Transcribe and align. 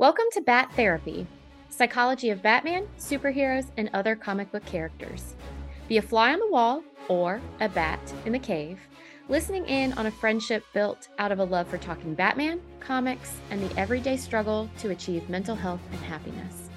Welcome 0.00 0.24
to 0.32 0.40
Bat 0.40 0.72
Therapy, 0.76 1.26
psychology 1.68 2.30
of 2.30 2.40
Batman, 2.40 2.88
superheroes, 2.98 3.66
and 3.76 3.90
other 3.92 4.16
comic 4.16 4.50
book 4.50 4.64
characters. 4.64 5.34
Be 5.88 5.98
a 5.98 6.02
fly 6.02 6.32
on 6.32 6.38
the 6.40 6.48
wall 6.48 6.82
or 7.08 7.38
a 7.60 7.68
bat 7.68 8.00
in 8.24 8.32
the 8.32 8.38
cave, 8.38 8.78
listening 9.28 9.66
in 9.66 9.92
on 9.98 10.06
a 10.06 10.10
friendship 10.10 10.64
built 10.72 11.08
out 11.18 11.32
of 11.32 11.38
a 11.38 11.44
love 11.44 11.68
for 11.68 11.76
talking 11.76 12.14
Batman, 12.14 12.62
comics, 12.80 13.34
and 13.50 13.60
the 13.60 13.78
everyday 13.78 14.16
struggle 14.16 14.70
to 14.78 14.88
achieve 14.88 15.28
mental 15.28 15.54
health 15.54 15.82
and 15.92 16.00
happiness. 16.00 16.70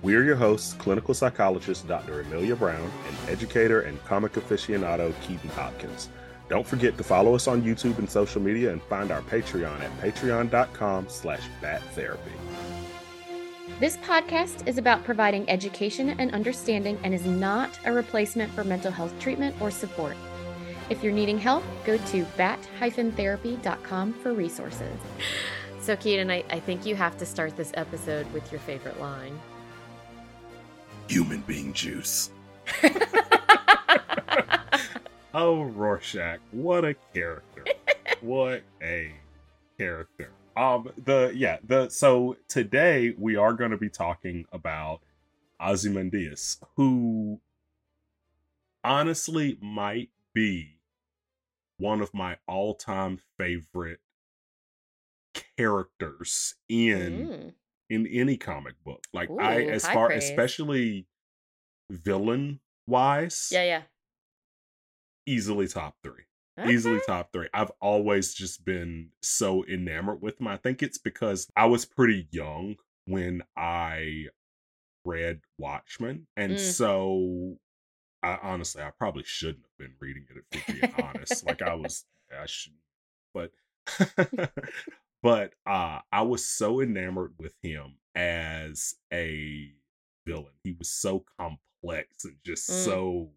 We 0.00 0.16
are 0.16 0.22
your 0.22 0.36
hosts, 0.36 0.72
clinical 0.72 1.12
psychologist 1.12 1.86
Dr. 1.86 2.22
Amelia 2.22 2.56
Brown 2.56 2.90
and 3.06 3.28
educator 3.28 3.82
and 3.82 4.02
comic 4.06 4.32
aficionado 4.32 5.12
Keaton 5.20 5.50
Hopkins. 5.50 6.08
Don't 6.48 6.66
forget 6.66 6.96
to 6.96 7.04
follow 7.04 7.34
us 7.34 7.48
on 7.48 7.62
YouTube 7.62 7.98
and 7.98 8.08
social 8.08 8.40
media 8.40 8.72
and 8.72 8.82
find 8.82 9.10
our 9.10 9.22
Patreon 9.22 9.80
at 9.80 10.00
patreon.com 10.00 11.08
slash 11.08 11.42
battherapy. 11.60 12.32
This 13.80 13.96
podcast 13.98 14.66
is 14.66 14.78
about 14.78 15.04
providing 15.04 15.48
education 15.50 16.10
and 16.18 16.32
understanding 16.32 16.98
and 17.02 17.12
is 17.12 17.26
not 17.26 17.78
a 17.84 17.92
replacement 17.92 18.52
for 18.52 18.64
mental 18.64 18.90
health 18.92 19.12
treatment 19.18 19.54
or 19.60 19.70
support. 19.70 20.16
If 20.88 21.02
you're 21.02 21.12
needing 21.12 21.36
help, 21.38 21.64
go 21.84 21.98
to 21.98 22.24
bat-therapy.com 22.36 24.12
for 24.14 24.32
resources. 24.32 24.96
So, 25.80 25.96
Keaton, 25.96 26.30
I, 26.30 26.44
I 26.48 26.60
think 26.60 26.86
you 26.86 26.94
have 26.94 27.18
to 27.18 27.26
start 27.26 27.56
this 27.56 27.72
episode 27.74 28.32
with 28.32 28.50
your 28.50 28.60
favorite 28.60 29.00
line. 29.00 29.38
Human 31.08 31.40
being 31.40 31.72
juice. 31.72 32.30
oh, 35.36 35.62
Rorschach, 35.64 36.40
what 36.50 36.84
a 36.84 36.94
character. 37.14 37.64
what 38.22 38.62
a 38.82 39.12
character. 39.78 40.30
Um, 40.56 40.90
the 41.04 41.32
yeah, 41.34 41.58
the 41.62 41.90
so 41.90 42.38
today 42.48 43.14
we 43.18 43.36
are 43.36 43.52
going 43.52 43.70
to 43.72 43.76
be 43.76 43.90
talking 43.90 44.46
about 44.50 45.00
Ozymandias, 45.60 46.58
who 46.76 47.40
honestly 48.82 49.58
might 49.60 50.08
be 50.32 50.78
one 51.78 52.00
of 52.00 52.14
my 52.14 52.38
all-time 52.48 53.18
favorite 53.38 54.00
characters 55.58 56.54
in 56.70 57.28
Mm. 57.28 57.54
in 57.90 58.06
any 58.06 58.38
comic 58.38 58.82
book. 58.82 59.04
Like 59.12 59.28
I 59.38 59.62
as 59.64 59.86
far 59.86 60.06
praise. 60.06 60.24
especially 60.24 61.06
villain 61.90 62.60
wise, 62.86 63.50
Yeah, 63.52 63.64
yeah. 63.64 63.82
Easily 65.26 65.68
top 65.68 65.96
3 66.02 66.14
easily 66.68 66.98
top 67.00 67.32
three. 67.32 67.48
I've 67.52 67.70
always 67.80 68.32
just 68.34 68.64
been 68.64 69.10
so 69.22 69.64
enamored 69.66 70.22
with 70.22 70.40
him. 70.40 70.48
I 70.48 70.56
think 70.56 70.82
it's 70.82 70.98
because 70.98 71.48
I 71.56 71.66
was 71.66 71.84
pretty 71.84 72.28
young 72.30 72.76
when 73.06 73.42
I 73.56 74.26
read 75.04 75.40
Watchmen, 75.58 76.26
and 76.36 76.52
Mm. 76.54 76.58
so 76.58 77.58
I 78.22 78.38
honestly 78.42 78.82
I 78.82 78.90
probably 78.90 79.24
shouldn't 79.24 79.64
have 79.66 79.78
been 79.78 79.96
reading 80.00 80.26
it 80.30 80.36
if 80.38 80.44
we're 80.52 80.74
being 80.74 80.88
honest. 80.98 81.44
Like 81.44 81.62
I 81.62 81.74
was, 81.76 82.04
I 82.36 82.46
should, 82.46 82.72
but 83.34 83.52
but 85.22 85.54
uh 85.66 86.00
I 86.10 86.22
was 86.22 86.46
so 86.46 86.80
enamored 86.80 87.34
with 87.38 87.54
him 87.62 87.98
as 88.14 88.94
a 89.12 89.72
villain. 90.26 90.54
He 90.64 90.72
was 90.72 90.90
so 90.90 91.24
complex 91.38 92.24
and 92.24 92.36
just 92.44 92.68
Mm. 92.68 92.72
so 92.84 93.30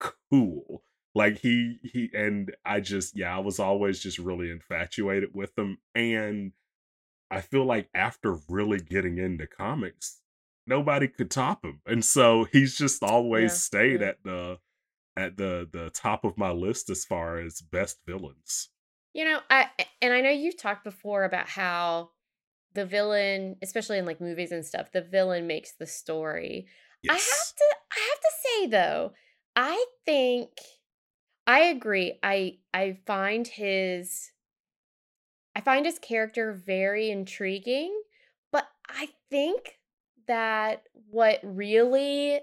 cool 0.00 0.82
like 1.14 1.38
he 1.38 1.78
he 1.82 2.10
and 2.14 2.54
i 2.64 2.80
just 2.80 3.16
yeah 3.16 3.34
i 3.36 3.38
was 3.40 3.58
always 3.58 4.00
just 4.00 4.18
really 4.18 4.50
infatuated 4.50 5.30
with 5.34 5.56
him 5.58 5.78
and 5.94 6.52
i 7.30 7.40
feel 7.40 7.64
like 7.64 7.88
after 7.94 8.38
really 8.48 8.80
getting 8.80 9.18
into 9.18 9.46
comics 9.46 10.22
nobody 10.66 11.08
could 11.08 11.30
top 11.30 11.64
him 11.64 11.80
and 11.86 12.04
so 12.04 12.44
he's 12.44 12.76
just 12.78 13.02
always 13.02 13.52
Yeah, 13.52 13.58
stayed 13.58 14.00
yeah. 14.00 14.08
at 14.08 14.22
the 14.24 14.58
at 15.16 15.36
the 15.36 15.68
the 15.72 15.90
top 15.90 16.24
of 16.24 16.38
my 16.38 16.50
list 16.52 16.90
as 16.90 17.04
far 17.04 17.38
as 17.38 17.60
best 17.62 18.00
villains 18.06 18.70
You 19.12 19.24
know, 19.24 19.40
I 19.48 19.70
and 20.02 20.12
I 20.12 20.20
know 20.20 20.30
you've 20.30 20.56
talked 20.56 20.84
before 20.84 21.24
about 21.24 21.48
how 21.48 22.10
the 22.74 22.86
villain, 22.86 23.56
especially 23.62 23.98
in 23.98 24.06
like 24.06 24.20
movies 24.20 24.52
and 24.52 24.66
stuff, 24.66 24.92
the 24.92 25.02
villain 25.02 25.46
makes 25.46 25.74
the 25.76 25.86
story. 25.86 26.66
I 27.08 27.14
have 27.14 27.20
to 27.20 27.76
I 27.92 28.10
have 28.10 28.20
to 28.20 28.32
say 28.44 28.66
though, 28.68 29.12
I 29.56 29.86
think 30.06 30.50
I 31.46 31.60
agree. 31.64 32.18
I 32.22 32.58
I 32.74 33.00
find 33.06 33.46
his 33.48 34.32
I 35.54 35.60
find 35.60 35.86
his 35.86 35.98
character 35.98 36.52
very 36.52 37.10
intriguing, 37.10 38.02
but 38.50 38.68
I 38.88 39.08
think 39.30 39.80
that 40.26 40.88
what 40.92 41.40
really 41.42 42.40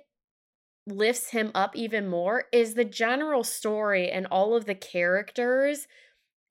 lifts 0.88 1.30
him 1.32 1.52
up 1.56 1.76
even 1.76 2.08
more 2.08 2.46
is 2.54 2.76
the 2.76 2.86
general 2.86 3.44
story 3.44 4.12
and 4.12 4.28
all 4.28 4.56
of 4.56 4.66
the 4.66 4.76
characters 4.76 5.88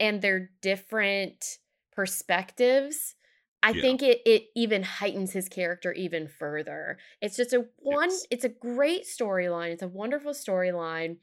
and 0.01 0.23
their 0.23 0.51
different 0.63 1.59
perspectives. 1.93 3.17
I 3.63 3.73
Yeah. 3.73 3.83
think 3.83 4.03
it 4.03 4.23
it 4.27 4.49
even 4.57 4.83
heightens 4.85 5.33
his 5.33 5.49
character 5.49 5.93
even 5.95 6.29
further. 6.29 6.99
It's 7.23 7.37
just 7.37 7.53
a 7.53 7.69
one 7.79 8.13
Yes. 8.13 8.29
it's 8.31 8.45
a 8.45 8.51
great 8.51 9.05
storyline. 9.05 9.73
It's 9.73 9.83
a 9.83 9.89
wonderful 9.89 10.33
storyline 10.33 11.19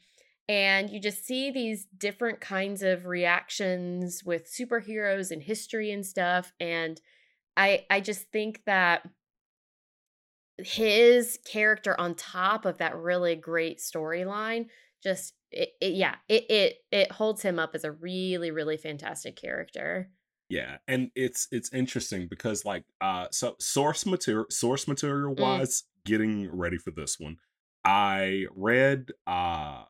and 0.49 0.89
you 0.89 0.99
just 0.99 1.25
see 1.25 1.51
these 1.51 1.85
different 1.97 2.39
kinds 2.39 2.81
of 2.81 3.05
reactions 3.05 4.23
with 4.23 4.51
superheroes 4.51 5.31
and 5.31 5.43
history 5.43 5.91
and 5.91 6.05
stuff 6.05 6.53
and 6.59 7.01
I 7.57 7.85
I 7.89 8.01
just 8.01 8.31
think 8.31 8.63
that 8.65 9.07
his 10.59 11.39
character 11.45 11.99
on 11.99 12.15
top 12.15 12.65
of 12.65 12.77
that 12.79 12.95
really 12.95 13.35
great 13.35 13.79
storyline 13.79 14.67
just 15.03 15.33
it, 15.51 15.69
it 15.79 15.93
yeah 15.93 16.15
it 16.27 16.49
it 16.49 16.77
it 16.91 17.11
holds 17.11 17.41
him 17.41 17.59
up 17.59 17.75
as 17.75 17.83
a 17.83 17.91
really 17.91 18.51
really 18.51 18.77
fantastic 18.77 19.35
character. 19.35 20.11
Yeah, 20.49 20.77
and 20.87 21.11
it's 21.15 21.47
it's 21.51 21.73
interesting 21.73 22.27
because 22.27 22.63
like 22.63 22.85
uh 23.01 23.27
so 23.31 23.55
source 23.59 24.05
material 24.05 24.45
source 24.49 24.87
material 24.87 25.35
wise, 25.35 25.83
getting 26.05 26.49
ready 26.49 26.77
for 26.77 26.91
this 26.91 27.19
one, 27.19 27.37
I 27.83 28.45
read 28.55 29.11
uh 29.27 29.83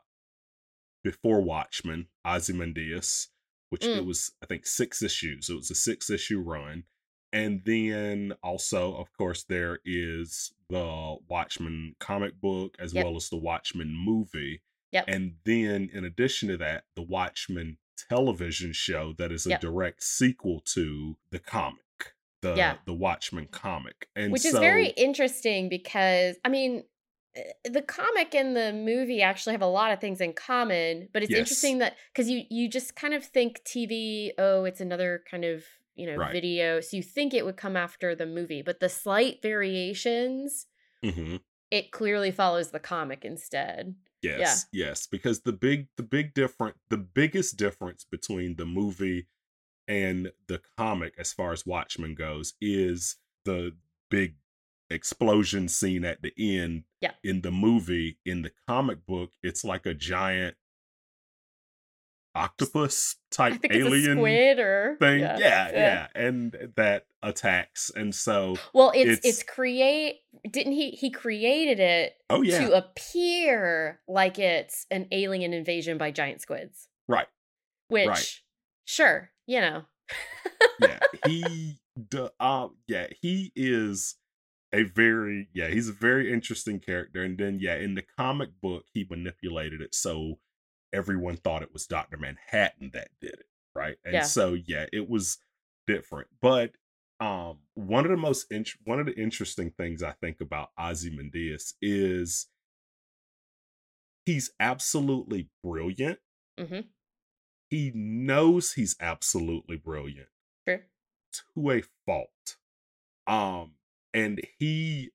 before 1.02 1.40
Watchmen, 1.40 2.08
Ozymandias, 2.26 3.28
which 3.70 3.84
it 3.84 4.02
Mm. 4.02 4.06
was 4.06 4.32
I 4.42 4.46
think 4.46 4.66
six 4.66 5.02
issues. 5.02 5.48
It 5.50 5.54
was 5.54 5.70
a 5.70 5.74
six 5.74 6.10
issue 6.10 6.40
run. 6.40 6.84
And 7.32 7.62
then 7.66 8.32
also, 8.42 8.94
of 8.96 9.12
course, 9.12 9.42
there 9.44 9.80
is 9.84 10.52
the 10.70 11.16
Watchmen 11.28 11.94
comic 11.98 12.40
book 12.40 12.76
as 12.78 12.94
Yep. 12.94 13.04
well 13.04 13.16
as 13.16 13.28
the 13.28 13.36
Watchmen 13.36 13.94
movie. 13.94 14.62
Yep. 14.92 15.04
And 15.08 15.36
then, 15.44 15.90
in 15.92 16.04
addition 16.04 16.48
to 16.48 16.56
that, 16.56 16.84
the 16.96 17.02
Watchmen 17.02 17.76
television 18.08 18.72
show 18.72 19.12
that 19.18 19.30
is 19.30 19.44
a 19.44 19.50
Yep. 19.50 19.60
direct 19.60 20.02
sequel 20.02 20.60
to 20.60 21.18
the 21.30 21.38
comic, 21.38 22.14
the 22.40 22.54
Yeah. 22.54 22.78
the 22.86 22.94
Watchmen 22.94 23.48
comic, 23.48 24.08
and 24.16 24.32
which 24.32 24.46
is 24.46 24.52
very 24.52 24.88
interesting 24.90 25.68
because 25.68 26.36
i 26.44 26.48
mean 26.48 26.84
the 27.64 27.82
comic 27.82 28.34
and 28.34 28.56
the 28.56 28.72
movie 28.72 29.22
actually 29.22 29.52
have 29.52 29.62
a 29.62 29.66
lot 29.66 29.92
of 29.92 30.00
things 30.00 30.20
in 30.20 30.32
common 30.32 31.08
but 31.12 31.22
it's 31.22 31.34
Yes. 31.34 31.34
interesting 31.34 31.78
that 31.78 31.96
because 32.12 32.28
you 32.28 32.44
you 32.50 32.68
just 32.68 32.96
kind 32.96 33.14
of 33.14 33.24
think 33.24 33.60
tv 33.64 34.30
oh 34.38 34.64
it's 34.64 34.80
another 34.80 35.22
kind 35.30 35.44
of 35.44 35.64
you 35.94 36.06
know 36.06 36.18
Right. 36.18 36.30
video 36.30 36.80
so 36.80 36.96
you 36.96 37.02
think 37.02 37.34
it 37.34 37.44
would 37.44 37.56
come 37.56 37.76
after 37.76 38.14
the 38.14 38.26
movie 38.26 38.62
but 38.62 38.80
the 38.80 38.88
slight 38.88 39.40
variations 39.42 40.66
Mhm. 41.02 41.38
it 41.70 41.92
clearly 41.92 42.30
follows 42.30 42.70
the 42.70 42.80
comic 42.80 43.24
instead 43.24 43.94
Yes, 44.22 44.66
yes, 44.72 45.06
because 45.06 45.42
the 45.42 45.52
big 45.52 45.88
the 45.96 46.02
big 46.02 46.34
different 46.34 46.76
the 46.88 46.96
biggest 46.98 47.56
difference 47.56 48.04
between 48.04 48.56
the 48.56 48.66
movie 48.66 49.28
and 49.88 50.32
the 50.48 50.60
comic 50.78 51.14
as 51.18 51.32
far 51.32 51.52
as 51.52 51.66
Watchmen 51.66 52.14
goes 52.14 52.54
is 52.60 53.16
the 53.44 53.76
big 54.10 54.36
explosion 54.90 55.68
scene 55.68 56.04
at 56.04 56.22
the 56.22 56.32
end. 56.38 56.84
Yeah. 57.00 57.12
In 57.22 57.42
the 57.42 57.50
movie, 57.50 58.18
in 58.24 58.42
the 58.42 58.52
comic 58.66 59.06
book, 59.06 59.32
it's 59.42 59.64
like 59.64 59.86
a 59.86 59.94
giant 59.94 60.56
octopus 62.34 63.16
type 63.30 63.52
think 63.60 63.74
it's 63.74 63.84
a 63.84 63.86
alien 63.88 64.16
squid 64.18 64.58
or 64.60 64.96
thing. 65.00 65.20
Yeah, 65.20 65.38
yeah, 65.38 66.06
and 66.14 66.72
that 66.76 67.06
attacks. 67.22 67.90
And 67.94 68.14
so, 68.14 68.56
well 68.72 68.92
it's, 68.94 69.10
It's- 69.10 69.20
it's 69.24 69.42
create 69.42 70.16
didn't 70.50 70.72
he 70.72 70.90
he 70.90 71.10
created 71.10 71.80
it 71.80 72.14
oh 72.30 72.42
yeah, 72.42 72.60
to 72.66 72.72
appear 72.76 74.00
like 74.06 74.38
it's 74.38 74.86
an 74.90 75.08
alien 75.10 75.52
invasion 75.52 75.98
by 75.98 76.10
giant 76.10 76.40
squids. 76.40 76.88
right. 77.08 77.26
Which, 77.88 78.06
Right. 78.06 78.34
sure, 78.84 79.30
you 79.46 79.60
know. 79.62 79.82
yeah 80.80 80.98
he 81.26 81.78
uh 82.38 82.68
yeah 82.86 83.06
he 83.20 83.50
is 83.56 84.16
a 84.72 84.82
very 84.82 85.48
yeah 85.54 85.68
he's 85.68 85.88
a 85.88 85.92
very 85.92 86.32
interesting 86.32 86.78
character 86.78 87.22
and 87.22 87.38
then 87.38 87.58
yeah 87.60 87.74
in 87.76 87.94
the 87.94 88.04
comic 88.18 88.50
book 88.60 88.84
he 88.92 89.06
manipulated 89.08 89.80
it 89.80 89.94
so 89.94 90.38
everyone 90.92 91.36
thought 91.36 91.62
it 91.62 91.72
was 91.72 91.86
dr 91.86 92.16
manhattan 92.18 92.90
that 92.92 93.08
did 93.20 93.32
it 93.32 93.46
right 93.74 93.96
and 94.04 94.14
Yeah. 94.14 94.22
so 94.22 94.54
yeah 94.66 94.86
it 94.92 95.08
was 95.08 95.38
different 95.86 96.28
but 96.42 96.72
um 97.20 97.58
one 97.74 98.04
of 98.04 98.10
the 98.10 98.16
most 98.16 98.46
int- 98.50 98.76
one 98.84 99.00
of 99.00 99.06
the 99.06 99.14
interesting 99.18 99.70
things 99.70 100.02
I 100.02 100.12
think 100.12 100.40
about 100.40 100.68
Ozymandias 100.78 101.74
is 101.82 102.46
he's 104.26 104.50
absolutely 104.60 105.48
brilliant. 105.64 106.18
mm-hmm. 106.60 106.80
He 107.70 107.90
knows 107.94 108.72
he's 108.74 108.94
absolutely 109.00 109.76
brilliant 109.76 110.28
True. 110.66 110.80
to 111.56 111.70
a 111.70 111.82
fault. 112.06 112.56
Um 113.26 113.72
and 114.14 114.40
he 114.58 115.10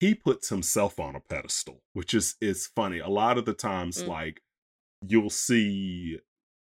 he 0.00 0.14
puts 0.14 0.48
himself 0.48 1.00
on 1.00 1.16
a 1.16 1.20
pedestal, 1.20 1.82
which 1.92 2.14
is 2.14 2.36
is 2.40 2.66
funny. 2.68 2.98
A 2.98 3.08
lot 3.08 3.38
of 3.38 3.44
the 3.44 3.54
times 3.54 4.02
Mm. 4.02 4.08
like 4.08 4.40
you'll 5.06 5.30
see 5.30 6.18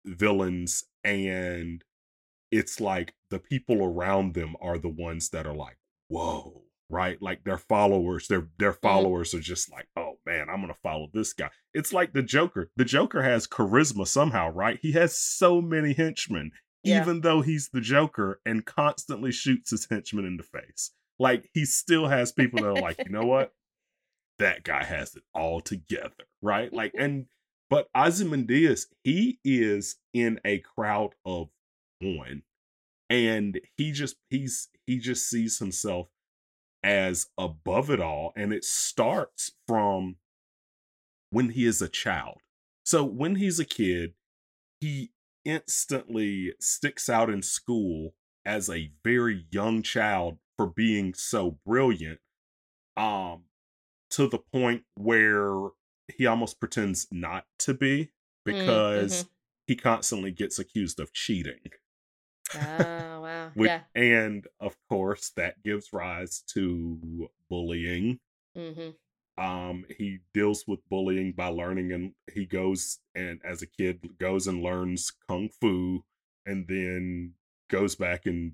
villains 0.06 0.84
and 1.04 1.84
it's 2.52 2.80
like 2.82 3.14
the 3.30 3.40
people 3.40 3.84
around 3.84 4.34
them 4.34 4.56
are 4.62 4.78
the 4.78 4.90
ones 4.90 5.30
that 5.30 5.46
are 5.48 5.56
like, 5.56 5.78
whoa, 6.10 6.64
right? 6.90 7.22
Like 7.22 7.44
their 7.44 7.58
followers, 7.58 8.28
their 8.28 8.50
their 8.58 8.74
Mm. 8.74 8.82
followers 8.82 9.34
are 9.34 9.40
just 9.40 9.72
like, 9.72 9.88
oh 9.96 10.20
man, 10.26 10.50
I'm 10.50 10.62
gonna 10.62 10.74
follow 10.84 11.08
this 11.14 11.34
guy. 11.34 11.50
It's 11.74 11.94
like 11.94 12.14
the 12.14 12.24
Joker. 12.24 12.72
The 12.76 12.86
Joker 12.86 13.22
has 13.22 13.48
charisma 13.48 14.08
somehow, 14.08 14.50
right? 14.50 14.80
He 14.82 14.92
has 14.94 15.18
so 15.18 15.62
many 15.62 15.94
henchmen, 15.94 16.52
Yeah. 16.84 17.02
even 17.02 17.22
though 17.22 17.42
he's 17.42 17.70
the 17.70 17.82
Joker 17.82 18.40
and 18.46 18.66
constantly 18.66 19.32
shoots 19.32 19.72
his 19.72 19.88
henchmen 19.90 20.26
in 20.26 20.38
the 20.38 20.44
face. 20.44 20.92
Like 21.20 21.50
he 21.54 21.66
still 21.66 22.08
has 22.08 22.32
people 22.32 22.62
that 22.62 22.68
are 22.68 22.82
like, 22.82 22.98
you 23.06 23.12
know 23.12 23.26
what? 23.26 23.54
That 24.40 24.64
guy 24.64 24.84
has 24.84 25.16
it 25.16 25.22
all 25.36 25.62
together, 25.62 26.26
right? 26.42 26.74
Like, 26.74 26.94
and 26.98 27.28
but 27.70 27.90
Ozymandias, 27.96 28.88
he 29.04 29.38
is 29.46 29.98
in 30.16 30.40
a 30.44 30.58
crowd 30.58 31.12
of 31.24 31.50
one 32.02 32.42
and 33.12 33.60
he 33.78 33.92
just 33.92 34.16
he's 34.30 34.70
he 34.88 34.98
just 34.98 35.30
sees 35.30 35.60
himself 35.60 36.08
as 36.82 37.28
above 37.38 37.92
it 37.92 38.00
all 38.00 38.32
and 38.36 38.54
it 38.54 38.64
starts 38.64 39.52
from 39.68 40.16
when 41.30 41.50
he 41.50 41.66
is 41.66 41.82
a 41.82 41.90
child 41.90 42.38
so 42.84 43.04
when 43.04 43.36
he's 43.36 43.60
a 43.60 43.66
kid 43.66 44.14
he 44.80 45.12
instantly 45.46 46.54
sticks 46.60 47.10
out 47.10 47.30
in 47.30 47.42
school 47.42 48.14
as 48.46 48.70
a 48.70 48.92
very 49.04 49.46
young 49.52 49.82
child 49.84 50.38
for 50.58 50.68
being 50.68 51.14
so 51.14 51.58
brilliant 51.66 52.20
um 52.98 53.44
to 54.10 54.28
the 54.28 54.40
point 54.40 54.84
where 54.96 55.54
he 56.18 56.26
almost 56.28 56.60
pretends 56.60 57.08
not 57.12 57.46
to 57.60 57.74
be 57.74 58.12
Mm, 58.46 58.46
because 58.46 59.24
mhm. 59.24 59.30
he 59.68 59.76
constantly 59.76 60.32
gets 60.32 60.60
accused 60.60 61.00
of 61.00 61.14
cheating 61.14 61.60
Oh 62.54 62.58
wow. 63.22 63.52
which, 63.54 63.70
yeah. 63.70 63.82
and 63.96 64.48
of 64.60 64.76
course 64.90 65.32
that 65.38 65.62
gives 65.64 65.94
rise 65.94 66.42
to 66.54 67.30
bullying 67.50 68.20
hmm 68.56 68.92
um 69.42 69.86
he 69.98 70.20
deals 70.34 70.66
with 70.68 70.88
bullying 70.90 71.32
by 71.32 71.48
learning 71.48 71.92
and 71.92 72.14
he 72.32 72.46
goes 72.46 73.00
and 73.16 73.40
as 73.44 73.62
a 73.62 73.68
kid 73.68 74.18
goes 74.20 74.48
and 74.48 74.62
learns 74.62 75.12
kung 75.28 75.50
fu 75.60 76.04
and 76.46 76.68
then 76.68 77.34
goes 77.70 77.96
back 77.96 78.26
and 78.26 78.54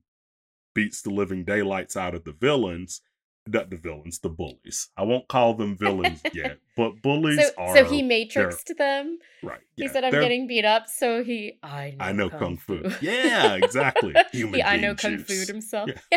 beats 0.74 1.02
the 1.02 1.10
living 1.10 1.44
daylights 1.44 1.98
out 1.98 2.16
of 2.16 2.24
the 2.24 2.32
villains 2.32 3.02
not 3.48 3.70
the 3.70 3.78
villains 3.78 4.20
the 4.20 4.30
bullies. 4.30 4.90
I 4.98 5.04
won't 5.04 5.28
call 5.28 5.54
them 5.54 5.78
villains 5.78 6.22
yet 6.34 6.58
but 6.76 7.02
bullies 7.02 7.40
So 7.40 7.50
are 7.58 7.78
so 7.78 7.86
he 7.86 8.04
matrixed 8.04 8.76
them. 8.78 9.20
right 9.42 9.62
He 9.76 9.88
said, 9.88 10.04
"I'm 10.04 10.12
getting 10.12 10.48
beat 10.48 10.66
up," 10.66 10.88
so 10.88 11.24
he 11.24 11.58
I 11.64 11.96
know, 11.98 12.06
i 12.06 12.12
know 12.12 12.30
kung, 12.30 12.58
fu. 12.58 12.82
yeah 13.02 13.56
exactly. 13.56 14.14
Human 14.32 14.56
he, 14.56 14.64
I 14.64 14.78
know 14.78 14.96
being 14.96 14.98
kung 14.98 15.18
fu 15.20 15.46
himself. 15.46 15.90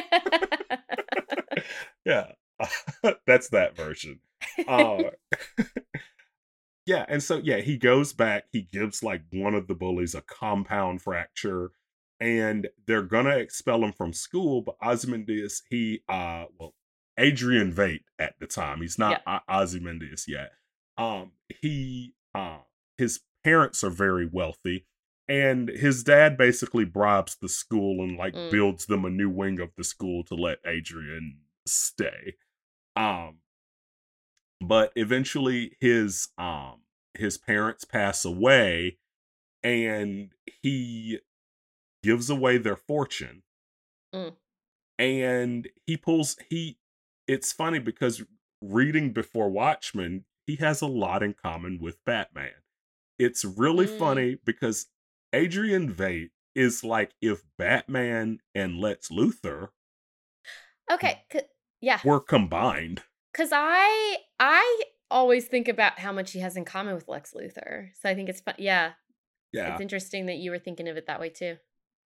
yeah 2.04 2.32
that's 3.26 3.48
that 3.50 3.76
version. 3.76 4.20
Uh 4.66 5.10
yeah 6.86 7.04
and 7.08 7.22
so 7.22 7.36
yeah 7.42 7.58
he 7.58 7.76
goes 7.76 8.12
back 8.12 8.44
he 8.52 8.62
gives 8.62 9.02
like 9.02 9.22
one 9.32 9.54
of 9.54 9.66
the 9.66 9.74
bullies 9.74 10.14
a 10.14 10.22
compound 10.22 11.02
fracture 11.02 11.70
and 12.18 12.68
they're 12.86 13.02
gonna 13.02 13.36
expel 13.36 13.84
him 13.84 13.92
from 13.92 14.12
school 14.12 14.62
but 14.62 14.76
ozymandias 14.82 15.62
he 15.70 16.00
uh 16.08 16.44
well 16.58 16.74
adrian 17.18 17.72
Veidt 17.72 18.00
at 18.18 18.34
the 18.40 18.46
time 18.46 18.80
he's 18.80 18.98
not 18.98 19.22
O- 19.26 19.38
ozymandias 19.48 20.24
yet 20.26 20.52
um 20.98 21.32
he 21.60 22.14
uh 22.34 22.58
his 22.96 23.20
parents 23.44 23.84
are 23.84 23.90
very 23.90 24.26
wealthy 24.26 24.86
and 25.28 25.68
his 25.68 26.02
dad 26.02 26.36
basically 26.36 26.84
bribes 26.84 27.36
the 27.40 27.48
school 27.48 28.02
and 28.02 28.16
like 28.16 28.34
Mm. 28.34 28.50
builds 28.50 28.86
them 28.86 29.04
a 29.04 29.10
new 29.10 29.30
wing 29.30 29.60
of 29.60 29.70
the 29.76 29.84
school 29.84 30.24
to 30.24 30.34
let 30.34 30.58
adrian 30.66 31.38
stay 31.66 32.34
um 32.96 33.38
but 34.60 34.92
eventually 34.96 35.76
his 35.80 36.28
um 36.38 36.82
his 37.14 37.38
parents 37.38 37.84
pass 37.84 38.24
away 38.24 38.98
and 39.62 40.32
he 40.62 41.18
gives 42.02 42.30
away 42.30 42.58
their 42.58 42.76
fortune 42.76 43.42
Mm. 44.14 44.34
and 44.98 45.68
he 45.86 45.96
pulls 45.96 46.36
he 46.48 46.78
it's 47.28 47.52
funny 47.52 47.78
because 47.78 48.22
reading 48.60 49.12
before 49.12 49.48
watchmen 49.48 50.24
he 50.46 50.56
has 50.56 50.82
a 50.82 50.86
lot 50.86 51.22
in 51.22 51.32
common 51.32 51.78
with 51.80 52.04
batman 52.04 52.62
it's 53.18 53.44
really 53.44 53.86
Mm. 53.86 53.98
funny 53.98 54.38
because 54.44 54.86
adrian 55.32 55.92
Veidt 55.92 56.30
is 56.56 56.82
like 56.82 57.12
if 57.22 57.42
batman 57.56 58.40
and 58.54 58.78
lex 58.78 59.10
luthor 59.10 59.68
okay. 60.90 61.22
Yeah. 61.80 62.00
were 62.04 62.20
combined 62.20 63.02
Because 63.32 63.50
I 63.52 64.16
I 64.38 64.82
always 65.10 65.46
think 65.46 65.68
about 65.68 65.98
how 65.98 66.12
much 66.12 66.32
he 66.32 66.40
has 66.40 66.56
in 66.56 66.64
common 66.64 66.94
with 66.94 67.08
Lex 67.08 67.34
Luthor. 67.34 67.88
So 68.00 68.08
I 68.08 68.14
think 68.14 68.28
it's 68.28 68.40
fun. 68.40 68.54
Yeah, 68.58 68.92
yeah 69.52 69.72
it's 69.72 69.80
interesting 69.80 70.26
that 70.26 70.36
you 70.36 70.50
were 70.50 70.58
thinking 70.58 70.88
of 70.88 70.96
it 70.96 71.06
that 71.06 71.20
way 71.20 71.28
too. 71.30 71.56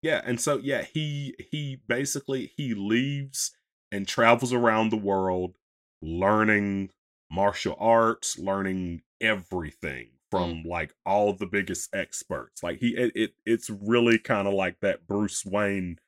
Yeah, 0.03 0.21
and 0.25 0.41
so 0.41 0.59
yeah, 0.59 0.83
he 0.83 1.35
he 1.39 1.81
basically 1.87 2.53
he 2.57 2.75
leaves 2.75 3.53
and 3.91 4.07
travels 4.07 4.53
around 4.53 4.91
the 4.91 4.97
world 4.97 5.57
learning 6.01 6.91
martial 7.31 7.77
arts, 7.79 8.39
learning 8.39 9.03
everything 9.21 10.07
mm. 10.07 10.11
from 10.31 10.65
like 10.65 10.95
all 11.07 11.33
the 11.33 11.47
biggest 11.47 11.95
experts. 11.95 12.63
Like 12.63 12.79
he 12.79 12.97
it, 12.97 13.13
it 13.15 13.31
it's 13.47 13.71
really 13.71 14.19
kind 14.19 14.49
of 14.49 14.55
like 14.55 14.81
that 14.81 15.07
Bruce 15.07 15.45
Wayne 15.45 15.99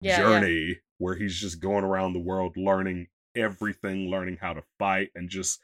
Yeah, 0.00 0.16
yeah. 0.16 0.16
journey 0.16 0.80
where 0.98 1.16
he's 1.16 1.38
just 1.38 1.60
going 1.60 1.84
around 1.84 2.12
the 2.12 2.20
world 2.20 2.56
learning 2.56 3.08
everything, 3.34 4.10
learning 4.10 4.38
how 4.40 4.52
to 4.52 4.62
fight 4.78 5.10
and 5.14 5.28
just 5.28 5.60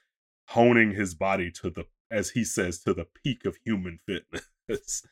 honing 0.48 0.92
his 0.92 1.14
body 1.14 1.50
to 1.50 1.70
the 1.70 1.84
as 2.10 2.30
he 2.30 2.44
says 2.44 2.80
to 2.80 2.94
the 2.94 3.06
peak 3.24 3.44
of 3.44 3.56
human 3.64 3.98
fitness. 4.06 5.02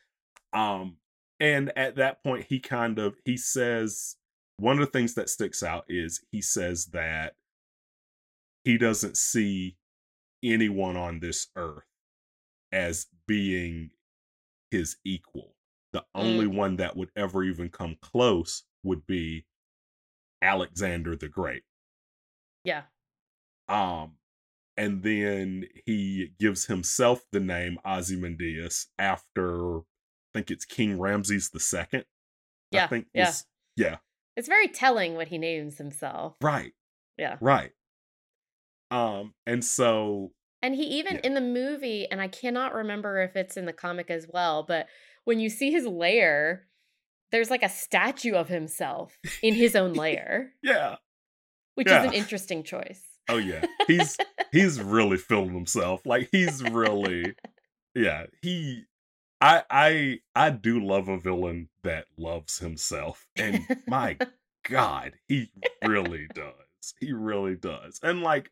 um 0.53 0.97
and 1.41 1.71
at 1.75 1.97
that 1.97 2.23
point 2.23 2.45
he 2.47 2.59
kind 2.59 2.97
of 2.97 3.15
he 3.25 3.35
says 3.35 4.15
one 4.57 4.79
of 4.79 4.85
the 4.85 4.91
things 4.91 5.13
that 5.15 5.29
sticks 5.29 5.61
out 5.61 5.83
is 5.89 6.23
he 6.31 6.41
says 6.41 6.85
that 6.87 7.33
he 8.63 8.77
doesn't 8.77 9.17
see 9.17 9.77
anyone 10.43 10.95
on 10.95 11.19
this 11.19 11.47
earth 11.55 11.83
as 12.71 13.07
being 13.27 13.91
his 14.71 14.97
equal. 15.05 15.55
The 15.93 16.03
only 16.13 16.47
one 16.47 16.77
that 16.77 16.97
would 16.97 17.09
ever 17.15 17.43
even 17.43 17.69
come 17.69 17.95
close 18.01 18.63
would 18.83 19.05
be 19.07 19.45
Alexander 20.41 21.15
the 21.15 21.29
Great. 21.29 21.63
Yeah. 22.65 22.83
Um, 23.69 24.17
and 24.77 25.01
then 25.03 25.65
he 25.85 26.33
gives 26.39 26.65
himself 26.65 27.25
the 27.31 27.39
name 27.39 27.79
Ozymandias 27.85 28.87
after, 28.99 29.79
I 29.79 29.81
think 30.33 30.51
it's 30.51 30.65
King 30.65 30.99
Ramses 30.99 31.49
the 31.51 31.59
Second. 31.59 32.05
Yeah. 32.71 32.79
I 32.79 32.83
Yeah. 32.83 32.87
think 32.87 33.07
yeah. 33.13 33.25
was- 33.27 33.45
yeah, 33.77 33.97
It's 34.35 34.47
very 34.47 34.67
telling 34.67 35.15
what 35.15 35.29
he 35.29 35.37
names 35.37 35.77
himself. 35.77 36.35
right, 36.41 36.73
Yeah. 37.17 37.37
right. 37.41 37.71
Um, 38.91 39.33
and 39.45 39.63
so 39.63 40.33
And 40.61 40.73
he 40.75 40.83
even 40.83 41.15
Yeah. 41.15 41.21
in 41.25 41.33
the 41.35 41.41
movie, 41.41 42.07
and 42.09 42.19
I 42.21 42.27
cannot 42.27 42.73
remember 42.73 43.19
if 43.21 43.35
it's 43.35 43.55
in 43.57 43.65
the 43.65 43.73
comic 43.73 44.09
as 44.09 44.27
well, 44.27 44.63
but 44.63 44.87
when 45.23 45.39
you 45.39 45.49
see 45.49 45.71
his 45.71 45.85
lair, 45.85 46.67
there's 47.31 47.49
like 47.51 47.61
a 47.63 47.69
statue 47.69 48.33
of 48.33 48.47
himself 48.49 49.19
in 49.43 49.53
his 49.53 49.75
own 49.75 49.93
lair, 49.93 50.53
yeah, 50.63 50.95
which 51.75 51.87
Yeah. 51.87 51.99
is 52.01 52.05
an 52.05 52.13
interesting 52.13 52.63
choice. 52.63 53.01
oh 53.29 53.37
yeah, 53.37 53.65
he's 53.87 54.17
he's 54.51 54.81
really 54.81 55.17
feeling 55.17 55.53
himself. 55.53 56.05
Like 56.05 56.29
he's 56.31 56.63
really, 56.63 57.35
yeah, 57.93 58.25
he. 58.41 58.83
I 59.41 59.63
I 59.69 60.19
I 60.35 60.49
do 60.51 60.83
love 60.85 61.09
a 61.09 61.19
villain 61.19 61.69
that 61.83 62.05
loves 62.17 62.59
himself, 62.59 63.27
and 63.37 63.67
my 63.87 64.17
God, 64.69 65.13
he 65.27 65.51
really 65.83 66.27
does. 66.33 66.93
He 66.99 67.13
really 67.13 67.55
does. 67.55 67.99
And 68.03 68.21
like 68.21 68.51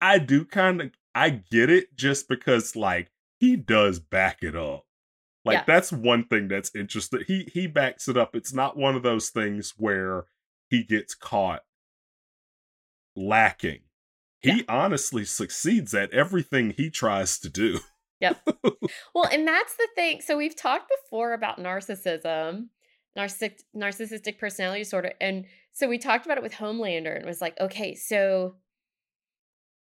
I 0.00 0.18
do 0.18 0.44
kind 0.44 0.80
of 0.80 0.90
I 1.14 1.30
get 1.30 1.70
it 1.70 1.96
just 1.96 2.28
because 2.28 2.76
like 2.76 3.10
he 3.40 3.56
does 3.56 3.98
back 3.98 4.38
it 4.42 4.56
up 4.56 4.84
Like 5.44 5.60
Yeah. 5.60 5.64
that's 5.66 5.92
one 5.92 6.24
thing 6.26 6.48
that's 6.48 6.74
interesting. 6.76 7.22
He 7.28 7.48
he 7.52 7.66
backs 7.68 8.08
it 8.08 8.16
up. 8.18 8.36
It's 8.36 8.54
not 8.54 8.76
one 8.78 8.96
of 8.96 9.04
those 9.04 9.30
things 9.30 9.74
where 9.78 10.26
he 10.70 10.84
gets 10.84 11.14
caught 11.14 11.64
lacking. 13.16 13.80
He 14.40 14.64
honestly 14.68 15.24
succeeds 15.24 15.94
at 15.94 16.12
everything 16.12 16.70
he 16.70 16.90
tries 16.90 17.38
to 17.40 17.48
do. 17.48 17.80
Yep. 18.20 18.48
well, 19.14 19.28
and 19.30 19.46
that's 19.46 19.76
the 19.76 19.88
thing. 19.94 20.20
So 20.20 20.36
we've 20.36 20.56
talked 20.56 20.90
before 21.02 21.32
about 21.32 21.58
narcissism, 21.58 22.68
narcissic, 23.16 23.60
narcissistic 23.74 24.38
personality 24.38 24.82
disorder, 24.82 25.12
and 25.20 25.46
so 25.72 25.88
we 25.88 25.98
talked 25.98 26.24
about 26.24 26.38
it 26.38 26.42
with 26.42 26.54
Homelander, 26.54 27.16
and 27.16 27.26
was 27.26 27.42
like, 27.42 27.58
okay, 27.60 27.94
so 27.94 28.54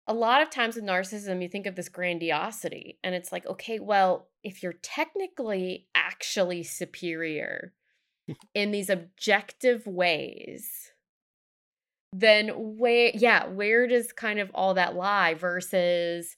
a 0.08 0.14
lot 0.14 0.42
of 0.42 0.50
times 0.50 0.76
with 0.76 0.84
narcissism, 0.84 1.42
you 1.42 1.48
think 1.48 1.66
of 1.66 1.76
this 1.76 1.90
grandiosity, 1.90 3.00
and 3.04 3.16
it's 3.16 3.32
like, 3.32 3.46
okay, 3.46 3.80
well, 3.80 4.28
if 4.44 4.64
you're 4.64 4.74
technically 4.82 5.88
actually 5.96 6.64
superior 6.64 7.74
in 8.54 8.72
these 8.72 8.90
objective 8.90 9.86
ways, 9.88 10.92
then 12.14 12.78
where, 12.78 13.12
yeah, 13.14 13.48
where 13.48 13.88
does 13.88 14.12
kind 14.12 14.40
of 14.40 14.50
all 14.54 14.74
that 14.76 14.96
lie 14.96 15.34
versus 15.34 16.36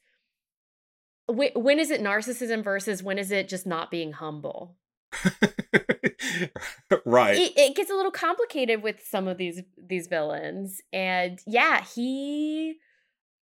wh- 1.30 1.56
when 1.56 1.80
is 1.80 1.92
it 1.92 2.02
narcissism 2.02 2.64
versus 2.64 3.04
when 3.04 3.18
is 3.18 3.32
it 3.32 3.48
just 3.48 3.66
not 3.66 3.92
being 3.92 4.14
humble? 4.14 4.76
right. 7.06 7.38
It, 7.38 7.58
it 7.58 7.76
gets 7.76 7.90
a 7.90 7.96
little 7.96 8.12
complicated 8.12 8.84
with 8.84 9.06
some 9.06 9.28
of 9.28 9.38
these 9.38 9.62
these 9.78 10.08
villains, 10.08 10.82
and 10.94 11.40
yeah, 11.48 11.84
he. 11.84 12.76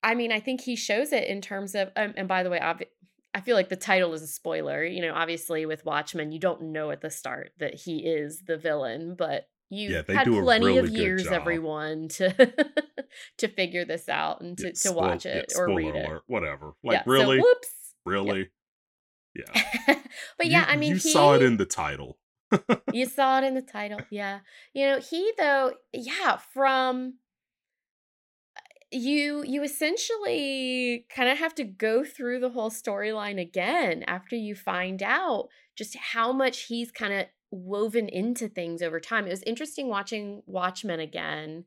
I 0.03 0.13
mean, 0.13 0.31
I 0.31 0.39
think 0.39 0.61
he 0.61 0.75
shows 0.75 1.11
it 1.11 1.27
in 1.27 1.41
terms 1.41 1.75
of. 1.75 1.91
Um, 1.95 2.13
and 2.15 2.27
by 2.27 2.43
the 2.43 2.49
way, 2.49 2.59
obvi- 2.59 2.87
I 3.33 3.41
feel 3.41 3.55
like 3.55 3.69
the 3.69 3.75
title 3.75 4.13
is 4.13 4.21
a 4.21 4.27
spoiler. 4.27 4.83
You 4.85 5.01
know, 5.01 5.13
obviously 5.13 5.65
with 5.65 5.85
Watchmen, 5.85 6.31
you 6.31 6.39
don't 6.39 6.71
know 6.71 6.91
at 6.91 7.01
the 7.01 7.09
start 7.09 7.51
that 7.59 7.75
he 7.75 7.99
is 7.99 8.43
the 8.47 8.57
villain, 8.57 9.15
but 9.17 9.47
you 9.69 9.89
Yeah, 9.89 10.01
they 10.01 10.13
had 10.15 10.27
plenty 10.27 10.65
really 10.67 10.79
of 10.79 10.89
years, 10.89 11.27
everyone, 11.27 12.07
to 12.09 12.31
to 13.39 13.47
figure 13.47 13.85
this 13.85 14.07
out 14.09 14.41
and 14.41 14.57
to, 14.57 14.65
Yeah, 14.65 14.69
to 14.71 14.75
spoil- 14.77 14.95
watch 14.95 15.25
yeah, 15.25 15.31
it 15.39 15.53
or 15.57 15.65
spoiler 15.69 15.75
read 15.93 15.95
it. 15.95 16.21
whatever. 16.27 16.73
Like 16.83 16.93
yeah, 16.99 17.03
so 17.03 17.11
really, 17.11 17.39
whoops. 17.39 17.69
really. 18.05 18.49
Yeah. 19.35 19.63
but 20.37 20.47
yeah, 20.47 20.61
You- 20.61 20.73
I 20.73 20.75
mean, 20.77 20.89
you 20.91 20.95
he, 20.95 21.11
saw 21.11 21.33
it 21.33 21.41
in 21.43 21.57
the 21.57 21.65
title. 21.65 22.17
you 22.93 23.05
saw 23.09 23.39
it 23.39 23.43
in 23.43 23.55
the 23.55 23.61
title. 23.61 23.99
Yeah. 24.09 24.39
You 24.73 24.87
know, 24.87 24.99
he 24.99 25.31
though, 25.37 25.73
yeah, 25.93 26.37
from 26.53 27.15
you 28.89 29.43
you 29.45 29.63
essentially 29.63 31.05
kind 31.13 31.27
of 31.29 31.37
have 31.37 31.53
to 31.55 31.65
go 31.65 32.05
through 32.05 32.39
the 32.39 32.49
whole 32.51 32.69
storyline 32.69 33.39
again 33.39 34.03
after 34.07 34.35
you 34.35 34.55
find 34.55 35.03
out 35.03 35.49
just 35.77 35.97
how 36.13 36.31
much 36.31 36.63
he's 36.67 36.89
kind 36.91 37.11
of 37.13 37.25
woven 37.51 38.09
into 38.09 38.47
things 38.47 38.81
over 38.81 38.99
time. 38.99 39.25
It 39.25 39.31
was 39.31 39.43
interesting 39.43 39.87
watching 39.87 40.43
Watchmen 40.45 40.99
again 40.99 41.65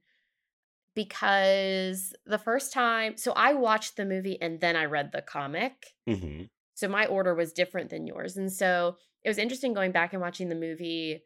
because 0.95 2.13
the 2.27 2.39
first 2.39 2.73
time, 2.73 3.17
so 3.17 3.33
I 3.33 3.55
watched 3.55 3.97
the 3.97 4.05
movie 4.05 4.41
and 4.41 4.61
then 4.61 4.77
I 4.77 4.85
read 4.85 5.13
the 5.13 5.23
comic. 5.23 5.95
hmm 6.07 6.43
So 6.75 6.89
my 6.89 7.07
order 7.07 7.35
was 7.35 7.53
different 7.53 7.91
than 7.91 8.07
yours. 8.07 8.37
And 8.37 8.53
so 8.53 8.97
it 9.23 9.29
was 9.29 9.39
interesting 9.39 9.75
going 9.75 9.93
back 9.93 10.13
and 10.13 10.23
watching 10.23 10.49
the 10.49 10.55
movie 10.55 11.23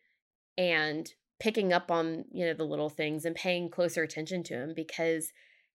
and 0.56 1.08
picking 1.40 1.72
up 1.72 1.90
on, 1.90 2.24
you 2.32 2.46
know, 2.46 2.54
the 2.54 2.64
little 2.64 2.90
things 2.90 3.24
and 3.24 3.34
paying 3.34 3.70
closer 3.70 4.02
attention 4.02 4.42
to 4.44 4.54
him 4.54 4.72
because 4.74 5.32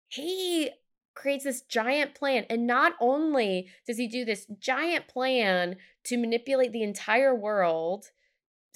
he 0.07 0.69
creates 1.15 1.43
this 1.43 1.61
giant 1.61 2.15
plan. 2.15 2.45
And 2.49 2.65
not 2.65 2.93
only 2.99 3.69
does 3.85 3.97
he 3.97 4.07
do 4.07 4.23
this 4.23 4.45
giant 4.59 5.07
plan 5.07 5.75
to 6.05 6.17
manipulate 6.17 6.71
the 6.71 6.83
entire 6.83 7.35
world. 7.35 8.05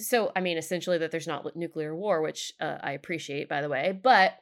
So, 0.00 0.32
I 0.34 0.40
mean, 0.40 0.56
essentially, 0.58 0.98
that 0.98 1.10
there's 1.10 1.26
not 1.26 1.54
nuclear 1.56 1.94
war, 1.94 2.20
which 2.20 2.52
uh, 2.60 2.78
I 2.82 2.92
appreciate, 2.92 3.48
by 3.48 3.60
the 3.62 3.68
way. 3.68 3.98
But 4.02 4.38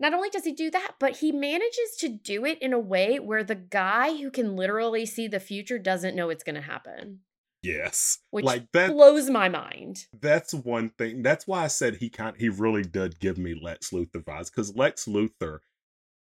not 0.00 0.12
only 0.14 0.28
does 0.30 0.44
he 0.44 0.52
do 0.52 0.70
that, 0.70 0.92
but 0.98 1.18
he 1.18 1.32
manages 1.32 1.96
to 2.00 2.08
do 2.08 2.44
it 2.44 2.60
in 2.60 2.72
a 2.72 2.78
way 2.78 3.18
where 3.18 3.44
the 3.44 3.54
guy 3.54 4.16
who 4.16 4.30
can 4.30 4.56
literally 4.56 5.06
see 5.06 5.28
the 5.28 5.40
future 5.40 5.78
doesn't 5.78 6.14
know 6.16 6.30
it's 6.30 6.44
going 6.44 6.54
to 6.56 6.60
happen, 6.60 7.20
Yes. 7.62 8.18
which 8.30 8.44
like 8.44 8.70
that 8.72 8.90
blows 8.90 9.28
my 9.30 9.48
mind. 9.48 10.06
that's 10.20 10.52
one 10.54 10.90
thing. 10.90 11.22
That's 11.22 11.46
why 11.46 11.64
I 11.64 11.68
said 11.68 11.96
he 11.96 12.10
kind 12.10 12.36
he 12.38 12.48
really 12.48 12.82
did 12.84 13.18
give 13.20 13.38
me 13.38 13.58
Lex 13.60 13.90
Luthor 13.90 14.22
vibes 14.24 14.50
because 14.50 14.74
Lex 14.76 15.06
Luthor 15.06 15.58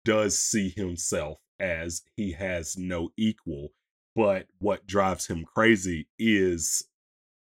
does 0.03 0.37
see 0.37 0.69
himself 0.69 1.39
as 1.59 2.01
he 2.15 2.31
has 2.33 2.75
no 2.77 3.09
equal, 3.17 3.69
but 4.15 4.47
what 4.59 4.85
drives 4.87 5.27
him 5.27 5.45
crazy 5.45 6.07
is 6.19 6.85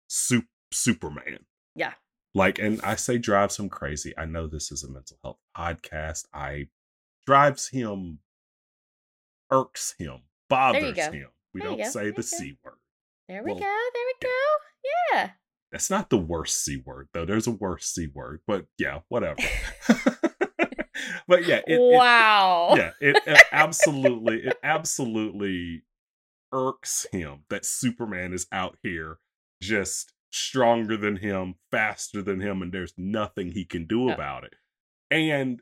Sup- 0.07 0.43
Superman. 0.75 1.39
Yeah. 1.75 1.93
Like, 2.33 2.59
and 2.59 2.81
I 2.81 2.95
say 2.95 3.17
drives 3.17 3.57
him 3.57 3.69
crazy. 3.69 4.13
I 4.17 4.25
know 4.25 4.47
this 4.47 4.71
is 4.71 4.83
a 4.83 4.91
mental 4.91 5.17
health 5.23 5.37
podcast. 5.57 6.25
I 6.33 6.67
drives 7.25 7.69
him, 7.69 8.19
irks 9.51 9.95
him, 9.97 10.21
bothers 10.49 10.97
him. 10.97 11.29
We 11.53 11.61
There 11.61 11.69
don't 11.69 11.85
say 11.85 12.11
the. 12.11 12.23
C 12.23 12.57
word. 12.63 12.73
There 13.29 13.41
we 13.43 13.51
Well, 13.51 13.59
go. 13.59 13.65
There 13.93 14.03
we 14.05 14.13
go. 14.21 15.13
Yeah. 15.13 15.29
That's 15.71 15.89
not 15.89 16.09
the 16.09 16.17
worst 16.17 16.63
C 16.63 16.81
word, 16.85 17.07
though. 17.13 17.25
There's 17.25 17.47
a 17.47 17.51
worse 17.51 17.85
C 17.87 18.07
word, 18.13 18.41
but 18.45 18.65
yeah, 18.77 18.99
whatever. 19.07 19.39
but 21.27 21.45
yeah, 21.47 21.61
it, 21.65 21.79
it- 21.79 21.79
wow. 21.97 22.73
yeah, 22.75 22.91
it, 22.99 23.17
it 23.25 23.43
absolutely, 23.51 24.43
it 24.45 24.57
absolutely 24.63 25.83
irks 26.53 27.05
him 27.11 27.43
that 27.49 27.65
Superman 27.65 28.33
is 28.33 28.47
out 28.51 28.77
here 28.83 29.17
just 29.61 30.13
stronger 30.35 30.97
than 30.97 31.17
him, 31.17 31.55
faster 31.71 32.21
than 32.21 32.41
him, 32.41 32.61
and 32.61 32.71
there's 32.73 32.93
nothing 32.97 33.51
he 33.51 33.65
can 33.65 33.85
do 33.85 34.05
Yep. 34.07 34.15
about 34.15 34.43
it. 34.43 34.55
And 35.11 35.61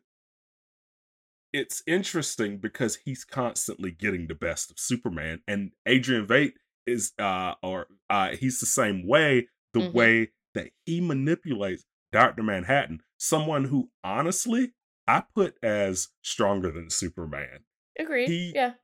it's 1.52 1.84
interesting 1.86 2.58
because 2.58 2.96
he's 3.06 3.24
constantly 3.24 3.92
getting 3.92 4.28
the 4.28 4.36
best 4.36 4.72
of 4.72 4.80
Superman, 4.80 5.42
and 5.48 5.72
Adrian 5.86 6.26
Veidt 6.26 6.54
is, 6.88 7.14
uh, 7.20 7.54
or 7.62 7.88
uh, 8.10 8.36
he's 8.36 8.60
the 8.60 8.66
same 8.66 9.06
way. 9.08 9.48
The 9.74 9.80
Mhm. 9.82 9.94
way 9.94 10.32
that 10.54 10.72
he 10.86 11.02
manipulates 11.02 11.86
Doctor 12.12 12.44
Manhattan, 12.44 13.02
someone 13.18 13.66
who 13.66 13.92
honestly 14.04 14.74
I 15.08 15.22
put 15.22 15.58
as 15.64 16.10
stronger 16.22 16.72
than 16.72 16.90
Superman. 16.90 17.66
Agreed. 18.00 18.30
he- 18.30 18.54
yeah. 18.56 18.76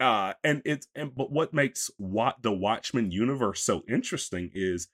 Uh, 0.00 0.34
and 0.44 0.60
it's 0.64 0.88
and 0.94 1.14
but 1.14 1.30
what 1.30 1.54
makes 1.54 1.90
what 1.96 2.42
the 2.42 2.52
Watchmen 2.52 3.10
universe 3.12 3.62
so 3.62 3.84
interesting 3.88 4.50
is 4.52 4.88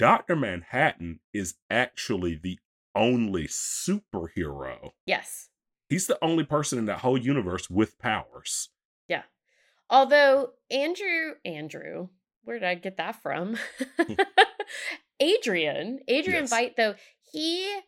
Doctor 0.00 0.34
Manhattan 0.34 1.20
is 1.34 1.56
actually 1.68 2.34
the 2.34 2.58
only 2.94 3.46
superhero. 3.46 4.92
Yes. 5.04 5.50
He's 5.90 6.06
the 6.06 6.18
only 6.24 6.42
person 6.42 6.78
in 6.78 6.86
that 6.86 7.00
whole 7.00 7.18
universe 7.18 7.68
with 7.68 7.98
powers. 7.98 8.70
Yeah. 9.08 9.24
Although 9.90 10.52
Andrew, 10.70 11.34
Andrew, 11.44 12.08
where 12.44 12.58
did 12.58 12.66
I 12.66 12.76
get 12.76 12.96
that 12.96 13.20
from? 13.20 13.58
Hmm. 13.98 14.14
Adrian, 15.20 15.98
Adrian 16.08 16.44
Yes. 16.44 16.50
Veidt, 16.50 16.76
though 16.76 16.94
he 17.30 17.80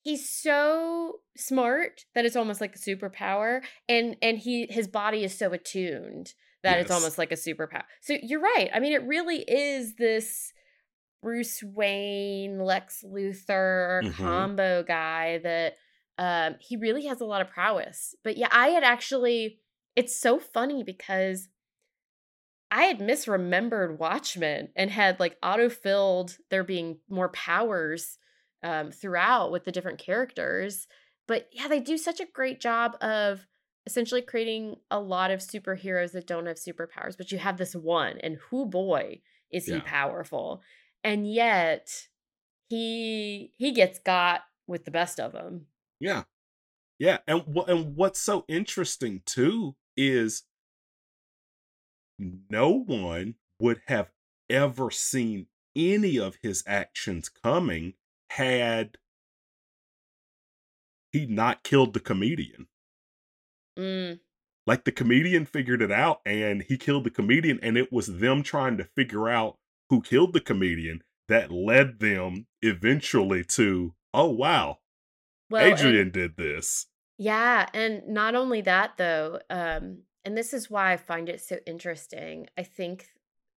he's 0.00 0.26
so 0.26 1.16
smart 1.36 2.06
that 2.14 2.24
it's 2.24 2.36
almost 2.36 2.62
like 2.62 2.74
a 2.74 2.78
superpower, 2.78 3.60
and 3.86 4.16
and 4.22 4.38
he 4.38 4.66
his 4.70 4.88
body 4.88 5.24
is 5.24 5.36
so 5.36 5.52
attuned 5.52 6.32
that 6.62 6.78
it's 6.78 6.90
almost 6.90 7.18
like 7.18 7.32
a 7.32 7.36
superpower. 7.36 7.84
So 8.00 8.16
you're 8.22 8.40
right. 8.40 8.70
I 8.72 8.80
mean, 8.80 8.94
it 8.94 9.02
really 9.02 9.44
is 9.46 9.96
this 9.96 10.54
Bruce 11.22 11.62
Wayne, 11.62 12.60
Lex 12.60 13.02
Luthor 13.04 14.06
Mhm. 14.06 14.48
combo 14.48 14.82
guy 14.82 15.38
that 15.38 15.76
um 16.18 16.56
he 16.60 16.76
really 16.76 17.06
has 17.06 17.20
a 17.20 17.24
lot 17.26 17.40
of 17.42 17.48
prowess. 17.50 18.14
But 18.24 18.36
yeah, 18.36 18.48
I 18.50 18.68
had 18.68 18.84
actually 18.84 19.60
it's 19.96 20.16
so 20.16 20.38
funny 20.38 20.82
because 20.84 21.48
I 22.70 22.84
had 22.84 22.98
misremembered 22.98 23.96
Watchmen 23.98 24.70
and 24.76 24.90
had 24.90 25.18
like 25.18 25.38
auto-filled 25.42 26.36
there 26.50 26.64
being 26.64 27.00
more 27.08 27.30
powers 27.30 28.18
um, 28.62 28.90
throughout 28.90 29.50
with 29.50 29.64
the 29.64 29.72
different 29.72 29.98
characters. 29.98 30.86
But 31.26 31.48
yeah, 31.52 31.68
they 31.68 31.80
do 31.80 31.96
such 31.96 32.20
a 32.20 32.26
great 32.26 32.60
job 32.60 32.96
of 33.00 33.46
essentially 33.86 34.20
creating 34.20 34.76
a 34.90 35.00
lot 35.00 35.30
of 35.30 35.40
superheroes 35.40 36.12
that 36.12 36.26
don't 36.26 36.44
have 36.46 36.56
superpowers, 36.58 37.16
but 37.16 37.32
you 37.32 37.38
have 37.38 37.56
this 37.56 37.74
one, 37.74 38.18
and 38.18 38.36
who 38.36 38.66
boy 38.66 39.22
is 39.50 39.66
he 39.66 39.80
Yeah. 39.80 39.80
powerful. 39.80 40.62
And 41.04 41.30
yet 41.30 42.08
he 42.70 43.54
he 43.58 43.72
gets 43.72 43.98
got 44.00 44.44
with 44.66 44.84
the 44.86 44.92
best 44.92 45.20
of 45.20 45.32
them. 45.32 45.68
Yeah. 46.00 46.24
Yeah, 46.98 47.20
and 47.28 47.42
wh- 47.56 47.68
and 47.68 47.96
what's 47.96 48.20
so 48.20 48.44
interesting 48.48 49.22
too 49.26 49.76
is 49.96 50.44
no 52.18 52.70
one 52.70 53.34
would 53.60 53.82
have 53.86 54.12
ever 54.48 54.90
seen 54.90 55.48
any 55.74 56.18
of 56.18 56.36
his 56.42 56.62
actions 56.66 57.28
coming 57.28 57.94
had 58.30 58.98
he 61.12 61.26
not 61.26 61.62
killed 61.64 61.92
the 61.92 62.00
comedian. 62.00 62.66
Mm, 63.76 64.20
Like 64.66 64.84
the 64.84 64.92
comedian 64.92 65.46
figured 65.46 65.82
it 65.82 65.90
out 65.90 66.20
and 66.24 66.62
he 66.62 66.76
killed 66.76 67.04
the 67.04 67.10
comedian 67.10 67.58
and 67.60 67.76
it 67.76 67.90
was 67.92 68.18
them 68.18 68.42
trying 68.44 68.76
to 68.76 68.84
figure 68.84 69.28
out 69.28 69.58
who 69.90 70.00
killed 70.00 70.32
the 70.32 70.40
comedian 70.40 71.02
that 71.28 71.50
led 71.50 72.00
them 72.00 72.46
eventually 72.62 73.44
to, 73.44 73.94
oh 74.14 74.30
wow, 74.30 74.78
well, 75.50 75.64
Adrian 75.64 76.02
and, 76.02 76.12
did 76.12 76.36
this. 76.36 76.86
Yeah, 77.18 77.68
and 77.74 78.06
not 78.08 78.34
only 78.34 78.60
that 78.62 78.96
though, 78.96 79.40
um, 79.50 80.02
and 80.24 80.36
this 80.36 80.52
is 80.52 80.70
why 80.70 80.92
I 80.92 80.96
find 80.96 81.28
it 81.28 81.40
so 81.40 81.58
interesting. 81.66 82.48
I 82.56 82.62
think 82.62 83.08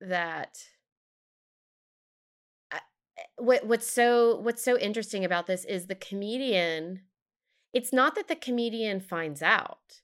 that 0.02 0.58
uh, 2.72 2.80
what 3.38 3.66
what's 3.66 3.90
so 3.90 4.40
what's 4.40 4.64
so 4.64 4.78
interesting 4.78 5.24
about 5.24 5.48
this 5.48 5.64
is 5.66 5.88
the 5.88 5.96
comedian 5.96 7.02
it's 7.74 7.94
not 7.94 8.16
that 8.16 8.28
the 8.28 8.36
comedian 8.36 9.00
finds 9.00 9.42
out 9.42 10.02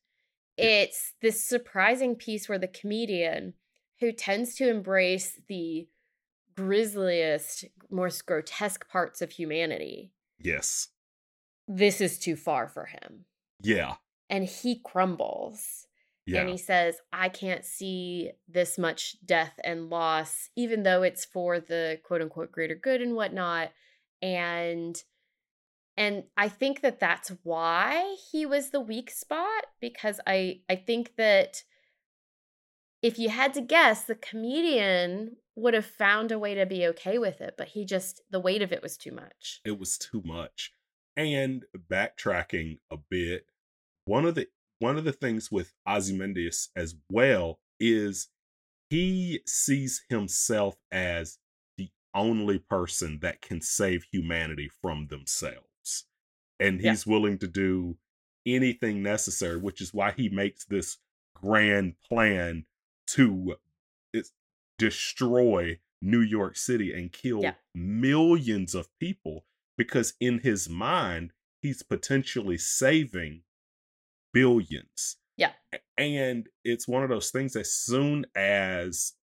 it's 0.57 1.13
this 1.21 1.43
surprising 1.43 2.15
piece 2.15 2.47
where 2.47 2.59
the 2.59 2.67
comedian 2.67 3.53
who 3.99 4.11
tends 4.11 4.55
to 4.55 4.69
embrace 4.69 5.39
the 5.47 5.87
grisliest 6.57 7.65
most 7.89 8.25
grotesque 8.25 8.89
parts 8.89 9.21
of 9.21 9.31
humanity. 9.31 10.11
Yes. 10.39 10.89
This 11.67 12.01
is 12.01 12.17
too 12.17 12.35
far 12.35 12.67
for 12.67 12.85
him. 12.85 13.25
Yeah. 13.61 13.95
And 14.29 14.43
he 14.43 14.81
crumbles. 14.83 15.85
Yeah. 16.25 16.41
And 16.41 16.49
he 16.49 16.57
says, 16.57 16.97
I 17.13 17.29
can't 17.29 17.63
see 17.63 18.31
this 18.49 18.77
much 18.77 19.15
death 19.25 19.53
and 19.63 19.89
loss, 19.89 20.49
even 20.57 20.83
though 20.83 21.03
it's 21.03 21.23
for 21.23 21.59
the 21.59 21.99
quote 22.03 22.21
unquote 22.21 22.51
greater 22.51 22.75
good 22.75 23.01
and 23.01 23.15
whatnot. 23.15 23.71
And 24.21 25.01
and 25.95 26.23
I 26.35 26.49
think 26.49 26.81
that 26.81 26.99
that's 26.99 27.31
why 27.43 28.17
he 28.31 28.45
was 28.45 28.69
the 28.69 28.81
weak 28.81 29.09
spot 29.09 29.65
because 29.79 30.19
I 30.27 30.61
I 30.69 30.75
think 30.75 31.15
that 31.17 31.63
if 33.01 33.19
you 33.19 33.29
had 33.29 33.53
to 33.53 33.61
guess, 33.61 34.03
the 34.03 34.15
comedian 34.15 35.37
would 35.57 35.73
have 35.73 35.85
found 35.85 36.31
a 36.31 36.39
way 36.39 36.53
to 36.53 36.65
be 36.65 36.85
okay 36.85 37.17
with 37.17 37.41
it, 37.41 37.55
but 37.57 37.69
he 37.69 37.83
just 37.83 38.21
the 38.29 38.39
weight 38.39 38.61
of 38.61 38.71
it 38.71 38.83
was 38.83 38.95
too 38.95 39.11
much. 39.11 39.59
It 39.65 39.79
was 39.79 39.97
too 39.97 40.21
much. 40.23 40.71
And 41.17 41.65
backtracking 41.91 42.77
a 42.91 42.97
bit, 43.09 43.47
one 44.05 44.25
of 44.25 44.35
the 44.35 44.47
one 44.79 44.97
of 44.97 45.03
the 45.03 45.11
things 45.11 45.51
with 45.51 45.73
Ozymandias 45.87 46.69
as 46.75 46.95
well 47.09 47.59
is 47.79 48.27
he 48.91 49.41
sees 49.47 50.03
himself 50.09 50.77
as 50.91 51.39
the 51.77 51.89
only 52.13 52.59
person 52.59 53.19
that 53.23 53.41
can 53.41 53.59
save 53.59 54.05
humanity 54.11 54.69
from 54.81 55.07
themselves. 55.07 56.05
And 56.59 56.79
he's 56.79 57.05
yeah. 57.05 57.11
willing 57.11 57.39
to 57.39 57.47
do 57.47 57.97
anything 58.45 59.01
necessary, 59.01 59.57
which 59.57 59.81
is 59.81 59.93
why 59.93 60.11
he 60.11 60.29
makes 60.29 60.65
this 60.65 60.97
grand 61.35 61.95
plan 62.07 62.65
to 63.07 63.55
destroy 64.77 65.79
New 66.01 66.21
York 66.21 66.57
City 66.57 66.93
and 66.93 67.11
kill 67.11 67.41
yeah. 67.41 67.53
millions 67.73 68.75
of 68.75 68.87
people 68.99 69.45
because 69.77 70.13
in 70.19 70.39
his 70.39 70.69
mind, 70.69 71.31
he's 71.61 71.83
potentially 71.83 72.57
saving 72.57 73.41
billions. 74.33 75.17
Yeah. 75.37 75.51
And 75.97 76.47
it's 76.63 76.87
one 76.87 77.03
of 77.03 77.09
those 77.09 77.31
things 77.31 77.55
as 77.55 77.71
soon 77.71 78.25
as 78.35 79.13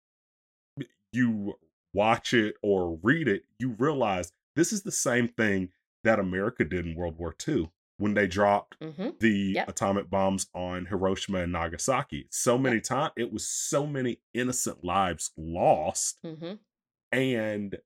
you 1.12 1.54
watch 1.92 2.34
it 2.34 2.56
or 2.62 2.98
read 3.02 3.28
it, 3.28 3.44
you 3.58 3.74
realize 3.78 4.32
this 4.56 4.72
is 4.72 4.82
the 4.82 4.92
same 4.92 5.28
thing 5.28 5.70
that 6.02 6.18
America 6.18 6.64
did 6.64 6.86
in 6.86 6.94
World 6.94 7.18
War 7.18 7.34
II 7.46 7.70
when 7.98 8.14
they 8.14 8.26
dropped 8.26 8.78
mm-hmm. 8.80 9.10
the 9.20 9.52
yep. 9.54 9.68
atomic 9.68 10.10
bombs 10.10 10.46
on 10.54 10.86
Hiroshima 10.86 11.40
and 11.40 11.52
Nagasaki. 11.52 12.26
So 12.30 12.58
many 12.58 12.76
yep. 12.76 12.84
times, 12.84 13.12
it 13.16 13.32
was 13.32 13.46
so 13.46 13.86
many 13.86 14.20
innocent 14.32 14.84
lives 14.84 15.30
lost. 15.36 16.18
Mm-hmm. 16.24 16.54
And 17.12 17.78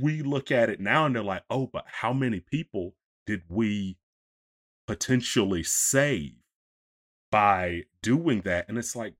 we 0.00 0.22
look 0.22 0.50
at 0.50 0.70
it 0.70 0.80
now 0.80 1.06
and 1.06 1.14
they're 1.14 1.22
like, 1.22 1.44
oh, 1.50 1.68
but 1.72 1.84
how 1.86 2.12
many 2.12 2.40
people 2.40 2.94
did 3.26 3.42
we 3.48 3.98
potentially 4.88 5.62
save 5.62 6.32
by 7.30 7.82
doing 8.02 8.40
that. 8.40 8.66
And 8.68 8.78
it's 8.78 8.96
like, 8.96 9.14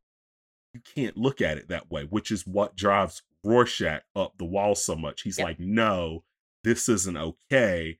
you 0.74 0.80
can't 0.80 1.16
look 1.16 1.40
at 1.40 1.58
it 1.58 1.68
that 1.68 1.90
way, 1.90 2.04
which 2.04 2.30
is 2.30 2.46
what 2.46 2.74
drives 2.74 3.22
Rorschach 3.44 4.02
up 4.16 4.34
the 4.38 4.44
wall 4.44 4.74
so 4.74 4.96
much. 4.96 5.22
He's 5.22 5.38
yep. 5.38 5.46
like, 5.46 5.60
no, 5.60 6.24
this 6.64 6.88
isn't 6.88 7.16
okay. 7.16 7.98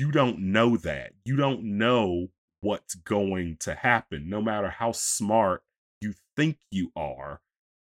You 0.00 0.10
don't 0.10 0.38
know 0.38 0.78
that. 0.78 1.12
You 1.26 1.36
don't 1.36 1.62
know 1.62 2.28
what's 2.62 2.94
going 2.94 3.58
to 3.60 3.74
happen. 3.74 4.30
No 4.30 4.40
matter 4.40 4.70
how 4.70 4.92
smart 4.92 5.62
you 6.00 6.14
think 6.34 6.56
you 6.70 6.90
are, 6.96 7.42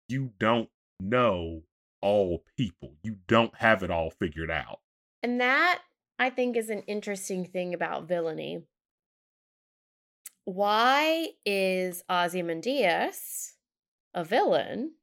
you 0.09 0.33
don't 0.41 0.69
know 0.99 1.63
all 2.01 2.43
people. 2.57 2.95
You 3.05 3.19
don't 3.29 3.55
have 3.55 3.85
it 3.85 3.93
all 3.93 4.11
figured 4.11 4.51
out. 4.51 4.81
And 5.23 5.41
that, 5.41 5.83
I 6.19 6.29
think, 6.29 6.57
is 6.57 6.71
an 6.71 6.83
interesting 6.89 7.45
thing 7.45 7.73
about 7.73 8.09
villainy 8.09 8.65
why 10.45 11.29
is 11.47 12.03
Ozymandias 12.11 13.55
a 14.13 14.25
villain? 14.25 14.95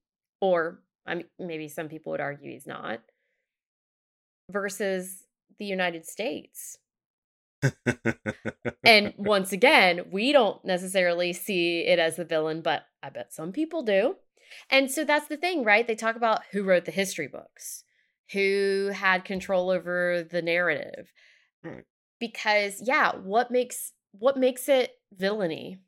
Or 0.42 0.82
I 1.06 1.16
mean, 1.16 1.28
maybe 1.40 1.70
some 1.70 1.88
people 1.88 2.12
would 2.12 2.20
argue 2.20 2.52
he's 2.52 2.68
not, 2.68 3.00
versus 4.52 5.24
the 5.60 5.66
United 5.66 6.06
States. 6.06 6.78
And 8.84 9.13
once 9.17 9.52
again, 9.52 10.06
we 10.12 10.32
don't 10.32 10.63
necessarily 10.63 11.34
see 11.34 11.82
it 11.82 12.00
as 12.00 12.15
the 12.15 12.26
villain, 12.26 12.62
but 12.62 12.84
I 13.04 13.10
bet 13.10 13.34
some 13.34 13.52
people 13.52 13.84
do. 13.84 14.15
And 14.69 14.89
so 14.89 15.04
that's 15.04 15.28
the 15.28 15.38
thing, 15.38 15.63
right? 15.63 15.86
They 15.86 15.95
talk 15.95 16.15
about 16.15 16.41
who 16.52 16.63
wrote 16.63 16.86
the 16.86 16.91
history 16.91 17.28
books, 17.28 17.84
who 18.32 18.91
had 18.93 19.26
control 19.26 19.69
over 19.69 20.24
the 20.30 20.41
narrative. 20.41 21.12
Because 22.19 22.82
yeah, 22.82 23.13
what 23.15 23.52
makes 23.52 23.93
what 24.12 24.38
makes 24.38 24.67
it 24.67 24.91
villainy? 25.13 25.80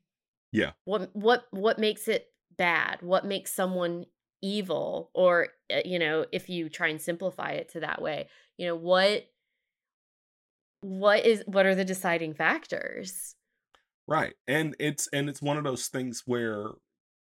Yeah. 0.51 0.71
What 0.85 1.09
what 1.13 1.45
what 1.51 1.79
makes 1.79 2.07
it 2.07 2.27
bad? 2.57 3.01
What 3.01 3.25
makes 3.25 3.53
someone 3.53 4.05
evil 4.41 5.11
or 5.13 5.49
uh, 5.73 5.81
you 5.85 5.99
know, 5.99 6.25
if 6.31 6.49
you 6.49 6.69
try 6.69 6.87
and 6.87 7.01
simplify 7.01 7.51
it 7.51 7.69
to 7.69 7.81
that 7.81 8.01
way, 8.01 8.27
you 8.57 8.67
know, 8.67 8.75
what 8.75 9.25
what 10.81 11.25
is 11.25 11.43
what 11.45 11.65
are 11.65 11.75
the 11.75 11.85
deciding 11.85 12.33
factors? 12.33 13.35
Right. 14.07 14.33
And 14.47 14.75
it's 14.79 15.07
and 15.13 15.29
it's 15.29 15.41
one 15.41 15.57
of 15.57 15.63
those 15.63 15.87
things 15.87 16.23
where 16.25 16.71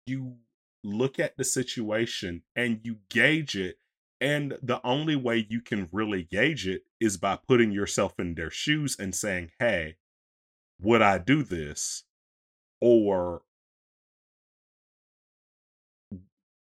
you 0.05 0.37
look 0.83 1.19
at 1.19 1.37
the 1.37 1.43
situation 1.43 2.43
and 2.55 2.81
you 2.83 2.97
gauge 3.09 3.55
it 3.55 3.77
and 4.19 4.57
the 4.61 4.81
only 4.85 5.15
way 5.15 5.45
you 5.49 5.61
can 5.61 5.89
really 5.91 6.23
gauge 6.23 6.67
it 6.67 6.83
is 6.99 7.17
by 7.17 7.37
putting 7.47 7.71
yourself 7.71 8.19
in 8.19 8.35
their 8.35 8.49
shoes 8.49 8.97
and 8.97 9.13
saying, 9.13 9.51
"Hey, 9.59 9.97
would 10.81 11.01
I 11.01 11.17
do 11.17 11.43
this 11.43 12.03
or 12.81 13.43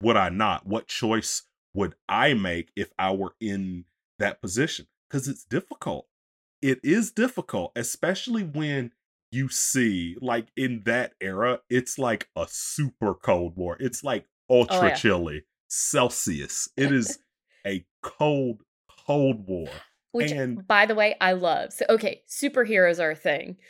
would 0.02 0.16
I 0.16 0.28
not? 0.28 0.66
What 0.66 0.88
choice 0.88 1.44
would 1.74 1.94
I 2.08 2.34
make 2.34 2.72
if 2.76 2.92
I 2.98 3.12
were 3.12 3.34
in 3.40 3.84
that 4.18 4.40
position? 4.40 4.88
Because 5.08 5.28
it's 5.28 5.44
difficult. 5.44 6.06
It 6.62 6.80
is 6.82 7.10
difficult, 7.10 7.72
especially 7.76 8.44
when 8.44 8.92
you 9.32 9.48
see, 9.48 10.16
like 10.20 10.46
in 10.56 10.82
that 10.84 11.14
era, 11.20 11.60
it's 11.68 11.98
like 11.98 12.28
a 12.36 12.46
super 12.48 13.14
cold 13.14 13.56
war. 13.56 13.76
It's 13.80 14.04
like 14.04 14.26
ultra 14.48 14.78
oh, 14.78 14.86
yeah. 14.86 14.94
chilly, 14.94 15.44
Celsius. 15.68 16.68
It 16.76 16.92
is 16.92 17.18
a 17.66 17.84
cold, 18.02 18.62
cold 19.06 19.46
war. 19.46 19.68
Which, 20.12 20.30
and, 20.30 20.66
by 20.66 20.84
the 20.84 20.94
way, 20.94 21.16
I 21.20 21.32
love. 21.32 21.72
So, 21.72 21.86
okay, 21.88 22.22
superheroes 22.28 23.00
are 23.00 23.10
a 23.10 23.16
thing. 23.16 23.56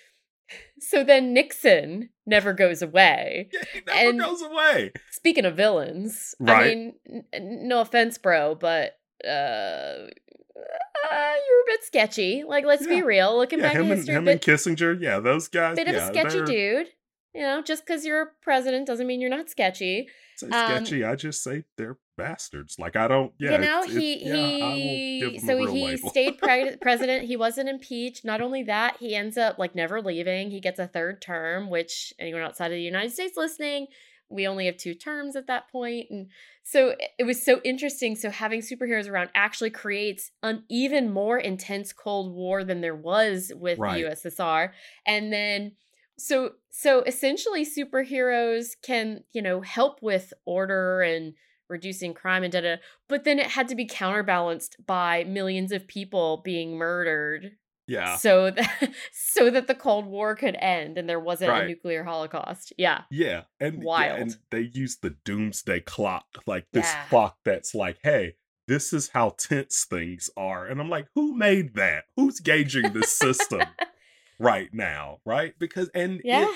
So 0.80 1.02
then 1.04 1.32
Nixon 1.32 2.10
never 2.26 2.52
goes 2.52 2.82
away. 2.82 3.48
Yeah, 3.52 3.60
he 3.72 3.80
never 3.86 4.10
and 4.10 4.20
goes 4.20 4.42
away. 4.42 4.92
Speaking 5.12 5.46
of 5.46 5.56
villains, 5.56 6.34
right. 6.40 6.62
I 6.62 6.68
mean, 6.68 6.94
n- 7.32 7.68
no 7.68 7.80
offense, 7.80 8.18
bro, 8.18 8.56
but 8.56 8.98
uh, 9.26 10.08
uh, 10.56 11.32
you're 11.48 11.60
a 11.60 11.66
bit 11.66 11.84
sketchy. 11.84 12.44
Like, 12.46 12.64
let's 12.64 12.82
yeah. 12.82 12.96
be 12.96 13.02
real. 13.02 13.36
Looking 13.36 13.58
yeah, 13.58 13.66
back 13.66 13.76
him 13.76 13.90
at 13.90 13.96
history, 13.96 14.14
and, 14.14 14.18
him 14.18 14.24
bit, 14.24 14.46
and 14.46 14.58
Kissinger, 14.58 15.00
yeah, 15.00 15.20
those 15.20 15.48
guys. 15.48 15.76
Bit 15.76 15.88
yeah, 15.88 15.94
of 15.94 16.02
a 16.02 16.06
sketchy 16.06 16.44
dude. 16.44 16.86
You 17.34 17.42
know, 17.42 17.62
just 17.62 17.86
because 17.86 18.04
you're 18.04 18.22
a 18.22 18.26
president 18.42 18.86
doesn't 18.86 19.06
mean 19.06 19.20
you're 19.20 19.30
not 19.30 19.48
sketchy. 19.48 20.08
Say 20.36 20.48
sketchy. 20.48 21.02
Um, 21.02 21.12
I 21.12 21.14
just 21.16 21.42
say 21.42 21.64
they're 21.78 21.96
bastards. 22.18 22.76
Like 22.78 22.94
I 22.94 23.08
don't. 23.08 23.32
Yeah, 23.38 23.52
you 23.52 23.58
know 23.58 23.82
it's, 23.82 23.92
he 23.92 24.12
it's, 24.14 25.42
he. 25.42 25.46
so 25.46 25.56
he 25.66 25.84
label. 25.84 26.10
stayed 26.10 26.38
pre- 26.42 26.76
president. 26.76 27.24
He 27.24 27.36
wasn't 27.36 27.70
impeached. 27.70 28.24
Not 28.24 28.42
only 28.42 28.64
that, 28.64 28.96
he 28.98 29.14
ends 29.14 29.38
up 29.38 29.58
like 29.58 29.74
never 29.74 30.02
leaving. 30.02 30.50
He 30.50 30.60
gets 30.60 30.78
a 30.78 30.86
third 30.86 31.22
term, 31.22 31.70
which 31.70 32.12
anyone 32.18 32.42
outside 32.42 32.66
of 32.66 32.76
the 32.76 32.82
United 32.82 33.12
States 33.12 33.36
listening, 33.36 33.86
we 34.32 34.46
only 34.46 34.66
have 34.66 34.76
two 34.76 34.94
terms 34.94 35.36
at 35.36 35.46
that 35.46 35.70
point, 35.70 36.06
and 36.10 36.28
so 36.64 36.94
it 37.18 37.24
was 37.24 37.44
so 37.44 37.60
interesting. 37.64 38.16
So 38.16 38.30
having 38.30 38.60
superheroes 38.60 39.08
around 39.08 39.30
actually 39.34 39.70
creates 39.70 40.30
an 40.42 40.64
even 40.68 41.12
more 41.12 41.38
intense 41.38 41.92
Cold 41.92 42.34
War 42.34 42.64
than 42.64 42.80
there 42.80 42.96
was 42.96 43.52
with 43.54 43.78
right. 43.78 44.02
the 44.02 44.10
USSR, 44.10 44.70
and 45.06 45.32
then 45.32 45.72
so 46.18 46.52
so 46.70 47.02
essentially 47.02 47.66
superheroes 47.66 48.70
can, 48.82 49.24
you 49.32 49.42
know, 49.42 49.60
help 49.60 50.02
with 50.02 50.32
order 50.44 51.02
and 51.02 51.34
reducing 51.68 52.14
crime 52.14 52.44
and 52.44 52.52
da 52.52 52.60
da. 52.60 52.76
But 53.08 53.24
then 53.24 53.38
it 53.38 53.48
had 53.48 53.68
to 53.68 53.74
be 53.74 53.86
counterbalanced 53.86 54.76
by 54.86 55.24
millions 55.24 55.72
of 55.72 55.88
people 55.88 56.42
being 56.44 56.76
murdered. 56.76 57.52
Yeah. 57.86 58.16
So 58.16 58.50
that 58.50 58.92
so 59.12 59.50
that 59.50 59.66
the 59.66 59.74
Cold 59.74 60.06
War 60.06 60.34
could 60.36 60.56
end 60.60 60.98
and 60.98 61.08
there 61.08 61.20
wasn't 61.20 61.50
Right. 61.50 61.64
a 61.64 61.68
nuclear 61.68 62.04
holocaust. 62.04 62.72
Yeah. 62.78 63.02
Yeah, 63.10 63.42
and 63.60 63.78
yeah, 63.78 63.84
Wild. 63.84 64.18
and 64.20 64.36
they 64.50 64.70
use 64.72 64.98
the 65.02 65.10
doomsday 65.24 65.80
clock, 65.80 66.26
like 66.46 66.66
this 66.72 66.86
Yeah. 66.86 67.04
clock 67.08 67.38
that's 67.44 67.74
like, 67.74 67.98
hey, 68.02 68.36
this 68.68 68.92
is 68.92 69.08
how 69.08 69.30
tense 69.30 69.84
things 69.84 70.30
are. 70.36 70.66
And 70.66 70.80
I'm 70.80 70.88
like, 70.88 71.08
who 71.14 71.34
made 71.36 71.74
that? 71.74 72.04
Who's 72.16 72.38
gauging 72.40 72.92
this 72.92 73.12
system 73.12 73.62
right 74.38 74.72
now? 74.72 75.18
Right? 75.26 75.54
Because 75.58 75.88
and 75.94 76.20
it- 76.20 76.26
Yeah. 76.26 76.52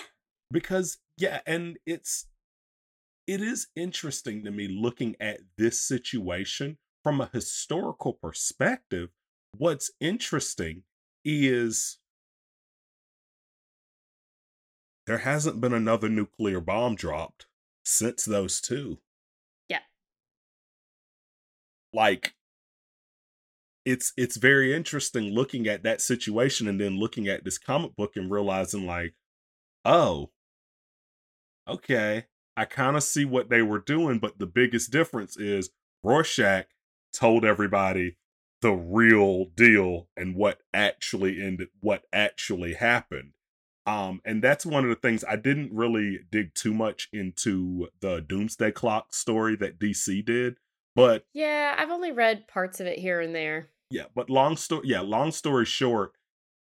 because 0.51 0.99
yeah, 1.19 1.41
and 1.47 1.79
it's 1.87 2.27
it 3.27 3.41
is 3.41 3.67
interesting 3.75 4.45
to 4.45 4.53
me 4.53 4.69
looking 4.69 5.17
at 5.19 5.41
this 5.59 5.81
situation 5.81 6.79
from 7.03 7.21
a 7.21 7.29
historical 7.33 8.13
perspective. 8.13 9.09
What's 9.59 9.91
interesting 10.01 10.85
is 11.27 11.99
there 15.07 15.19
hasn't 15.19 15.61
been 15.61 15.73
another 15.73 16.09
nuclear 16.09 16.61
bomb 16.61 16.95
dropped 16.95 17.47
since 17.85 18.25
those 18.25 18.61
two. 18.61 18.99
Yeah. 19.69 19.81
Like 21.93 22.35
it's 23.85 24.13
it's 24.17 24.37
very 24.37 24.75
interesting 24.75 25.33
looking 25.33 25.67
at 25.67 25.83
that 25.83 26.01
situation 26.01 26.69
and 26.69 26.81
then 26.81 26.99
looking 26.99 27.29
at 27.29 27.45
this 27.45 27.59
comic 27.59 27.97
book 27.97 28.13
and 28.17 28.31
realizing 28.31 28.87
like, 28.87 29.15
oh, 29.85 30.31
okay, 31.69 32.27
I 32.57 32.65
kind 32.65 32.97
of 32.97 33.03
see 33.03 33.25
what 33.25 33.49
they 33.49 33.63
were 33.63 33.81
doing, 33.81 34.19
but 34.19 34.39
the 34.39 34.47
biggest 34.47 34.91
difference 34.91 35.37
is 35.37 35.71
Rorschach 36.03 36.67
told 37.13 37.45
everybody 37.45 38.17
the 38.67 38.73
real 38.73 39.45
deal 39.55 40.09
and 40.17 40.35
what 40.35 40.59
actually 40.75 41.41
ended 41.41 41.69
what 41.79 42.03
actually 42.13 42.75
happened. 42.75 43.31
Um, 43.87 44.21
and 44.25 44.43
that's 44.43 44.67
one 44.67 44.83
of 44.83 44.91
the 44.91 44.97
things 44.97 45.23
I 45.23 45.37
didn't 45.37 45.73
really 45.73 46.19
dig 46.33 46.53
too 46.55 46.75
much 46.75 47.09
into 47.13 47.87
the 48.01 48.21
Doomsday 48.21 48.73
Clock 48.73 49.15
story 49.15 49.55
that 49.55 49.79
DC 49.79 50.25
did, 50.25 50.57
but 50.97 51.25
Yeah, 51.33 51.77
I've 51.79 51.91
only 51.91 52.11
read 52.11 52.49
parts 52.49 52.81
of 52.81 52.89
it 52.89 52.99
here 52.99 53.21
and 53.21 53.33
there. 53.33 53.69
yeah, 53.89 54.07
but 54.17 54.29
long 54.29 54.57
story 54.57 54.89
yeah, 54.89 54.99
long 55.01 55.31
story 55.31 55.65
short, 55.65 56.15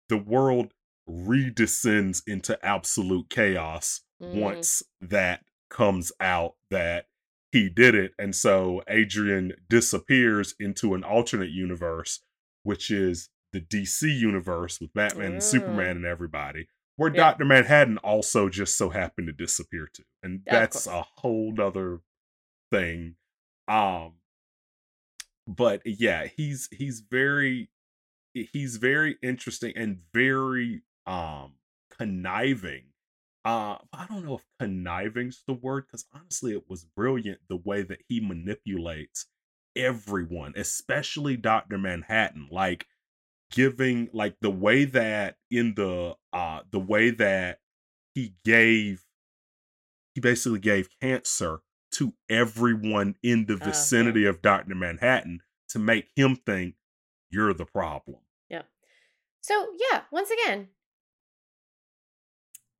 the 0.09 0.17
world 0.17 0.73
redescends 1.09 2.21
into 2.27 2.63
absolute 2.65 3.29
chaos 3.29 4.01
Mm. 4.21 4.41
once 4.41 4.81
that 5.01 5.43
comes 5.69 6.11
out 6.19 6.55
that 6.71 7.07
he 7.51 7.69
did 7.69 7.95
it. 7.95 8.13
And 8.19 8.35
so 8.35 8.81
Adrian 8.87 9.53
disappears 9.69 10.55
into 10.59 10.93
an 10.93 11.03
alternate 11.03 11.51
universe, 11.51 12.21
which 12.63 12.91
is 12.91 13.29
the 13.51 13.61
DC 13.61 14.11
universe 14.11 14.81
with 14.81 14.93
Batman 14.93 15.33
and 15.33 15.41
Mm. 15.41 15.41
Superman 15.43 15.97
and 15.97 16.05
everybody, 16.05 16.67
where 16.97 17.09
Yeah. 17.11 17.15
Dr. 17.15 17.45
Manhattan 17.45 17.97
also 17.99 18.49
just 18.49 18.77
so 18.77 18.89
happened 18.89 19.27
to 19.27 19.33
disappear 19.33 19.87
too. 19.87 20.03
And 20.23 20.43
Yeah, 20.45 20.65
that's 20.65 20.87
a 20.87 21.03
whole 21.03 21.53
nother 21.53 22.01
thing. 22.71 23.17
Um 23.67 24.15
but 25.47 25.81
yeah, 25.85 26.25
he's 26.27 26.67
he's 26.71 27.01
very 27.01 27.69
he's 28.33 28.77
very 28.77 29.17
interesting 29.23 29.73
and 29.77 30.01
very 30.13 30.83
um 31.07 31.55
conniving. 31.91 32.85
Uh 33.45 33.77
I 33.93 34.07
don't 34.09 34.25
know 34.25 34.35
if 34.35 34.45
conniving's 34.59 35.43
the 35.47 35.53
word 35.53 35.85
cuz 35.89 36.05
honestly 36.13 36.53
it 36.53 36.67
was 36.67 36.83
brilliant 36.83 37.41
the 37.47 37.57
way 37.57 37.83
that 37.83 38.01
he 38.09 38.19
manipulates 38.19 39.27
everyone, 39.75 40.53
especially 40.55 41.37
Dr. 41.37 41.77
Manhattan, 41.77 42.47
like 42.51 42.87
giving 43.51 44.09
like 44.11 44.35
the 44.41 44.49
way 44.49 44.85
that 44.85 45.37
in 45.51 45.75
the 45.75 46.15
uh 46.33 46.61
the 46.71 46.79
way 46.79 47.11
that 47.11 47.59
he 48.15 48.33
gave 48.43 49.05
he 50.13 50.21
basically 50.21 50.59
gave 50.59 50.89
cancer 51.01 51.59
to 51.91 52.13
everyone 52.29 53.15
in 53.21 53.45
the 53.45 53.57
yeah. 53.57 53.65
vicinity 53.65 54.25
of 54.25 54.41
Dr. 54.41 54.75
Manhattan 54.75 55.41
to 55.69 55.79
make 55.79 56.09
him 56.15 56.35
think 56.35 56.75
you're 57.29 57.53
the 57.53 57.65
problem. 57.65 58.17
Yeah. 58.49 58.63
So 59.41 59.67
yeah, 59.91 60.01
once 60.11 60.31
again, 60.31 60.69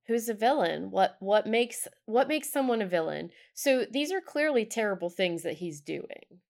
who's 0.08 0.30
a 0.30 0.34
villain? 0.34 0.92
What 0.92 1.18
what 1.20 1.48
makes 1.48 1.88
what 2.06 2.28
makes 2.28 2.52
someone 2.52 2.82
a 2.82 2.88
villain? 2.88 3.32
So 3.54 3.86
these 3.90 4.12
are 4.12 4.22
clearly 4.22 4.66
terrible 4.66 5.10
things 5.10 5.44
that 5.44 5.58
he's 5.58 5.82
doing. 5.82 6.42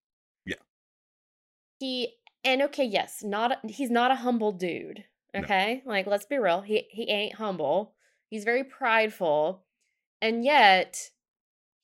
Yeah. 0.44 0.56
He 1.78 2.14
and 2.44 2.62
okay, 2.62 2.84
yes, 2.84 3.22
not 3.22 3.58
he's 3.68 3.90
not 3.90 4.10
a 4.10 4.16
humble 4.16 4.52
dude. 4.52 5.04
No. 5.34 5.40
Okay? 5.40 5.82
Like 5.84 6.06
let's 6.06 6.26
be 6.26 6.38
real. 6.38 6.60
He 6.60 6.86
he 6.90 7.08
ain't 7.10 7.36
humble. 7.36 7.94
He's 8.28 8.44
very 8.44 8.64
prideful. 8.64 9.64
And 10.20 10.44
yet 10.44 11.10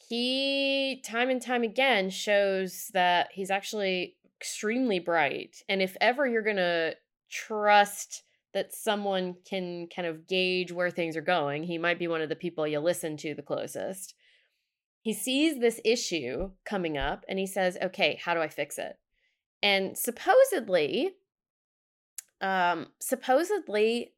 he 0.09 1.01
time 1.05 1.31
and 1.31 1.41
time 1.41 1.63
again 1.63 2.11
shows 2.11 2.91
that 2.93 3.29
he's 3.33 3.51
actually 3.51 4.17
extremely 4.41 4.99
bright. 4.99 5.63
And 5.69 5.81
if 5.81 5.97
ever 6.01 6.27
you're 6.27 6.43
going 6.43 6.57
to 6.57 6.97
trust 7.31 8.25
that 8.55 8.75
someone 8.75 9.37
can 9.49 9.88
kind 9.95 10.07
of 10.07 10.27
gauge 10.27 10.73
where 10.73 10.91
things 10.91 11.17
are 11.17 11.23
going, 11.23 11.65
he 11.65 11.79
might 11.79 11.99
be 11.99 12.09
one 12.09 12.21
of 12.21 12.29
the 12.29 12.37
people 12.37 12.67
you 12.67 12.81
listen 12.81 13.17
to 13.19 13.35
the 13.35 13.43
closest. 13.43 14.15
He 15.01 15.12
sees 15.12 15.59
this 15.59 15.81
issue 15.85 16.51
coming 16.65 16.97
up 16.97 17.25
and 17.29 17.38
he 17.38 17.47
says, 17.47 17.77
"Okay, 17.83 18.21
how 18.23 18.35
do 18.35 18.41
I 18.41 18.49
fix 18.49 18.79
it?" 18.79 18.99
And 19.62 19.97
supposedly 19.97 21.17
um 22.41 22.88
supposedly 23.01 24.12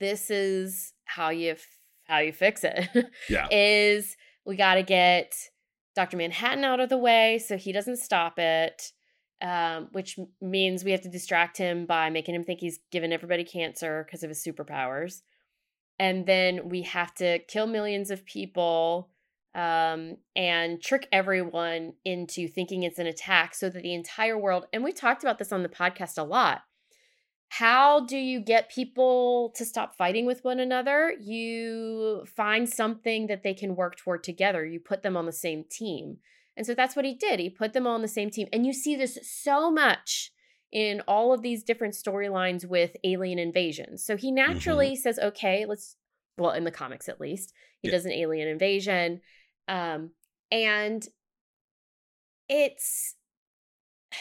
this 0.00 0.30
is 0.30 0.94
how 1.04 1.28
you 1.30 1.52
f- 1.52 1.78
how 2.04 2.18
you 2.18 2.32
fix 2.32 2.64
it. 2.64 2.88
Yeah. 3.28 3.48
is 3.50 4.16
we 4.44 4.56
got 4.56 4.74
to 4.74 4.82
get 4.82 5.34
Dr. 5.94 6.16
Manhattan 6.16 6.64
out 6.64 6.80
of 6.80 6.88
the 6.88 6.98
way 6.98 7.38
so 7.38 7.56
he 7.56 7.72
doesn't 7.72 7.96
stop 7.96 8.38
it, 8.38 8.92
um, 9.42 9.88
which 9.92 10.18
means 10.40 10.84
we 10.84 10.92
have 10.92 11.02
to 11.02 11.08
distract 11.08 11.58
him 11.58 11.86
by 11.86 12.10
making 12.10 12.34
him 12.34 12.44
think 12.44 12.60
he's 12.60 12.80
given 12.90 13.12
everybody 13.12 13.44
cancer 13.44 14.04
because 14.04 14.22
of 14.22 14.30
his 14.30 14.42
superpowers. 14.42 15.22
And 15.98 16.26
then 16.26 16.68
we 16.68 16.82
have 16.82 17.14
to 17.16 17.38
kill 17.40 17.66
millions 17.66 18.10
of 18.10 18.24
people 18.26 19.10
um, 19.54 20.18
and 20.34 20.82
trick 20.82 21.08
everyone 21.12 21.94
into 22.04 22.46
thinking 22.46 22.82
it's 22.82 22.98
an 22.98 23.06
attack 23.06 23.54
so 23.54 23.70
that 23.70 23.82
the 23.82 23.94
entire 23.94 24.38
world, 24.38 24.66
and 24.72 24.84
we 24.84 24.92
talked 24.92 25.22
about 25.22 25.38
this 25.38 25.52
on 25.52 25.62
the 25.62 25.68
podcast 25.68 26.18
a 26.18 26.22
lot. 26.22 26.62
How 27.48 28.04
do 28.04 28.18
you 28.18 28.40
get 28.40 28.70
people 28.70 29.52
to 29.56 29.64
stop 29.64 29.96
fighting 29.96 30.26
with 30.26 30.44
one 30.44 30.60
another? 30.60 31.14
You 31.18 32.24
find 32.26 32.68
something 32.68 33.28
that 33.28 33.42
they 33.42 33.54
can 33.54 33.76
work 33.76 33.96
toward 33.96 34.24
together. 34.24 34.64
You 34.64 34.80
put 34.80 35.02
them 35.02 35.16
on 35.16 35.26
the 35.26 35.32
same 35.32 35.64
team. 35.70 36.18
And 36.56 36.66
so 36.66 36.74
that's 36.74 36.96
what 36.96 37.04
he 37.04 37.14
did. 37.14 37.38
He 37.38 37.50
put 37.50 37.72
them 37.72 37.86
all 37.86 37.94
on 37.94 38.02
the 38.02 38.08
same 38.08 38.30
team. 38.30 38.48
And 38.52 38.64
you 38.64 38.72
see 38.72 38.96
this 38.96 39.18
so 39.22 39.70
much 39.70 40.32
in 40.72 41.00
all 41.06 41.32
of 41.32 41.42
these 41.42 41.62
different 41.62 41.94
storylines 41.94 42.66
with 42.66 42.96
alien 43.04 43.38
invasions. 43.38 44.04
So 44.04 44.16
he 44.16 44.32
naturally 44.32 44.96
says, 44.96 45.18
okay, 45.18 45.64
let's, 45.66 45.96
well, 46.36 46.52
in 46.52 46.64
the 46.64 46.70
comics 46.70 47.08
at 47.08 47.20
least, 47.20 47.52
he 47.80 47.88
Yeah. 47.88 47.92
does 47.92 48.04
an 48.04 48.12
alien 48.12 48.48
invasion. 48.48 49.20
Um, 49.68 50.10
and 50.50 51.06
it's 52.48 53.16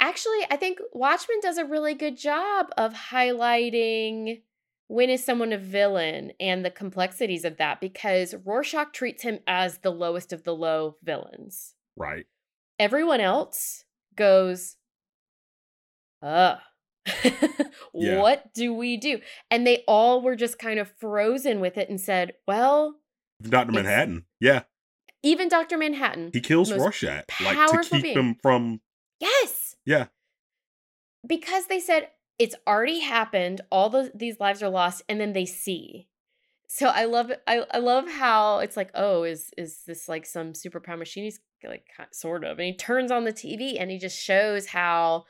actually, 0.00 0.46
I 0.50 0.56
think 0.56 0.78
Watchmen 0.92 1.40
does 1.40 1.58
a 1.58 1.64
really 1.64 1.94
good 1.94 2.16
job 2.16 2.66
of 2.76 2.92
highlighting 2.92 4.42
when 4.88 5.10
is 5.10 5.24
someone 5.24 5.52
a 5.52 5.58
villain 5.58 6.32
and 6.38 6.64
the 6.64 6.70
complexities 6.70 7.44
of 7.44 7.56
that 7.56 7.80
because 7.80 8.34
Rorschach 8.44 8.92
treats 8.92 9.22
him 9.22 9.40
as 9.46 9.78
the 9.78 9.90
lowest 9.90 10.32
of 10.32 10.44
the 10.44 10.54
low 10.54 10.96
villains. 11.02 11.74
Right. 11.96 12.26
Everyone 12.78 13.20
else 13.20 13.84
goes, 14.14 14.76
uh, 16.22 16.56
Yeah. 17.94 18.20
what 18.20 18.52
do 18.54 18.74
we 18.74 18.96
do? 18.96 19.20
And 19.50 19.66
they 19.66 19.82
all 19.88 20.20
were 20.22 20.36
just 20.36 20.58
kind 20.58 20.78
of 20.78 20.90
frozen 20.98 21.60
with 21.60 21.78
it 21.78 21.88
and 21.88 22.00
said, 22.00 22.32
well, 22.46 22.96
Dr. 23.42 23.72
Manhattan. 23.72 24.24
Yeah. 24.40 24.62
even 25.22 25.48
Dr. 25.48 25.78
Manhattan, 25.78 26.30
He 26.32 26.40
kills 26.40 26.72
Rorschach. 26.72 27.24
Like 27.42 27.70
to 27.70 27.88
keep 27.90 28.02
being. 28.02 28.16
him 28.18 28.36
from 28.42 28.80
yes, 29.20 29.74
Yeah. 29.84 30.06
because 31.26 31.66
they 31.66 31.80
said 31.80 32.08
it's 32.38 32.54
already 32.66 33.00
happened 33.00 33.60
all 33.70 33.88
the, 33.88 34.10
these 34.14 34.38
lives 34.40 34.62
are 34.62 34.68
lost 34.68 35.02
and 35.08 35.20
then 35.20 35.32
they 35.32 35.46
see. 35.46 36.08
So 36.68 36.88
i 36.88 37.04
love 37.04 37.30
I, 37.46 37.64
I 37.70 37.78
love 37.78 38.10
how 38.10 38.58
it's 38.58 38.76
like 38.76 38.90
oh 38.94 39.22
is 39.22 39.50
is 39.56 39.82
this 39.86 40.08
like 40.08 40.26
some 40.26 40.52
superpower 40.52 40.98
machine? 40.98 41.24
He's 41.24 41.40
like 41.64 41.86
sort 42.10 42.44
of 42.44 42.58
and 42.58 42.66
he 42.66 42.76
turns 42.76 43.10
on 43.10 43.24
the 43.24 43.32
tv 43.32 43.80
and 43.80 43.90
he 43.90 43.98
just 43.98 44.18
shows 44.18 44.66
how 44.66 45.24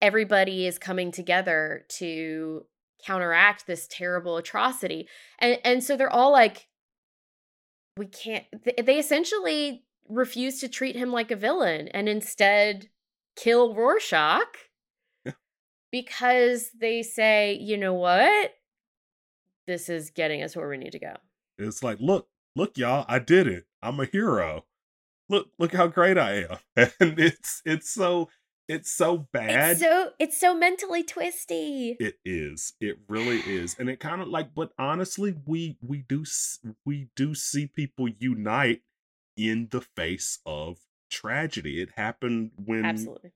everybody 0.00 0.66
is 0.66 0.78
coming 0.78 1.10
together 1.10 1.84
to 1.88 2.66
counteract 3.04 3.66
this 3.66 3.88
terrible 3.90 4.36
atrocity 4.36 5.08
and 5.38 5.58
and 5.64 5.82
so 5.82 5.96
they're 5.96 6.12
all 6.12 6.30
like 6.30 6.68
we 7.96 8.06
can't 8.06 8.44
they, 8.64 8.82
they 8.82 8.98
essentially 8.98 9.84
refuse 10.08 10.60
to 10.60 10.68
treat 10.68 10.96
him 10.96 11.10
like 11.10 11.30
a 11.30 11.36
villain 11.36 11.88
and 11.88 12.08
instead 12.08 12.88
kill 13.36 13.74
Rorschach 13.74 14.69
because 15.90 16.70
they 16.78 17.02
say, 17.02 17.54
you 17.54 17.76
know 17.76 17.94
what? 17.94 18.54
This 19.66 19.88
is 19.88 20.10
getting 20.10 20.42
us 20.42 20.56
where 20.56 20.68
we 20.68 20.76
need 20.76 20.92
to 20.92 20.98
go. 20.98 21.14
It's 21.58 21.82
like, 21.82 21.98
look, 22.00 22.28
look, 22.56 22.76
y'all, 22.76 23.04
I 23.08 23.18
did 23.18 23.46
it. 23.46 23.66
I'm 23.82 24.00
a 24.00 24.04
hero. 24.04 24.64
Look, 25.28 25.48
look 25.58 25.72
how 25.72 25.86
great 25.86 26.18
I 26.18 26.44
am. 26.44 26.58
And 27.00 27.18
it's 27.18 27.62
it's 27.64 27.90
so 27.90 28.28
it's 28.68 28.90
so 28.90 29.28
bad. 29.32 29.72
It's 29.72 29.80
so 29.80 30.10
it's 30.18 30.38
so 30.38 30.56
mentally 30.56 31.02
twisty. 31.02 31.96
It 32.00 32.18
is. 32.24 32.74
It 32.80 32.98
really 33.08 33.38
is. 33.38 33.76
And 33.78 33.88
it 33.88 34.00
kind 34.00 34.20
of 34.20 34.28
like 34.28 34.54
but 34.54 34.72
honestly, 34.78 35.34
we 35.46 35.76
we 35.80 35.98
do 36.08 36.24
we 36.84 37.08
do 37.14 37.34
see 37.34 37.66
people 37.66 38.08
unite 38.08 38.82
in 39.36 39.68
the 39.70 39.80
face 39.80 40.38
of 40.44 40.78
tragedy. 41.10 41.80
It 41.80 41.90
happened 41.96 42.52
when 42.56 42.84
Absolutely. 42.84 43.32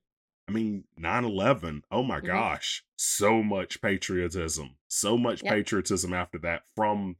I 0.48 0.52
mean, 0.52 0.84
9 0.96 1.24
11, 1.24 1.84
oh 1.90 2.02
my 2.02 2.20
Mhm. 2.20 2.26
gosh, 2.26 2.84
so 2.96 3.42
much 3.42 3.80
patriotism, 3.80 4.76
so 4.88 5.16
much 5.16 5.42
Yep. 5.42 5.52
patriotism 5.54 6.12
after 6.12 6.38
that 6.38 6.64
from 6.76 7.16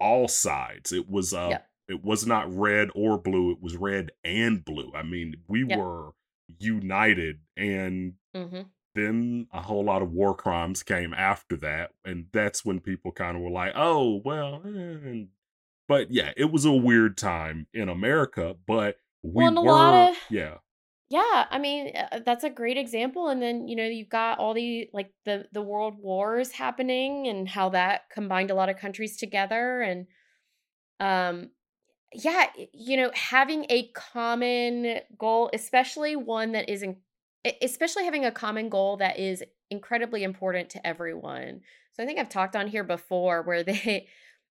all 0.00 0.28
sides. 0.28 0.92
It 0.92 1.08
was, 1.08 1.32
uh, 1.34 1.48
Yep. 1.50 1.70
it 1.88 2.04
was 2.04 2.26
not 2.26 2.52
red 2.54 2.90
or 2.94 3.18
blue, 3.18 3.52
it 3.52 3.60
was 3.60 3.76
red 3.76 4.12
and 4.22 4.64
blue. 4.64 4.92
I 4.94 5.02
mean, 5.02 5.44
we 5.48 5.64
Yep. 5.64 5.78
were 5.78 6.12
united, 6.58 7.40
and 7.56 8.14
Mhm. 8.34 8.70
then 8.94 9.48
a 9.52 9.62
whole 9.62 9.84
lot 9.84 10.02
of 10.02 10.12
war 10.12 10.34
crimes 10.34 10.82
came 10.82 11.14
after 11.14 11.56
that. 11.58 11.94
And 12.04 12.26
that's 12.32 12.64
when 12.64 12.80
people 12.80 13.12
kind 13.12 13.36
of 13.36 13.42
were 13.42 13.50
like, 13.50 13.72
oh, 13.76 14.16
well, 14.24 14.62
eh, 14.64 14.68
and, 14.68 15.28
but 15.88 16.10
yeah, 16.10 16.32
it 16.36 16.46
was 16.52 16.64
a 16.66 16.72
weird 16.72 17.16
time 17.16 17.66
in 17.72 17.88
America, 17.88 18.54
but 18.66 18.98
we 19.22 19.44
Well, 19.44 19.64
were, 19.64 19.72
lot 19.72 20.10
of- 20.10 20.16
yeah, 20.30 20.58
Yeah, 21.10 21.46
I 21.50 21.58
mean, 21.58 21.96
uh, 21.96 22.20
that's 22.24 22.44
a 22.44 22.50
great 22.50 22.76
example 22.76 23.28
and 23.28 23.40
then, 23.40 23.66
you 23.66 23.76
know, 23.76 23.84
you've 23.86 24.10
got 24.10 24.38
all 24.38 24.52
the 24.52 24.90
like 24.92 25.10
the 25.24 25.46
the 25.52 25.62
world 25.62 25.96
wars 25.98 26.52
happening 26.52 27.26
and 27.28 27.48
how 27.48 27.70
that 27.70 28.10
combined 28.10 28.50
a 28.50 28.54
lot 28.54 28.68
of 28.68 28.76
countries 28.76 29.16
together 29.16 29.80
and 29.80 30.06
um 31.00 31.50
yeah, 32.14 32.46
you 32.74 32.96
know, 32.96 33.10
having 33.14 33.66
a 33.70 33.88
common 33.92 35.00
goal, 35.18 35.50
especially 35.54 36.16
one 36.16 36.52
that 36.52 36.68
isn't 36.70 36.98
especially 37.62 38.04
having 38.04 38.24
a 38.26 38.32
common 38.32 38.68
goal 38.70 38.96
that 38.98 39.18
is 39.18 39.44
incredibly 39.70 40.24
important 40.24 40.70
to 40.70 40.86
everyone. 40.86 41.60
So 41.94 42.02
I 42.02 42.06
think 42.06 42.18
I've 42.18 42.28
talked 42.30 42.56
on 42.56 42.68
here 42.68 42.84
before 42.84 43.42
where 43.42 43.62
they 43.64 44.08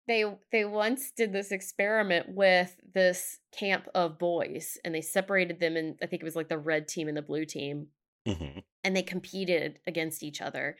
they 0.06 0.24
they 0.52 0.64
once 0.64 1.10
did 1.10 1.32
this 1.32 1.52
experiment 1.52 2.28
with 2.28 2.76
this 2.94 3.38
camp 3.52 3.88
of 3.94 4.18
boys 4.18 4.78
and 4.84 4.94
they 4.94 5.00
separated 5.00 5.60
them 5.60 5.76
and 5.76 5.96
I 6.02 6.06
think 6.06 6.22
it 6.22 6.24
was 6.24 6.36
like 6.36 6.48
the 6.48 6.58
red 6.58 6.88
team 6.88 7.08
and 7.08 7.16
the 7.16 7.22
blue 7.22 7.44
team 7.44 7.88
hmm 8.26 8.60
and 8.84 8.94
they 8.94 9.02
competed 9.02 9.80
against 9.86 10.22
each 10.22 10.40
other 10.40 10.76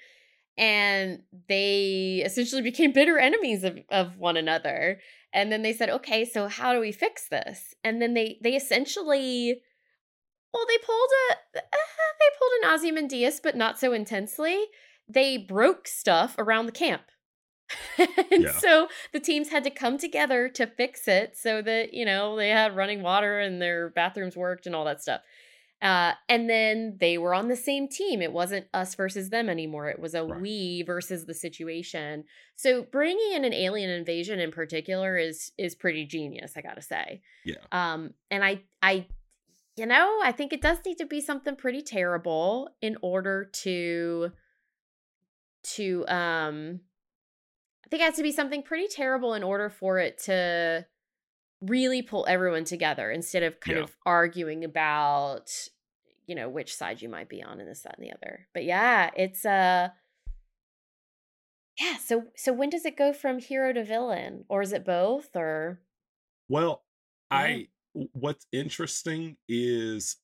and 0.56 1.22
they 1.48 2.22
essentially 2.24 2.62
became 2.62 2.92
bitter 2.92 3.18
enemies 3.18 3.64
of, 3.64 3.78
of 3.90 4.16
one 4.16 4.36
another 4.36 5.00
and 5.32 5.50
then 5.52 5.62
they 5.62 5.72
said 5.72 5.90
okay 5.90 6.24
so 6.24 6.48
how 6.48 6.72
do 6.72 6.80
we 6.80 6.92
fix 6.92 7.28
this? 7.28 7.74
And 7.84 8.00
then 8.00 8.14
they 8.14 8.38
they 8.42 8.54
essentially 8.54 9.60
well 10.52 10.66
they 10.68 10.78
pulled 10.78 11.10
a 11.30 11.58
uh, 11.58 11.60
they 12.20 12.38
pulled 12.38 12.52
an 12.62 12.70
ozymandias 12.74 13.40
but 13.42 13.56
not 13.56 13.78
so 13.78 13.92
intensely. 13.92 14.64
They 15.08 15.36
broke 15.36 15.86
stuff 15.86 16.34
around 16.38 16.66
the 16.66 16.72
camp 16.72 17.02
and 17.98 18.44
Yeah. 18.44 18.52
so 18.58 18.88
the 19.12 19.20
teams 19.20 19.48
had 19.50 19.64
to 19.64 19.70
come 19.70 19.98
together 19.98 20.48
to 20.50 20.66
fix 20.66 21.08
it 21.08 21.36
so 21.36 21.60
that 21.62 21.92
you 21.94 22.04
know 22.04 22.36
they 22.36 22.50
had 22.50 22.76
running 22.76 23.02
water 23.02 23.40
and 23.40 23.60
their 23.60 23.90
bathrooms 23.90 24.36
worked 24.36 24.66
and 24.66 24.74
all 24.74 24.84
that 24.84 25.02
stuff 25.02 25.20
uh, 25.82 26.12
and 26.30 26.48
then 26.48 26.96
they 27.00 27.18
were 27.18 27.34
on 27.34 27.48
the 27.48 27.54
same 27.54 27.86
team. 27.86 28.22
It 28.22 28.32
wasn't 28.32 28.66
us 28.72 28.94
versus 28.94 29.28
them 29.28 29.50
anymore. 29.50 29.90
It 29.90 29.98
was 30.00 30.14
a 30.14 30.24
Right. 30.24 30.40
we 30.40 30.82
versus 30.86 31.26
the 31.26 31.34
situation. 31.34 32.24
So 32.56 32.82
bringing 32.90 33.32
in 33.34 33.44
an 33.44 33.52
alien 33.52 33.90
invasion 33.90 34.40
in 34.40 34.52
particular 34.52 35.18
is 35.18 35.52
is 35.58 35.74
pretty 35.74 36.06
genius. 36.06 36.54
I 36.56 36.62
gotta 36.62 36.80
say. 36.80 37.20
Yeah. 37.44 37.56
Um, 37.72 38.14
and 38.30 38.42
I 38.42 38.62
I, 38.80 39.06
you 39.76 39.84
know, 39.84 40.18
I 40.24 40.32
think 40.32 40.54
it 40.54 40.62
does 40.62 40.78
need 40.86 40.96
to 40.96 41.06
be 41.06 41.20
something 41.20 41.56
pretty 41.56 41.82
terrible 41.82 42.70
in 42.80 42.96
order 43.02 43.44
to 43.64 44.32
to 45.74 46.06
um. 46.08 46.80
I 47.86 47.88
think 47.88 48.02
it 48.02 48.06
has 48.06 48.16
to 48.16 48.22
be 48.22 48.32
something 48.32 48.62
pretty 48.62 48.88
terrible 48.88 49.34
in 49.34 49.42
order 49.44 49.70
for 49.70 49.98
it 49.98 50.18
to 50.24 50.86
really 51.60 52.02
pull 52.02 52.26
everyone 52.28 52.64
together 52.64 53.10
instead 53.10 53.42
of 53.42 53.60
kind 53.60 53.78
Yeah. 53.78 53.84
of 53.84 53.96
arguing 54.04 54.64
about 54.64 55.50
you 56.26 56.34
know 56.34 56.48
which 56.48 56.74
side 56.74 57.00
you 57.00 57.08
might 57.08 57.28
be 57.28 57.42
on 57.42 57.60
in 57.60 57.66
this 57.66 57.82
that 57.82 57.96
and 57.98 58.04
the 58.06 58.12
other 58.12 58.48
but 58.52 58.64
yeah 58.64 59.10
it's 59.16 59.44
uh 59.46 59.88
yeah 61.78 61.96
so 61.98 62.24
so 62.36 62.52
when 62.52 62.68
does 62.68 62.84
it 62.84 62.96
go 62.96 63.12
from 63.12 63.38
hero 63.38 63.72
to 63.72 63.84
villain 63.84 64.44
or 64.48 64.60
is 64.60 64.72
it 64.72 64.84
both 64.84 65.34
or 65.36 65.80
Well, 66.48 66.84
Yeah. 67.30 67.38
I 67.38 67.68
what's 68.12 68.46
interesting 68.52 69.36
is 69.48 70.16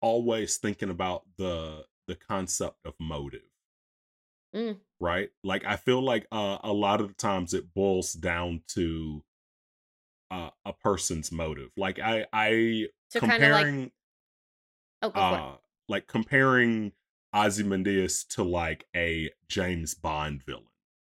always 0.00 0.58
thinking 0.58 0.90
about 0.90 1.24
the 1.38 1.86
the 2.06 2.14
concept 2.16 2.76
of 2.84 2.94
motive. 3.00 3.40
Mm. 4.56 4.78
Right? 4.98 5.28
Like 5.44 5.64
I 5.66 5.76
feel 5.76 6.00
like 6.02 6.26
uh, 6.32 6.58
a 6.62 6.72
lot 6.72 7.00
of 7.00 7.08
the 7.08 7.14
times 7.14 7.52
it 7.52 7.74
boils 7.74 8.14
down 8.14 8.62
to 8.68 9.22
uh, 10.30 10.50
a 10.64 10.72
person's 10.72 11.30
motive. 11.30 11.70
Like 11.76 11.98
I 11.98 12.26
I 12.32 12.86
so 13.10 13.20
kind 13.20 13.42
of 13.44 13.50
like 13.50 13.64
comparing 13.64 13.90
oh 15.02 15.10
go 15.10 15.20
for 15.20 15.34
it. 15.34 15.40
uh 15.40 15.52
like 15.88 16.06
comparing 16.08 16.92
Ozymandias 17.34 18.24
to 18.24 18.42
like 18.42 18.86
a 18.96 19.30
James 19.48 19.94
Bond 19.94 20.42
villain. 20.42 20.64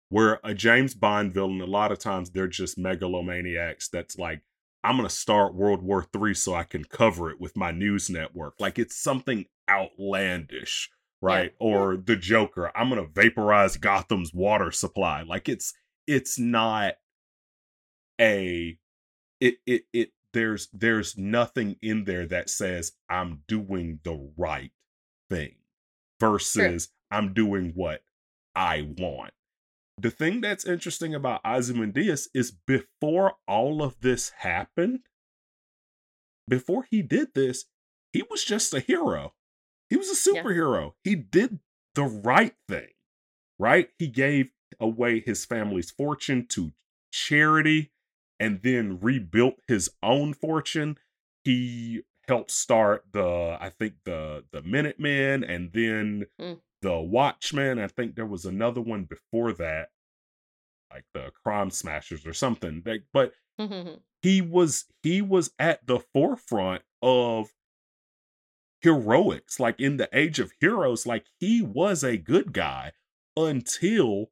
Where 0.10 0.40
a 0.44 0.54
James 0.54 0.94
Bond 0.94 1.34
villain, 1.34 1.62
a 1.62 1.66
lot 1.66 1.92
of 1.92 2.00
times 2.00 2.30
they're 2.30 2.48
just 2.48 2.78
megalomaniacs 2.78 3.90
that's 3.90 4.18
like, 4.18 4.42
I'm 4.84 4.98
gonna 4.98 5.10
start 5.10 5.56
World 5.56 5.82
War 5.82 6.04
Three 6.04 6.34
so 6.34 6.54
I 6.54 6.64
can 6.64 6.84
cover 6.84 7.30
it 7.32 7.40
with 7.40 7.58
my 7.58 7.72
news 7.72 8.10
network. 8.10 8.56
Like 8.60 8.78
it's 8.78 8.96
something 8.96 9.46
outlandish, 9.70 10.90
right? 11.22 11.54
Yeah. 11.60 11.68
Or 11.68 11.98
the 11.98 12.16
Joker, 12.16 12.72
I'm 12.76 12.90
gonna 12.90 13.06
vaporize 13.06 13.78
Gotham's 13.78 14.34
water 14.34 14.72
supply. 14.72 15.24
Like 15.24 15.48
it's 15.48 15.74
it's 16.08 16.40
not 16.40 16.96
a 18.20 18.78
it 19.40 19.56
it 19.66 19.84
it 19.94 20.12
there's 20.34 20.70
there's 20.74 21.18
nothing 21.18 21.76
in 21.82 22.06
there 22.06 22.26
that 22.28 22.50
says 22.50 22.94
I'm 23.10 23.44
doing 23.48 24.00
the 24.04 24.32
right 24.38 24.72
thing 25.30 25.56
versus 26.20 26.90
I'm 27.10 27.34
doing 27.34 27.74
what 27.76 28.04
I 28.56 28.88
want. 28.98 29.34
The 29.98 30.12
thing 30.12 30.42
that's 30.42 30.66
interesting 30.66 31.14
about 31.14 31.42
Ozymandias 31.46 32.30
is 32.34 32.52
before 32.52 33.34
all 33.48 33.84
of 33.84 34.00
this 34.02 34.32
happened, 34.40 35.02
before 36.48 36.88
he 36.90 37.02
did 37.02 37.30
this, 37.36 37.66
he 38.14 38.24
was 38.30 38.44
just 38.44 38.74
a 38.74 38.80
hero. 38.80 39.34
He 39.92 39.98
was 39.98 40.08
a 40.10 40.32
Yeah. 40.34 40.42
superhero. 40.42 40.94
He 41.04 41.14
did 41.16 41.60
the 41.94 42.06
right 42.06 42.56
thing, 42.68 42.88
right? 43.60 43.92
He 44.00 44.08
gave 44.08 44.52
away 44.80 45.20
his 45.20 45.46
family's 45.46 45.92
fortune 45.92 46.48
to 46.48 46.72
charity 47.12 47.92
and 48.40 48.62
then 48.64 49.00
rebuilt 49.02 49.60
his 49.68 49.92
own 50.02 50.34
fortune. 50.34 50.98
He 51.44 52.04
helped 52.28 52.52
start 52.52 53.06
the, 53.12 53.58
I 53.60 53.70
think 53.70 53.96
the 54.06 54.46
the 54.52 54.62
Minutemen 54.62 55.44
and 55.44 55.72
then 55.74 56.26
Mm. 56.40 56.62
the 56.82 57.00
Watchmen. 57.00 57.78
I 57.78 57.88
think 57.88 58.16
there 58.16 58.26
was 58.26 58.46
another 58.46 58.80
one 58.82 59.04
before 59.04 59.52
that, 59.54 59.92
like 60.92 61.06
the 61.14 61.32
Crime 61.44 61.70
Smashers 61.70 62.26
or 62.26 62.34
something. 62.34 62.82
Like, 62.86 63.04
but 63.12 63.34
he 64.22 64.40
was 64.42 64.86
he 65.04 65.22
was 65.22 65.52
at 65.60 65.86
the 65.86 66.00
forefront 66.00 66.84
of 67.02 67.52
heroics 68.82 69.60
like 69.60 69.80
in 69.80 69.98
the 69.98 70.10
age 70.14 70.40
of 70.40 70.52
heroes 70.60 71.06
like 71.06 71.26
he 71.40 71.62
was 71.62 72.04
a 72.04 72.18
good 72.18 72.52
guy 72.52 72.92
until 73.38 74.32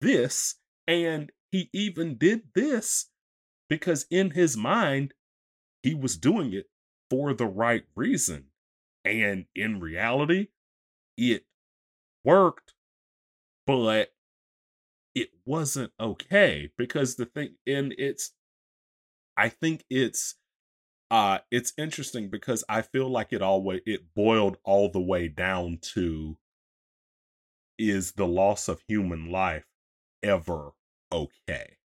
this 0.00 0.56
and 0.86 1.30
he 1.50 1.70
even 1.72 2.16
did 2.16 2.42
this 2.54 3.06
because 3.68 4.06
in 4.10 4.30
his 4.30 4.56
mind 4.56 5.14
he 5.82 5.94
was 5.94 6.16
doing 6.16 6.52
it 6.52 6.66
for 7.10 7.32
the 7.32 7.46
right 7.46 7.84
reason 7.96 8.44
and 9.04 9.46
in 9.54 9.80
reality 9.80 10.48
it 11.16 11.44
worked 12.24 12.74
but 13.66 14.12
it 15.14 15.30
wasn't 15.46 15.92
okay 15.98 16.70
because 16.76 17.16
the 17.16 17.24
thing 17.24 17.54
and 17.66 17.94
it's 17.96 18.32
i 19.36 19.48
think 19.48 19.84
it's 19.88 20.36
uh 21.10 21.38
it's 21.50 21.72
interesting 21.78 22.28
because 22.28 22.64
i 22.68 22.82
feel 22.82 23.08
like 23.08 23.32
it 23.32 23.42
always 23.42 23.80
it 23.86 24.14
boiled 24.14 24.58
all 24.64 24.90
the 24.90 25.00
way 25.00 25.28
down 25.28 25.78
to 25.80 26.36
is 27.78 28.12
the 28.12 28.26
loss 28.26 28.68
of 28.68 28.82
human 28.88 29.30
life 29.30 29.66
ever 30.22 30.72
okay 31.12 31.76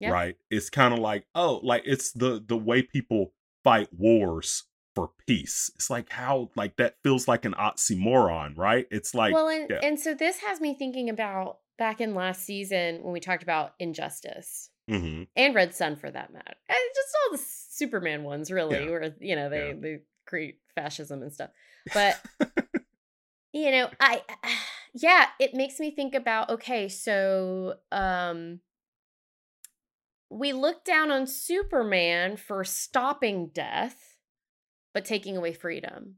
Yeah. 0.00 0.10
right 0.10 0.36
it's 0.50 0.70
kind 0.70 0.92
of 0.94 1.00
like 1.00 1.26
oh 1.34 1.60
like 1.62 1.82
it's 1.84 2.12
the 2.12 2.42
the 2.44 2.56
way 2.56 2.82
people 2.82 3.32
fight 3.62 3.88
wars 3.92 4.64
for 4.94 5.10
peace. 5.26 5.70
It's 5.74 5.90
like 5.90 6.10
how 6.10 6.50
like 6.56 6.76
that 6.76 6.96
feels 7.02 7.26
like 7.26 7.44
an 7.44 7.54
oxymoron, 7.54 8.56
right? 8.56 8.86
It's 8.90 9.14
like 9.14 9.34
well, 9.34 9.48
and, 9.48 9.70
yeah. 9.70 9.80
and 9.82 9.98
so 9.98 10.14
this 10.14 10.38
has 10.38 10.60
me 10.60 10.74
thinking 10.74 11.08
about 11.08 11.58
back 11.78 12.00
in 12.00 12.14
last 12.14 12.44
season 12.44 13.02
when 13.02 13.12
we 13.12 13.20
talked 13.20 13.42
about 13.42 13.74
injustice 13.78 14.70
Mhm. 14.90 15.28
and 15.36 15.54
Red 15.54 15.74
Sun 15.74 15.96
for 15.96 16.10
that 16.10 16.32
matter. 16.32 16.54
And 16.68 16.78
just 16.94 17.16
all 17.24 17.32
the 17.36 17.42
Superman 17.44 18.24
ones, 18.24 18.50
really, 18.50 18.84
Yeah. 18.84 18.90
where 18.90 19.14
you 19.20 19.36
know 19.36 19.48
they 19.48 19.68
Yeah. 19.68 19.74
they 19.78 19.98
create 20.26 20.60
fascism 20.74 21.22
and 21.22 21.32
stuff. 21.32 21.50
But 21.92 22.16
you 23.52 23.70
know, 23.70 23.90
I 24.00 24.22
yeah, 24.94 25.28
it 25.38 25.54
makes 25.54 25.78
me 25.80 25.90
think 25.90 26.14
about 26.14 26.50
okay, 26.50 26.88
so 26.88 27.76
um 27.90 28.60
we 30.30 30.52
look 30.54 30.84
down 30.84 31.10
on 31.10 31.26
Superman 31.26 32.36
for 32.36 32.64
stopping 32.64 33.48
death 33.48 34.08
but 34.94 35.04
taking 35.06 35.36
away 35.36 35.52
freedom. 35.54 36.16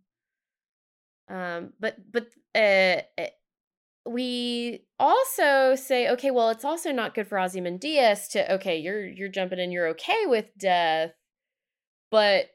Um 1.29 1.73
but 1.81 1.97
but 2.11 2.29
uh 2.55 3.03
uh, 3.21 3.27
we 4.07 4.85
also 4.99 5.75
say 5.75 6.09
okay, 6.11 6.31
well 6.31 6.51
it's 6.51 6.65
also 6.65 6.93
not 6.93 7.15
good 7.15 7.27
for 7.27 7.39
Ozymandias 7.39 8.29
to 8.29 8.55
okay, 8.55 8.79
you're 8.79 9.07
you're 9.07 9.29
jumping 9.29 9.59
in, 9.59 9.73
you're 9.73 9.89
okay 9.89 10.27
with 10.27 10.47
death, 10.59 11.13
but 12.11 12.47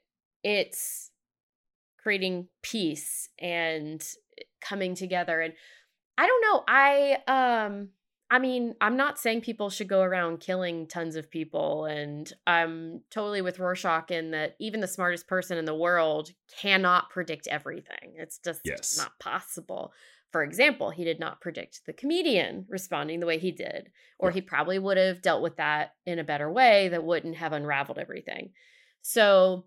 it's 0.43 1.11
creating 2.01 2.47
peace 2.61 3.29
and 3.39 4.03
coming 4.61 4.95
together 4.95 5.41
and 5.41 5.53
I 6.17 6.27
don't 6.27 6.41
know. 6.41 6.63
I 6.67 7.17
um 7.67 7.89
I 8.31 8.37
mean, 8.37 8.75
I'm 8.79 8.95
not 8.95 9.17
saying 9.17 9.41
people 9.41 9.71
should 9.71 9.87
go 9.87 10.01
around 10.01 10.39
killing 10.39 10.85
tons 10.85 11.15
of 11.15 11.31
people 11.31 11.85
and 11.85 12.31
I'm 12.45 13.01
totally 13.09 13.41
with 13.41 13.57
Rorschach 13.57 14.11
in 14.11 14.31
that 14.31 14.55
even 14.59 14.81
the 14.81 14.87
smartest 14.87 15.27
person 15.27 15.57
in 15.57 15.65
the 15.65 15.73
world 15.75 16.29
cannot 16.61 17.09
predict 17.09 17.47
everything. 17.47 18.13
It's 18.17 18.37
just 18.37 18.61
Yes. 18.63 18.97
not 18.97 19.17
possible. 19.19 19.93
For 20.31 20.43
example, 20.43 20.91
he 20.91 21.03
did 21.03 21.19
not 21.19 21.41
predict 21.41 21.81
the 21.85 21.93
comedian 21.93 22.65
responding 22.69 23.19
the 23.19 23.25
way 23.25 23.39
he 23.39 23.51
did, 23.51 23.89
or 24.19 24.29
he 24.31 24.41
probably 24.41 24.77
would 24.77 24.97
have 24.97 25.21
dealt 25.21 25.41
with 25.41 25.57
that 25.57 25.95
in 26.05 26.19
a 26.19 26.23
better 26.23 26.51
way 26.51 26.89
that 26.89 27.03
wouldn't 27.03 27.37
have 27.37 27.51
unraveled 27.51 27.97
everything. 27.97 28.51
So 29.01 29.65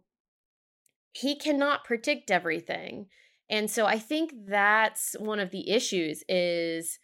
he 1.12 1.36
cannot 1.36 1.84
predict 1.84 2.30
everything. 2.30 3.06
And 3.50 3.70
so 3.70 3.86
I 3.86 3.98
think 3.98 4.32
that's 4.46 5.16
one 5.18 5.40
of 5.40 5.50
the 5.50 5.70
issues 5.70 6.22
is 6.28 6.98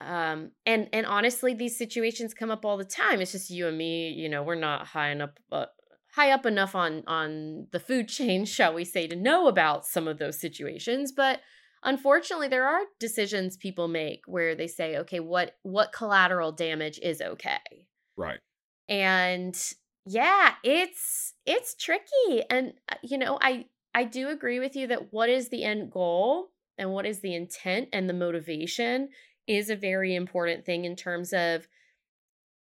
um 0.00 0.50
and 0.66 0.88
and 0.92 1.06
honestly 1.06 1.54
these 1.54 1.78
situations 1.78 2.34
come 2.34 2.50
up 2.50 2.64
all 2.64 2.76
the 2.76 2.84
time. 2.84 3.20
It's 3.20 3.32
just 3.32 3.50
you 3.50 3.68
and 3.68 3.78
me, 3.78 4.10
you 4.10 4.28
know, 4.28 4.42
we're 4.42 4.54
not 4.54 4.88
high 4.88 5.10
enough 5.10 5.30
uh, 5.52 5.66
high 6.14 6.30
up 6.30 6.46
enough 6.46 6.74
on 6.74 7.04
on 7.06 7.68
the 7.70 7.80
food 7.80 8.08
chain, 8.16 8.44
shall 8.44 8.74
we 8.74 8.84
say, 8.84 9.06
to 9.06 9.16
know 9.16 9.46
about 9.46 9.86
some 9.86 10.08
of 10.08 10.18
those 10.18 10.40
situations, 10.40 11.12
but 11.12 11.40
unfortunately 11.82 12.48
there 12.48 12.66
are 12.66 12.82
decisions 13.00 13.56
people 13.56 13.88
make 13.88 14.22
where 14.26 14.54
they 14.54 14.66
say, 14.66 14.96
okay, 14.98 15.20
what 15.20 15.56
what 15.62 15.92
collateral 15.92 16.52
damage 16.52 16.98
is 17.02 17.20
okay? 17.20 17.86
right. 18.16 18.40
and 18.88 19.56
yeah 20.04 20.54
it's 20.64 21.34
it's 21.46 21.74
tricky 21.74 22.42
and 22.50 22.72
uh, 22.90 22.96
you 23.02 23.16
know 23.16 23.38
i 23.40 23.64
i 23.94 24.02
do 24.04 24.28
agree 24.28 24.58
with 24.58 24.74
you 24.74 24.86
that 24.88 25.12
what 25.12 25.28
is 25.28 25.48
the 25.48 25.62
end 25.62 25.90
goal 25.90 26.48
and 26.76 26.90
what 26.90 27.06
is 27.06 27.20
the 27.20 27.34
intent 27.34 27.88
and 27.92 28.08
the 28.08 28.14
motivation 28.14 29.08
is 29.46 29.70
a 29.70 29.76
very 29.76 30.14
important 30.14 30.64
thing 30.64 30.84
in 30.84 30.96
terms 30.96 31.32
of 31.32 31.68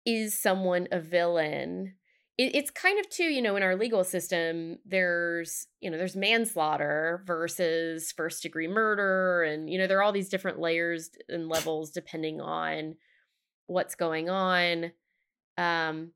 is 0.04 0.40
someone 0.40 0.88
a 0.90 1.00
villain 1.00 1.94
it, 2.38 2.54
it's 2.54 2.70
kind 2.70 2.98
of 2.98 3.08
too 3.10 3.24
you 3.24 3.42
know 3.42 3.56
in 3.56 3.62
our 3.62 3.76
legal 3.76 4.04
system 4.04 4.78
there's 4.86 5.66
you 5.80 5.90
know 5.90 5.98
there's 5.98 6.16
manslaughter 6.16 7.22
versus 7.26 8.12
first 8.12 8.42
degree 8.42 8.68
murder 8.68 9.42
and 9.42 9.68
you 9.68 9.76
know 9.78 9.86
there 9.86 9.98
are 9.98 10.02
all 10.02 10.12
these 10.12 10.30
different 10.30 10.58
layers 10.58 11.10
and 11.28 11.48
levels 11.48 11.90
depending 11.90 12.40
on 12.40 12.94
what's 13.66 13.94
going 13.94 14.30
on 14.30 14.92
um 15.58 16.12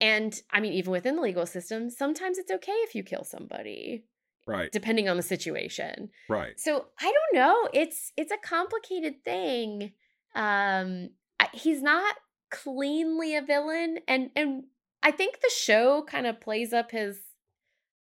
and 0.00 0.40
I 0.50 0.60
mean, 0.60 0.72
even 0.72 0.92
within 0.92 1.16
the 1.16 1.22
legal 1.22 1.46
system, 1.46 1.90
sometimes 1.90 2.38
it's 2.38 2.50
okay 2.50 2.72
if 2.72 2.94
you 2.94 3.02
kill 3.02 3.24
somebody, 3.24 4.04
Right. 4.46 4.72
depending 4.72 5.08
on 5.08 5.16
the 5.16 5.22
situation. 5.22 6.10
Right. 6.28 6.58
So 6.58 6.86
I 6.98 7.04
don't 7.12 7.38
know. 7.40 7.68
It's 7.74 8.12
it's 8.16 8.32
a 8.32 8.38
complicated 8.38 9.22
thing. 9.24 9.92
Um, 10.34 11.10
I, 11.38 11.48
he's 11.52 11.82
not 11.82 12.16
cleanly 12.50 13.36
a 13.36 13.42
villain, 13.42 13.98
and 14.08 14.30
and 14.34 14.64
I 15.02 15.10
think 15.10 15.40
the 15.40 15.50
show 15.54 16.02
kind 16.02 16.26
of 16.26 16.40
plays 16.40 16.72
up 16.72 16.90
his, 16.90 17.18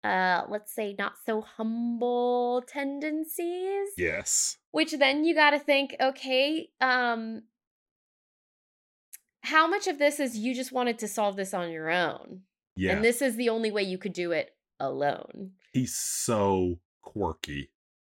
uh, 0.03 0.43
let's 0.49 0.73
say, 0.73 0.95
not 0.97 1.13
so 1.25 1.41
humble 1.41 2.63
tendencies. 2.67 3.89
Yes. 3.97 4.57
Which 4.71 4.93
then 4.93 5.23
you 5.25 5.35
got 5.35 5.51
to 5.51 5.59
think, 5.59 5.95
okay, 5.99 6.69
um, 6.79 7.43
how 9.41 9.67
much 9.67 9.87
of 9.87 9.97
this 9.99 10.19
is 10.19 10.37
you 10.37 10.53
just 10.55 10.71
wanted 10.71 10.99
to 10.99 11.07
solve 11.07 11.35
this 11.35 11.53
on 11.53 11.71
your 11.71 11.89
own? 11.89 12.41
Yeah. 12.75 12.93
And 12.93 13.03
this 13.03 13.21
is 13.21 13.35
the 13.35 13.49
only 13.49 13.71
way 13.71 13.83
you 13.83 13.97
could 13.97 14.13
do 14.13 14.31
it 14.31 14.51
alone. 14.79 15.51
He's 15.73 15.95
so 15.95 16.79
quirky 17.01 17.71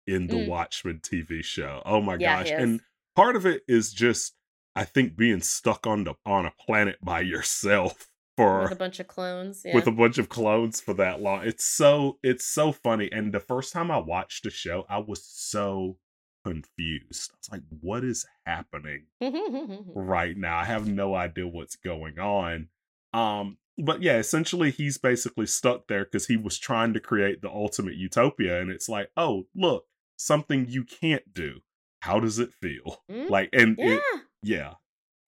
in 0.08 0.28
the 0.28 0.36
Mm. 0.36 0.48
Watchmen 0.48 1.00
TV 1.00 1.44
show. 1.44 1.82
Oh 1.86 2.02
my 2.02 2.16
Yeah, 2.16 2.44
gosh. 2.44 2.52
And 2.52 2.82
part 3.16 3.36
of 3.36 3.46
it 3.46 3.64
is 3.68 3.94
just 3.94 4.36
I 4.76 4.86
think 4.86 5.16
being 5.16 5.42
stuck 5.42 5.86
on 5.86 6.04
the 6.04 6.16
on 6.26 6.46
a 6.46 6.52
planet 6.52 6.98
by 7.04 7.22
yourself 7.22 8.10
for 8.38 8.64
With 8.64 8.72
a 8.72 8.76
bunch 8.76 9.00
of 9.00 9.08
clones. 9.08 9.62
Yeah. 9.66 9.76
with 9.76 9.88
a 9.88 9.92
bunch 9.92 10.18
of 10.18 10.30
clones 10.30 10.82
for 10.82 10.94
that 10.96 11.22
long. 11.22 11.46
It's 11.46 11.66
so 11.66 12.18
it's 12.24 12.46
so 12.46 12.72
funny. 12.72 13.10
And 13.12 13.34
the 13.34 13.40
first 13.40 13.74
time 13.74 13.92
I 13.92 13.98
watched 13.98 14.44
the 14.44 14.50
show, 14.50 14.86
I 14.90 14.98
was 15.00 15.24
so 15.26 15.98
confused. 16.46 17.32
I 17.34 17.38
was 17.38 17.50
like, 17.52 17.62
what 17.82 18.04
is 18.04 18.26
happening 18.46 19.06
right 19.96 20.36
now? 20.38 20.58
I 20.58 20.66
have 20.66 20.88
no 20.88 21.16
idea 21.16 21.48
what's 21.48 21.76
going 21.76 22.20
on. 22.20 22.70
Um, 23.14 23.58
but 23.78 24.02
yeah, 24.02 24.18
essentially 24.18 24.72
he's 24.72 24.98
basically 24.98 25.46
stuck 25.48 25.88
there 25.88 26.06
because 26.06 26.28
he 26.28 26.38
was 26.38 26.58
trying 26.60 26.94
to 26.94 27.00
create 27.00 27.42
the 27.42 27.50
ultimate 27.50 27.96
utopia, 27.96 28.62
and 28.62 28.70
it's 28.72 28.88
like, 28.90 29.10
oh, 29.18 29.44
look, 29.56 29.86
something 30.18 30.68
you 30.70 30.84
can't 30.84 31.34
do. 31.34 31.60
How 32.02 32.20
does 32.20 32.38
it 32.38 32.54
feel? 32.54 33.02
Mm, 33.10 33.30
Like, 33.30 33.50
and 33.54 33.76
yeah. 33.80 33.94
it, 33.96 34.02
yeah, 34.44 34.74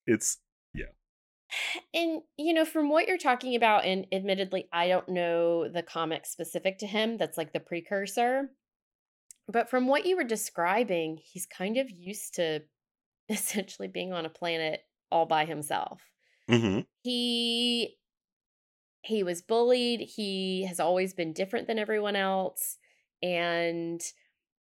it's 0.05 0.37
And 1.93 2.23
you 2.37 2.53
know, 2.53 2.65
from 2.65 2.89
what 2.89 3.07
you're 3.07 3.17
talking 3.17 3.55
about, 3.55 3.85
and 3.85 4.07
admittedly, 4.11 4.67
I 4.71 4.87
don't 4.87 5.09
know 5.09 5.67
the 5.69 5.83
comic 5.83 6.25
specific 6.25 6.77
to 6.79 6.87
him. 6.87 7.17
That's 7.17 7.37
like 7.37 7.53
the 7.53 7.59
precursor. 7.59 8.51
But 9.47 9.69
from 9.69 9.87
what 9.87 10.05
you 10.05 10.15
were 10.17 10.23
describing, 10.23 11.17
he's 11.17 11.45
kind 11.45 11.77
of 11.77 11.89
used 11.91 12.35
to 12.35 12.65
essentially 13.29 13.87
being 13.87 14.13
on 14.13 14.25
a 14.25 14.29
planet 14.29 14.81
all 15.11 15.25
by 15.25 15.45
himself. 15.45 16.01
mhm, 16.47 16.85
He 17.03 17.97
he 19.01 19.23
was 19.23 19.41
bullied. 19.41 20.01
He 20.01 20.63
has 20.63 20.79
always 20.79 21.13
been 21.13 21.33
different 21.33 21.67
than 21.67 21.77
everyone 21.79 22.15
else. 22.15 22.77
And 23.21 24.01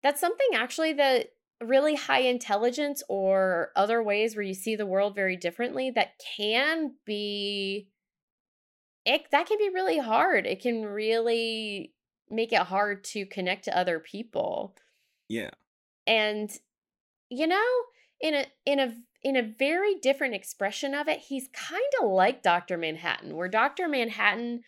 that's 0.03 0.21
something 0.21 0.49
actually 0.55 0.95
that 0.95 1.29
really 1.65 1.95
high 1.95 2.21
intelligence 2.21 3.03
or 3.09 3.71
other 3.77 4.03
ways 4.03 4.35
where 4.35 4.45
you 4.45 4.55
see 4.55 4.77
the 4.77 4.87
world 4.87 5.15
very 5.15 5.37
differently 5.37 5.91
that 5.91 6.13
can 6.37 6.95
be 7.05 7.89
it 9.05 9.23
that 9.33 9.47
can 9.47 9.59
be 9.59 9.71
really 9.73 9.99
hard. 9.99 10.47
It 10.47 10.61
can 10.61 10.85
really 10.85 11.93
make 12.31 12.53
it 12.53 12.61
hard 12.61 13.05
to 13.05 13.27
connect 13.27 13.65
to 13.65 13.77
other 13.77 13.99
people. 13.99 14.75
yeah, 15.29 15.51
And 16.07 16.51
you 17.29 17.47
know, 17.47 17.67
in 18.21 18.35
a 18.35 18.47
in 18.65 18.79
a 18.79 18.95
in 19.23 19.37
a 19.37 19.43
very 19.43 19.97
different 19.97 20.35
expression 20.35 20.95
of 20.95 21.09
it, 21.09 21.21
he's 21.21 21.49
kind 21.53 21.83
of 22.01 22.11
like 22.11 22.43
Dr. 22.43 22.77
Manhattan, 22.77 23.37
where 23.37 23.49
Dr. 23.49 23.89
Manhattan 23.89 24.63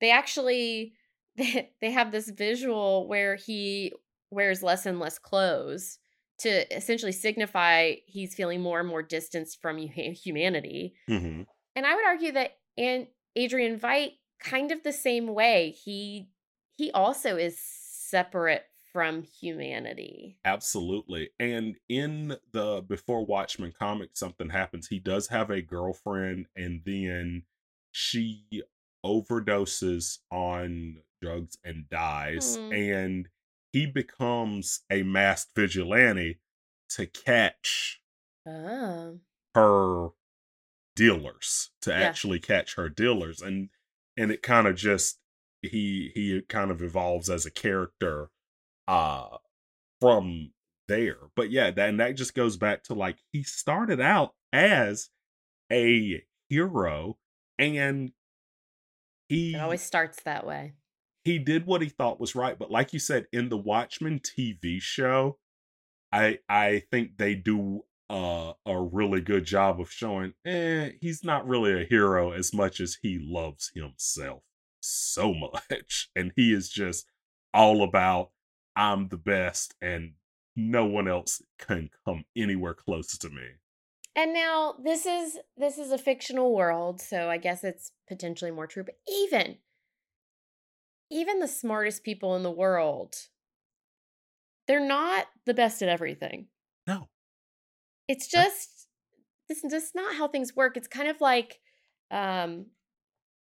they 0.00 0.10
actually 0.10 0.94
they, 1.36 1.70
they 1.80 1.90
have 1.90 2.12
this 2.12 2.30
visual 2.30 3.08
where 3.08 3.36
he 3.36 3.92
wears 4.30 4.62
less 4.62 4.86
and 4.86 4.98
less 4.98 5.18
clothes 5.18 5.98
to 6.42 6.76
essentially 6.76 7.12
signify 7.12 7.94
he's 8.06 8.34
feeling 8.34 8.60
more 8.60 8.80
and 8.80 8.88
more 8.88 9.02
distanced 9.02 9.60
from 9.60 9.78
hu- 9.78 10.12
humanity. 10.12 10.94
hmm 11.06 11.42
And 11.74 11.86
I 11.86 11.94
would 11.94 12.04
argue 12.06 12.32
that 12.32 12.58
and 12.76 13.06
Adrian 13.36 13.78
Veidt 13.78 14.12
kind 14.40 14.72
of 14.72 14.82
the 14.82 14.92
same 14.92 15.28
way. 15.28 15.70
He 15.70 16.28
he 16.76 16.90
also 16.92 17.36
is 17.36 17.58
separate 17.60 18.64
from 18.92 19.22
humanity. 19.22 20.38
absolutely. 20.44 21.30
And 21.40 21.76
in 21.88 22.36
the 22.52 22.82
Before 22.86 23.24
Watchmen 23.24 23.72
comic, 23.78 24.10
something 24.14 24.50
happens. 24.50 24.88
He 24.88 24.98
does 24.98 25.28
have 25.28 25.50
a 25.50 25.62
girlfriend, 25.62 26.46
and 26.56 26.82
then 26.84 27.44
she 27.90 28.62
overdoses 29.04 30.18
on 30.30 31.02
drugs 31.20 31.56
and 31.64 31.88
dies, 31.88 32.56
Hmm. 32.56 32.72
and 32.72 33.28
he 33.72 33.86
becomes 33.86 34.82
a 34.90 35.02
masked 35.02 35.54
vigilante 35.56 36.40
to 36.90 37.06
catch 37.06 38.02
Oh. 38.46 39.20
her 39.54 40.10
dealers 40.96 41.70
to 41.82 41.92
Yeah. 41.96 42.08
actually 42.08 42.40
catch 42.40 42.74
her 42.76 42.88
dealers 42.88 43.42
and 43.42 43.70
and 44.16 44.32
it 44.32 44.42
kind 44.42 44.66
of 44.68 44.76
just 44.76 45.20
he 45.62 46.12
he 46.14 46.42
kind 46.42 46.70
of 46.70 46.82
evolves 46.82 47.30
as 47.30 47.46
a 47.46 47.50
character 47.52 48.30
uh 48.88 49.38
from 50.00 50.52
there. 50.88 51.18
But 51.36 51.50
yeah, 51.50 51.70
that 51.72 51.90
and 51.90 52.00
that 52.00 52.12
just 52.12 52.34
goes 52.34 52.56
back 52.58 52.84
to 52.84 52.94
like 52.94 53.18
he 53.32 53.42
started 53.44 54.00
out 54.00 54.34
as 54.52 55.10
a 55.72 56.24
hero 56.48 57.18
and 57.58 58.12
he 59.28 59.54
It 59.54 59.58
always 59.58 59.82
starts 59.82 60.22
that 60.24 60.46
way. 60.46 60.74
He 61.24 61.38
did 61.38 61.66
what 61.66 61.82
he 61.82 61.88
thought 61.88 62.20
was 62.20 62.34
right. 62.34 62.58
But 62.58 62.70
like 62.70 62.92
you 62.92 62.98
said, 62.98 63.26
in 63.32 63.48
the 63.48 63.56
Watchmen 63.56 64.20
TV 64.20 64.80
show, 64.80 65.38
I 66.12 66.38
I 66.48 66.82
think 66.90 67.16
they 67.16 67.34
do 67.34 67.84
uh, 68.10 68.52
a 68.66 68.78
really 68.78 69.20
good 69.20 69.44
job 69.44 69.80
of 69.80 69.90
showing 69.90 70.34
eh, 70.44 70.90
he's 71.00 71.24
not 71.24 71.46
really 71.46 71.80
a 71.80 71.86
hero 71.86 72.32
as 72.32 72.52
much 72.52 72.80
as 72.80 72.98
he 73.02 73.18
loves 73.18 73.70
himself 73.74 74.42
so 74.80 75.32
much. 75.34 76.10
And 76.16 76.32
he 76.36 76.52
is 76.52 76.68
just 76.68 77.06
all 77.54 77.82
about 77.82 78.30
I'm 78.76 79.08
the 79.08 79.16
best 79.16 79.74
and 79.80 80.12
no 80.56 80.84
one 80.84 81.08
else 81.08 81.42
can 81.58 81.90
come 82.04 82.24
anywhere 82.36 82.74
close 82.74 83.16
to 83.18 83.30
me. 83.30 83.46
And 84.14 84.34
now 84.34 84.74
this 84.82 85.06
is 85.06 85.38
this 85.56 85.78
is 85.78 85.90
a 85.90 85.96
fictional 85.96 86.54
world, 86.54 87.00
so 87.00 87.30
I 87.30 87.38
guess 87.38 87.64
it's 87.64 87.92
potentially 88.06 88.50
more 88.50 88.66
true, 88.66 88.84
but 88.84 88.98
even 89.08 89.56
even 91.12 91.38
the 91.38 91.48
smartest 91.48 92.02
people 92.02 92.34
in 92.34 92.42
the 92.42 92.50
world 92.50 93.14
they're 94.66 94.80
not 94.80 95.26
the 95.46 95.54
best 95.54 95.82
at 95.82 95.88
everything. 95.88 96.46
No. 96.86 97.08
It's 98.08 98.28
just 98.28 98.88
this 99.48 99.64
is 99.64 99.72
just 99.72 99.94
not 99.94 100.14
how 100.14 100.28
things 100.28 100.56
work. 100.56 100.76
It's 100.76 100.88
kind 100.88 101.08
of 101.08 101.20
like 101.20 101.60
um 102.10 102.66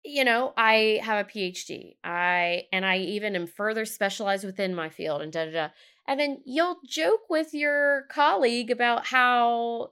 you 0.04 0.24
know, 0.24 0.52
I 0.56 1.00
have 1.02 1.26
a 1.26 1.28
PhD. 1.28 1.96
I 2.04 2.64
and 2.72 2.86
I 2.86 2.98
even 2.98 3.34
am 3.34 3.46
further 3.46 3.84
specialized 3.84 4.44
within 4.44 4.74
my 4.74 4.88
field 4.88 5.22
and 5.22 5.32
da 5.32 5.46
da 5.46 5.50
da. 5.50 5.68
And 6.08 6.20
then 6.20 6.42
you'll 6.44 6.78
joke 6.86 7.22
with 7.28 7.52
your 7.52 8.04
colleague 8.08 8.70
about 8.70 9.06
how 9.06 9.90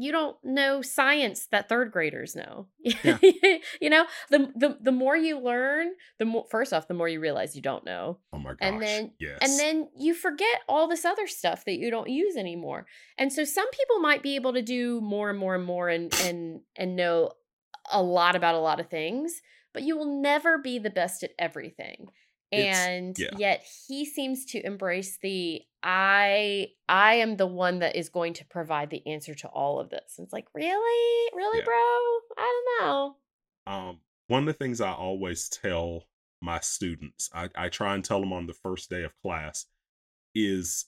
you 0.00 0.12
don't 0.12 0.36
know 0.42 0.82
science 0.82 1.46
that 1.52 1.68
third 1.68 1.92
graders 1.92 2.34
know. 2.34 2.66
Yeah. 2.80 3.18
you 3.80 3.90
know, 3.90 4.06
the, 4.30 4.50
the 4.56 4.78
the 4.80 4.92
more 4.92 5.16
you 5.16 5.38
learn, 5.38 5.88
the 6.18 6.24
more 6.24 6.46
first 6.50 6.72
off, 6.72 6.88
the 6.88 6.94
more 6.94 7.08
you 7.08 7.20
realize 7.20 7.54
you 7.54 7.62
don't 7.62 7.84
know. 7.84 8.18
Oh 8.32 8.38
my 8.38 8.50
gosh. 8.50 8.58
And 8.62 8.82
then- 8.82 9.12
yes. 9.20 9.38
And 9.42 9.58
then 9.58 9.88
you 9.96 10.14
forget 10.14 10.60
all 10.68 10.88
this 10.88 11.04
other 11.04 11.26
stuff 11.26 11.64
that 11.66 11.78
you 11.78 11.90
don't 11.90 12.08
use 12.08 12.36
anymore. 12.36 12.86
And 13.18 13.32
so 13.32 13.44
some 13.44 13.68
people 13.70 14.00
might 14.00 14.22
be 14.22 14.36
able 14.36 14.54
to 14.54 14.62
do 14.62 15.00
more 15.00 15.30
and 15.30 15.38
more 15.38 15.54
and 15.54 15.64
more 15.64 15.88
and 15.88 16.12
and 16.22 16.60
and 16.76 16.96
know 16.96 17.32
a 17.92 18.02
lot 18.02 18.36
about 18.36 18.54
a 18.54 18.58
lot 18.60 18.80
of 18.80 18.88
things, 18.88 19.40
but 19.74 19.82
you 19.82 19.96
will 19.96 20.20
never 20.22 20.58
be 20.58 20.78
the 20.78 20.90
best 20.90 21.22
at 21.22 21.32
everything. 21.38 22.06
And 22.52 23.16
yeah. 23.18 23.30
yet 23.36 23.64
he 23.86 24.04
seems 24.04 24.44
to 24.46 24.64
embrace 24.66 25.18
the 25.22 25.62
I 25.82 26.68
I 26.88 27.14
am 27.14 27.36
the 27.36 27.46
one 27.46 27.78
that 27.78 27.96
is 27.96 28.08
going 28.08 28.34
to 28.34 28.44
provide 28.44 28.90
the 28.90 29.06
answer 29.06 29.34
to 29.36 29.48
all 29.48 29.78
of 29.80 29.90
this. 29.90 30.14
And 30.18 30.24
it's 30.24 30.32
like, 30.32 30.48
really? 30.54 31.30
Really, 31.36 31.58
Yeah. 31.58 31.64
bro? 31.64 31.74
I 32.38 32.64
don't 32.78 32.86
know. 32.86 33.16
um 33.66 34.00
one 34.26 34.42
of 34.42 34.46
the 34.46 34.52
things 34.64 34.80
I 34.80 34.92
always 34.92 35.48
tell 35.48 36.04
my 36.40 36.60
students, 36.60 37.28
I, 37.34 37.50
I 37.54 37.68
try 37.68 37.94
and 37.94 38.04
tell 38.04 38.20
them 38.20 38.32
on 38.32 38.46
the 38.46 38.54
first 38.54 38.88
day 38.88 39.02
of 39.02 39.12
class, 39.22 39.66
is 40.34 40.86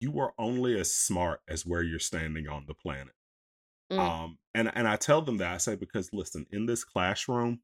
you 0.00 0.18
are 0.20 0.34
only 0.38 0.78
as 0.78 0.92
smart 0.92 1.40
as 1.48 1.64
where 1.66 1.82
you're 1.82 1.98
standing 1.98 2.46
on 2.48 2.64
the 2.66 2.74
planet. 2.74 3.14
Mm. 3.90 3.98
Um, 3.98 4.38
and 4.54 4.70
and 4.74 4.86
I 4.88 4.96
tell 4.96 5.22
them 5.22 5.38
that 5.38 5.52
I 5.54 5.56
say 5.58 5.76
because 5.76 6.12
listen, 6.12 6.46
in 6.50 6.66
this 6.66 6.84
classroom, 6.84 7.60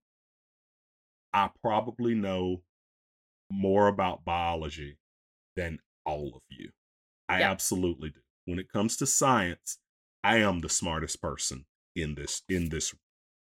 I 1.35 1.51
probably 1.61 2.15
know 2.15 2.63
more 3.53 3.89
about 3.89 4.25
biology 4.25 4.99
than 5.57 5.81
all 6.05 6.33
of 6.37 6.43
you. 6.51 6.71
I 7.29 7.41
Yeah. 7.41 7.51
absolutely 7.51 8.11
do. 8.11 8.21
When 8.47 8.59
it 8.59 8.69
comes 8.71 8.97
to 8.99 9.07
science, 9.07 9.79
I 10.25 10.39
am 10.39 10.61
the 10.61 10.69
smartest 10.69 11.21
person 11.23 11.67
in 11.97 12.15
this 12.15 12.43
in 12.49 12.69
this 12.71 12.95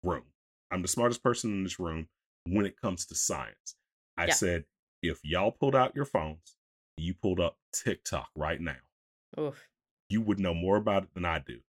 room. 0.03 0.33
I'm 0.71 0.83
the 0.83 0.89
smartest 0.89 1.23
person 1.23 1.53
in 1.53 1.65
this 1.65 1.79
room 1.81 2.09
when 2.47 2.67
it 2.67 2.81
comes 2.81 3.07
to 3.07 3.15
science. 3.15 3.77
I 4.17 4.27
Yeah. 4.27 4.35
said, 4.39 4.67
if 5.03 5.21
y'all 5.25 5.53
pulled 5.53 5.77
out 5.77 5.97
your 5.97 6.05
phones, 6.07 6.57
you 6.97 7.15
pulled 7.15 7.41
up 7.41 7.59
TikTok 7.73 8.31
right 8.37 8.61
now 8.61 8.81
Oof. 9.39 9.69
you 10.09 10.21
would 10.21 10.39
know 10.39 10.55
more 10.55 10.77
about 10.77 11.05
it 11.05 11.15
than 11.15 11.25
I 11.25 11.39
do. 11.39 11.61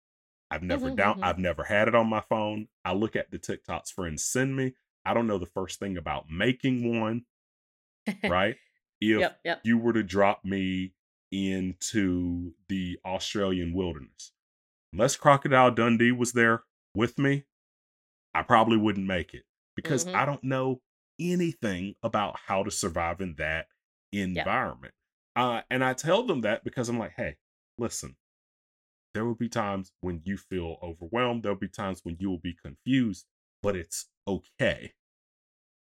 I've 0.50 0.64
never 0.64 0.90
Mhm, 0.90 0.96
down 0.96 1.18
mhm. 1.18 1.22
I've 1.22 1.40
never 1.40 1.64
had 1.66 1.88
it 1.88 1.96
on 1.96 2.08
my 2.08 2.22
phone. 2.22 2.70
I 2.86 2.94
look 2.94 3.16
at 3.16 3.32
the 3.32 3.40
TikToks 3.40 3.92
friends 3.94 4.24
send 4.26 4.56
me. 4.56 4.76
I 5.06 5.14
don't 5.14 5.28
know 5.28 5.38
the 5.38 5.46
first 5.46 5.80
thing 5.80 5.98
about 5.98 6.30
making 6.30 7.00
one, 7.00 7.26
right? 8.26 8.56
If 9.00 9.20
yep, 9.20 9.40
yep. 9.46 9.62
you 9.64 9.78
were 9.78 9.94
to 9.94 10.02
drop 10.04 10.44
me 10.44 10.96
into 11.32 12.54
the 12.68 12.98
Australian 13.06 13.74
wilderness, 13.74 14.34
unless 14.94 15.16
Crocodile 15.16 15.72
Dundee 15.72 16.12
was 16.12 16.34
there 16.34 16.64
with 16.96 17.20
me, 17.20 17.46
I 18.34 18.44
probably 18.44 18.78
wouldn't 18.78 19.06
make 19.08 19.34
it 19.34 19.44
because 19.76 20.06
Mhm. 20.06 20.16
I 20.16 20.26
don't 20.26 20.44
know 20.44 20.82
anything 21.20 21.96
about 22.04 22.40
how 22.40 22.64
to 22.64 22.72
survive 22.72 23.22
in 23.22 23.36
that 23.36 23.68
environment. 24.12 24.94
Uh, 25.36 25.62
and 25.70 25.84
I 25.84 25.94
tell 25.94 26.24
them 26.24 26.42
that 26.42 26.64
because 26.64 26.90
I'm 26.90 27.00
like, 27.00 27.14
hey, 27.16 27.38
listen, 27.78 28.18
there 29.14 29.26
will 29.26 29.36
be 29.36 29.50
times 29.50 29.92
when 30.02 30.22
you 30.26 30.38
feel 30.38 30.78
overwhelmed. 30.82 31.44
There'll 31.44 31.58
be 31.58 31.70
times 31.70 32.02
when 32.04 32.18
you 32.20 32.30
will 32.30 32.40
be 32.40 32.54
confused, 32.54 33.26
but 33.62 33.76
it's 33.76 34.10
okay. 34.28 34.94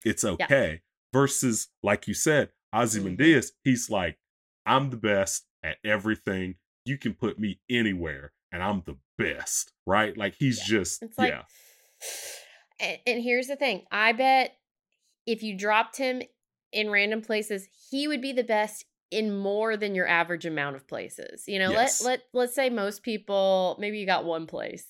It's 0.05 0.23
okay. 0.25 0.81
Versus, 1.13 1.69
like 1.83 2.07
you 2.07 2.13
said. 2.13 2.49
Ozymandias, 2.73 3.51
mm-hmm. 3.51 3.69
he's 3.69 3.89
like, 3.89 4.17
I'm 4.65 4.91
the 4.91 4.97
best 4.97 5.45
at 5.63 5.77
everything. 5.83 6.55
You 6.85 6.97
can 6.97 7.13
put 7.15 7.39
me 7.39 7.59
anywhere 7.69 8.31
and 8.51 8.61
I'm 8.61 8.83
the 8.85 8.97
best, 9.17 9.73
right? 9.87 10.15
Like 10.15 10.35
he's 10.35 10.59
Yeah. 10.59 10.77
just, 10.77 11.01
It's 11.03 11.17
like, 11.17 11.29
yeah, 11.31 11.43
and, 12.79 12.97
and 13.07 13.23
here's 13.23 13.47
the 13.47 13.55
thing: 13.55 13.85
I 13.91 14.11
bet 14.13 14.55
if 15.25 15.43
you 15.43 15.57
dropped 15.57 15.97
him 15.97 16.21
in 16.71 16.89
random 16.89 17.21
places, 17.21 17.67
he 17.89 18.07
would 18.07 18.21
be 18.21 18.33
the 18.33 18.43
best 18.43 18.85
in 19.11 19.35
more 19.35 19.75
than 19.75 19.95
your 19.95 20.07
average 20.07 20.45
amount 20.45 20.75
of 20.75 20.87
places. 20.87 21.45
You 21.47 21.57
know, 21.59 21.71
Yes. 21.71 22.03
let 22.03 22.09
let 22.11 22.21
let's 22.33 22.55
say 22.55 22.69
most 22.69 23.01
people, 23.03 23.75
maybe 23.79 23.97
you 23.97 24.05
got 24.05 24.25
one 24.25 24.45
place 24.47 24.85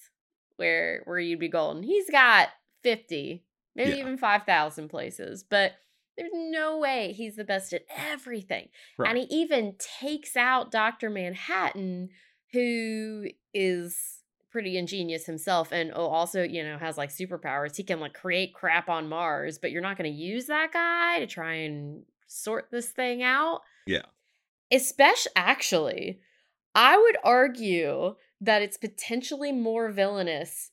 where 0.57 1.01
where 1.05 1.20
you'd 1.20 1.39
be 1.39 1.47
golden. 1.47 1.84
He's 1.84 2.09
got 2.09 2.49
fifty, 2.84 3.45
maybe 3.76 3.91
Yeah. 3.91 3.97
even 3.97 4.17
five 4.17 4.43
thousand 4.43 4.89
places, 4.89 5.43
but. 5.43 5.74
There's 6.20 6.32
no 6.34 6.78
way 6.78 7.13
he's 7.13 7.36
the 7.36 7.43
best 7.43 7.74
at 7.74 7.84
everything. 7.95 8.70
right. 8.97 9.09
And 9.09 9.17
he 9.17 9.24
even 9.36 9.76
takes 9.78 10.36
out 10.36 10.72
Dr. 10.72 11.09
Manhattan, 11.09 12.09
who 12.51 13.28
is 13.53 14.24
pretty 14.51 14.78
ingenious 14.78 15.26
himself 15.26 15.72
and 15.72 15.91
oh, 15.95 16.07
also, 16.07 16.43
you 16.43 16.63
know, 16.63 16.78
has 16.78 16.97
like 16.97 17.09
superpowers. 17.09 17.76
He 17.76 17.84
can 17.84 17.99
like 17.99 18.13
create 18.13 18.53
crap 18.53 18.89
on 18.89 19.07
Mars, 19.07 19.57
but 19.57 19.72
you're 19.72 19.82
not 19.82 19.97
going 19.97 20.11
to 20.11 20.17
use 20.17 20.47
that 20.47 20.74
guy 20.74 21.20
to 21.20 21.28
try 21.28 21.53
and 21.53 22.03
sort 22.28 22.70
this 22.72 22.89
thing 22.89 23.24
out. 23.24 23.61
yeah. 23.86 24.03
Especially, 24.72 25.32
actually, 25.36 26.20
I 26.76 26.95
would 26.95 27.17
argue 27.24 28.15
that 28.41 28.61
it's 28.61 28.78
potentially 28.78 29.51
more 29.51 29.89
villainous 29.89 30.72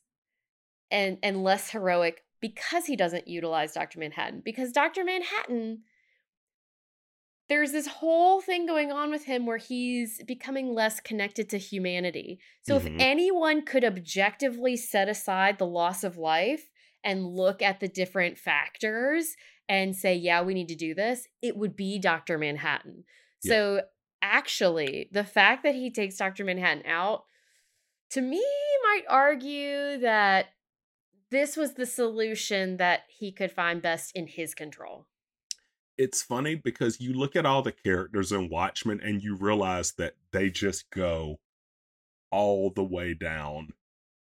and 0.91 1.17
and 1.23 1.43
less 1.43 1.71
heroic 1.71 2.23
because 2.41 2.85
he 2.85 2.95
doesn't 2.95 3.27
utilize 3.27 3.73
Dr. 3.73 3.99
Manhattan. 3.99 4.41
Because 4.43 4.71
Dr. 4.71 5.03
Manhattan, 5.03 5.83
there's 7.49 7.71
this 7.71 7.87
whole 7.87 8.41
thing 8.41 8.65
going 8.65 8.91
on 8.91 9.09
with 9.09 9.25
him 9.25 9.45
where 9.45 9.57
he's 9.57 10.21
becoming 10.23 10.73
less 10.73 10.99
connected 10.99 11.49
to 11.49 11.57
humanity. 11.57 12.39
So 12.61 12.79
Mhm. 12.79 12.85
if 12.85 12.93
anyone 12.99 13.63
could 13.63 13.83
objectively 13.83 14.75
set 14.75 15.07
aside 15.07 15.57
the 15.57 15.65
loss 15.65 16.03
of 16.03 16.17
life 16.17 16.69
and 17.03 17.25
look 17.25 17.61
at 17.61 17.79
the 17.79 17.87
different 17.87 18.37
factors 18.37 19.35
and 19.69 19.95
say, 19.95 20.15
yeah, 20.15 20.41
we 20.41 20.53
need 20.53 20.67
to 20.67 20.75
do 20.75 20.93
this, 20.93 21.27
it 21.41 21.55
would 21.57 21.75
be 21.75 21.99
Dr. 21.99 22.37
Manhattan. 22.37 23.05
Yeah. 23.43 23.49
So 23.49 23.81
actually, 24.21 25.09
the 25.11 25.23
fact 25.23 25.63
that 25.63 25.75
he 25.75 25.91
takes 25.91 26.17
Dr. 26.17 26.43
Manhattan 26.43 26.85
out, 26.85 27.25
to 28.11 28.21
me, 28.21 28.43
might 28.83 29.03
argue 29.09 29.97
that 29.99 30.53
this 31.29 31.57
was 31.57 31.73
the 31.73 31.85
solution 31.85 32.77
that 32.77 33.01
he 33.09 33.31
could 33.31 33.51
find 33.51 33.81
best 33.81 34.11
in 34.15 34.27
his 34.27 34.53
control. 34.53 35.05
it's 35.99 36.21
funny 36.21 36.53
because 36.53 37.01
you 37.01 37.11
look 37.11 37.35
at 37.35 37.43
all 37.45 37.63
the 37.63 37.71
characters 37.71 38.31
in 38.31 38.49
Watchmen 38.49 39.01
and 39.01 39.23
you 39.23 39.35
realize 39.35 39.93
that 39.93 40.13
they 40.31 40.47
just 40.51 40.87
go 40.91 41.39
all 42.31 42.69
the 42.69 42.83
way 42.83 43.15
down 43.15 43.73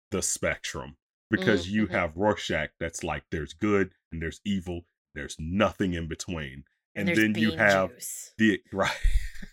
the 0.10 0.24
spectrum 0.24 0.98
because 1.30 1.70
you 1.70 1.86
Mhm. 1.86 1.92
have 1.92 2.18
Rorschach 2.18 2.72
that's 2.80 3.04
like 3.04 3.24
there's 3.30 3.54
good 3.54 3.94
and 4.12 4.20
there's 4.20 4.42
evil, 4.44 4.88
there's 5.14 5.36
nothing 5.38 5.94
in 5.94 6.08
between. 6.08 6.64
And, 6.96 7.08
there's 7.08 7.20
then 7.20 7.36
you 7.36 7.52
have 7.52 7.92
juice. 7.94 8.34
the 8.40 8.64
right 8.74 8.98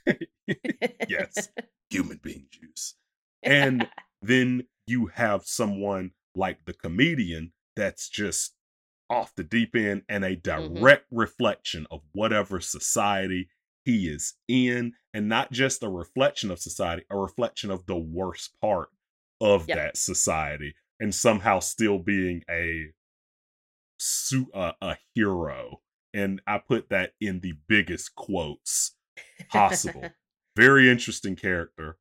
yes, 1.08 1.50
human 1.90 2.16
being 2.22 2.46
juice. 2.50 2.94
And 3.42 3.90
then 4.22 4.68
you 4.86 5.06
have 5.08 5.44
someone 5.44 6.12
like 6.36 6.64
the 6.64 6.74
comedian 6.74 7.52
that's 7.74 8.08
just 8.08 8.54
off 9.08 9.34
the 9.36 9.44
deep 9.44 9.74
end 9.76 10.02
and 10.08 10.24
a 10.24 10.36
Mhm. 10.36 10.42
direct 10.42 11.06
reflection 11.10 11.86
of 11.90 12.02
whatever 12.12 12.60
society 12.60 13.48
he 13.84 14.08
is 14.08 14.34
in 14.48 14.94
and 15.14 15.28
not 15.28 15.52
just 15.52 15.82
a 15.82 15.88
reflection 15.88 16.50
of 16.50 16.58
society 16.58 17.04
a 17.10 17.16
reflection 17.16 17.70
of 17.70 17.86
the 17.86 17.96
worst 17.96 18.58
part 18.60 18.90
of 19.40 19.68
Yep. 19.68 19.76
that 19.76 19.96
society 19.96 20.74
and 20.98 21.14
somehow 21.14 21.60
still 21.60 21.98
being 21.98 22.42
a 22.50 22.92
su- 23.98 24.50
uh, 24.52 24.72
a 24.80 24.96
hero 25.14 25.82
and 26.12 26.40
i 26.46 26.58
put 26.58 26.88
that 26.90 27.12
in 27.20 27.40
the 27.40 27.52
biggest 27.68 28.14
quotes 28.14 28.96
possible 29.48 30.10
very 30.56 30.90
interesting 30.90 31.36
character 31.36 31.98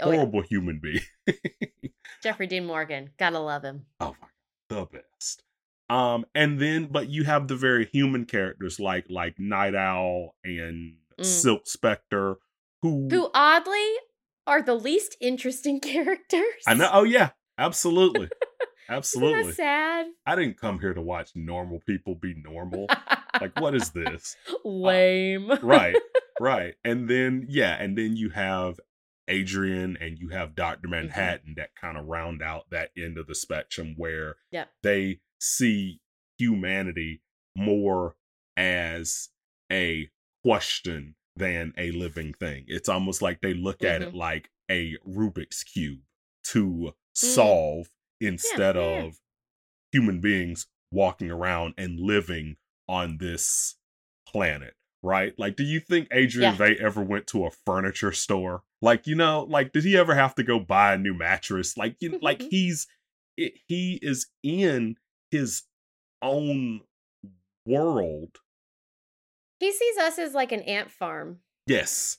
Oh, 0.00 0.10
yeah. 0.10 0.16
horrible 0.16 0.42
human 0.42 0.80
being 0.82 1.00
Jeffrey 2.22 2.46
Dean 2.46 2.64
Morgan. 2.66 3.10
Gotta 3.18 3.38
love 3.38 3.62
him. 3.62 3.86
oh 4.00 4.14
my 4.20 4.26
god 4.70 4.88
the 4.92 4.98
best 4.98 5.42
um 5.88 6.26
and 6.34 6.60
then 6.60 6.86
but 6.90 7.08
you 7.08 7.24
have 7.24 7.48
the 7.48 7.56
very 7.56 7.86
human 7.86 8.26
characters 8.26 8.78
like 8.78 9.06
like 9.08 9.38
Nite 9.38 9.74
Owl 9.74 10.34
and 10.44 10.94
Mm. 11.18 11.24
silk 11.24 11.66
spectre 11.66 12.36
who, 12.80 13.08
Who 13.10 13.28
oddly 13.34 13.88
are 14.46 14.62
the 14.62 14.76
least 14.76 15.16
interesting 15.20 15.80
characters. 15.92 16.62
i 16.64 16.74
know 16.74 16.88
oh 16.92 17.02
yeah 17.02 17.30
absolutely 17.58 18.28
Isn't 18.88 18.96
absolutely 18.96 19.42
that 19.46 19.54
sad? 19.56 20.06
i 20.26 20.36
didn't 20.36 20.60
come 20.60 20.78
here 20.78 20.94
to 20.94 21.02
watch 21.02 21.30
normal 21.34 21.80
people 21.86 22.14
be 22.14 22.34
normal 22.34 22.86
like 23.40 23.58
what 23.58 23.74
is 23.74 23.90
this 23.90 24.36
Lame. 24.64 25.50
right 25.62 25.96
right 26.38 26.74
and 26.84 27.08
then 27.10 27.46
yeah 27.48 27.74
and 27.82 27.98
then 27.98 28.14
you 28.16 28.28
have 28.30 28.78
adrian 29.28 29.96
and 30.00 30.18
you 30.18 30.28
have 30.30 30.54
dr 30.54 30.78
Mm-hmm. 30.80 30.90
manhattan 30.90 31.54
that 31.56 31.74
kind 31.74 31.96
of 31.96 32.06
round 32.06 32.42
out 32.42 32.70
that 32.70 32.90
end 32.96 33.18
of 33.18 33.26
the 33.26 33.34
spectrum 33.34 33.94
where 33.96 34.36
they 34.82 35.20
see 35.40 36.00
humanity 36.38 37.20
more 37.56 38.16
as 38.56 39.28
a 39.70 40.08
question 40.44 41.14
than 41.36 41.72
a 41.76 41.90
living 41.92 42.32
thing 42.34 42.64
it's 42.66 42.88
almost 42.88 43.22
like 43.22 43.40
they 43.40 43.54
look 43.54 43.84
at 43.84 44.02
it 44.02 44.12
Mhm. 44.12 44.16
like 44.16 44.50
a 44.70 44.96
rubik's 45.06 45.62
cube 45.62 46.00
to 46.44 46.94
solve 47.14 47.88
instead 48.20 48.74
Mm. 48.76 48.80
yeah, 48.80 48.96
yeah. 49.00 49.02
of 49.06 49.20
human 49.92 50.20
beings 50.20 50.66
walking 50.90 51.30
around 51.30 51.74
and 51.76 52.00
living 52.00 52.56
on 52.88 53.18
this 53.18 53.76
planet, 54.26 54.74
right? 55.02 55.38
Like, 55.38 55.56
do 55.56 55.62
you 55.64 55.80
think 55.80 56.08
Adrian 56.10 56.56
Yeah. 56.58 56.74
Ever 56.80 57.02
went 57.02 57.26
to 57.28 57.44
a 57.46 57.50
furniture 57.50 58.12
store? 58.12 58.64
Like, 58.80 59.06
you 59.06 59.16
know, 59.16 59.46
like, 59.48 59.72
did 59.72 59.84
he 59.84 59.96
ever 59.96 60.14
have 60.14 60.34
to 60.36 60.42
go 60.42 60.60
buy 60.60 60.94
a 60.94 60.98
new 60.98 61.14
mattress? 61.14 61.76
Like, 61.76 61.96
you 62.00 62.18
like 62.22 62.38
mm-hmm. 62.38 62.48
he's 62.50 62.86
it, 63.36 63.54
he 63.66 63.98
is 64.02 64.26
in 64.42 64.96
his 65.30 65.62
own 66.22 66.82
world. 67.66 68.38
He 69.60 69.72
sees 69.72 69.96
us 69.98 70.18
as 70.18 70.34
like 70.34 70.52
an 70.52 70.62
ant 70.62 70.90
farm. 70.90 71.40
Yes, 71.66 72.18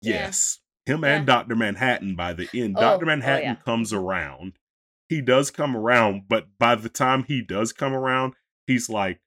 Yeah. 0.00 0.14
yes. 0.14 0.58
Him 0.84 1.04
and 1.04 1.26
Doctor 1.26 1.54
Manhattan. 1.54 2.16
By 2.16 2.32
the 2.32 2.48
end, 2.52 2.76
Oh, 2.76 2.80
Doctor 2.80 3.04
oh, 3.04 3.08
Manhattan 3.08 3.44
yeah. 3.44 3.54
comes 3.54 3.92
around. 3.92 4.54
He 5.08 5.20
does 5.20 5.50
come 5.50 5.76
around, 5.76 6.24
but 6.28 6.46
by 6.58 6.74
the 6.74 6.88
time 6.88 7.24
he 7.24 7.40
does 7.40 7.72
come 7.72 7.92
around, 7.92 8.34
he's 8.66 8.88
like, 8.88 9.20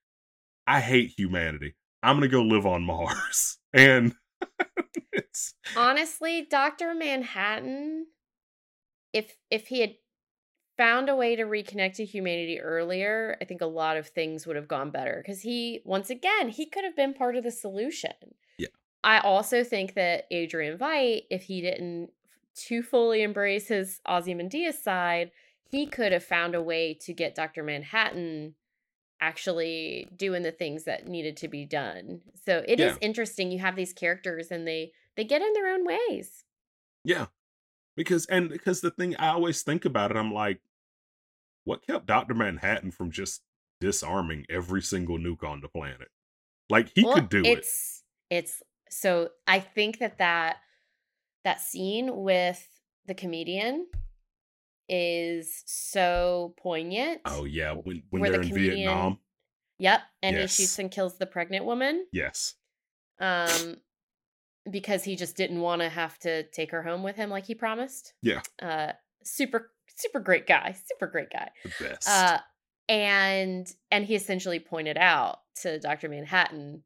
"I 0.67 0.81
hate 0.81 1.13
humanity. 1.17 1.75
I'm 2.03 2.17
gonna 2.17 2.27
go 2.27 2.41
live 2.41 2.65
on 2.65 2.83
Mars." 2.83 3.57
And 3.73 4.15
Honestly, 5.77 6.47
Dr. 6.49 6.93
Manhattan, 6.93 8.07
if 9.13 9.37
if 9.49 9.67
he 9.67 9.81
had 9.81 9.95
found 10.77 11.09
a 11.09 11.15
way 11.15 11.35
to 11.35 11.43
reconnect 11.43 11.95
to 11.95 12.05
humanity 12.05 12.59
earlier, 12.59 13.37
I 13.41 13.45
think 13.45 13.61
a 13.61 13.65
lot 13.65 13.97
of 13.97 14.07
things 14.07 14.45
would 14.45 14.55
have 14.55 14.67
gone 14.67 14.91
better. 14.91 15.21
Because 15.23 15.41
he, 15.41 15.81
once 15.85 16.09
again, 16.09 16.49
he 16.49 16.65
could 16.65 16.83
have 16.83 16.95
been 16.95 17.13
part 17.13 17.35
of 17.35 17.43
the 17.43 17.51
solution. 17.51 18.11
Yeah. 18.57 18.67
I 19.03 19.19
also 19.19 19.63
think 19.63 19.93
that 19.93 20.25
Adrian 20.31 20.77
Veidt, 20.77 21.23
if 21.29 21.43
he 21.43 21.61
didn't 21.61 22.09
too 22.55 22.81
fully 22.81 23.21
embrace 23.21 23.67
his 23.67 24.01
Ozymandias 24.07 24.81
side, 24.81 25.31
he 25.71 25.85
could 25.85 26.11
have 26.11 26.23
found 26.23 26.55
a 26.55 26.61
way 26.61 26.93
to 27.01 27.13
get 27.13 27.35
Dr. 27.35 27.63
Manhattan 27.63 28.55
actually 29.25 30.07
doing 30.15 30.43
the 30.43 30.51
things 30.51 30.83
that 30.85 31.07
needed 31.07 31.35
to 31.37 31.47
be 31.47 31.65
done. 31.65 32.21
So 32.45 32.63
it 32.67 32.79
is 32.79 32.93
Yeah. 32.93 32.97
interesting. 33.01 33.51
You 33.51 33.59
have 33.59 33.75
these 33.75 33.93
characters 33.93 34.51
and 34.51 34.67
they 34.67 34.91
they 35.15 35.23
get 35.23 35.41
in 35.41 35.53
their 35.53 35.67
own 35.73 35.85
ways. 35.85 36.43
yeah, 37.03 37.27
because 37.95 38.25
and 38.27 38.49
because 38.49 38.81
the 38.81 38.91
thing 38.91 39.15
I 39.17 39.29
always 39.29 39.63
think 39.63 39.85
about 39.85 40.11
it, 40.11 40.17
I'm 40.17 40.33
like, 40.33 40.61
what 41.63 41.85
kept 41.85 42.05
Doctor 42.05 42.33
Manhattan 42.33 42.91
from 42.91 43.11
just 43.11 43.41
disarming 43.81 44.45
every 44.49 44.81
single 44.81 45.17
nuke 45.17 45.43
on 45.43 45.61
the 45.61 45.67
planet? 45.69 46.09
Like 46.69 46.89
he 46.95 47.03
Well, 47.03 47.15
could 47.15 47.29
do 47.29 47.41
it. 47.43 47.49
it's 47.49 48.03
it's 48.29 48.63
so 48.89 49.29
I 49.47 49.59
think 49.59 49.99
that 49.99 50.17
that 50.19 50.57
that 51.43 51.61
scene 51.61 52.15
with 52.23 52.67
the 53.05 53.13
comedian 53.13 53.87
is 54.89 55.63
so 55.65 56.53
poignant. 56.57 57.21
Oh 57.25 57.45
yeah, 57.45 57.73
when 57.73 58.03
when 58.09 58.21
they're 58.21 58.41
in 58.41 58.47
comedian- 58.49 58.75
Vietnam. 58.75 59.19
Yep, 59.79 60.01
and 60.23 60.35
Yes. 60.37 60.55
he 60.57 60.63
shoots 60.63 60.79
and 60.79 60.89
kills 60.91 61.17
the 61.17 61.25
pregnant 61.25 61.65
woman. 61.65 62.05
Yes. 62.11 62.55
Um 63.19 63.77
because 64.69 65.03
he 65.03 65.15
just 65.15 65.35
didn't 65.37 65.61
want 65.61 65.81
to 65.81 65.89
have 65.89 66.17
to 66.19 66.43
take 66.49 66.71
her 66.71 66.81
home 66.81 67.03
with 67.03 67.15
him 67.15 67.29
like 67.29 67.45
he 67.45 67.55
promised. 67.55 68.13
Yeah. 68.21 68.41
Uh 68.61 68.93
super 69.23 69.71
super 69.95 70.19
great 70.19 70.47
guy. 70.47 70.75
Super 70.91 71.07
great 71.07 71.29
guy. 71.29 71.49
The 71.63 71.71
best. 71.79 72.07
Uh 72.07 72.39
and 72.87 73.67
and 73.91 74.05
he 74.05 74.15
essentially 74.15 74.59
pointed 74.59 74.97
out 74.97 75.39
to 75.61 75.79
Dr. 75.79 76.07
Manhattan, 76.09 76.83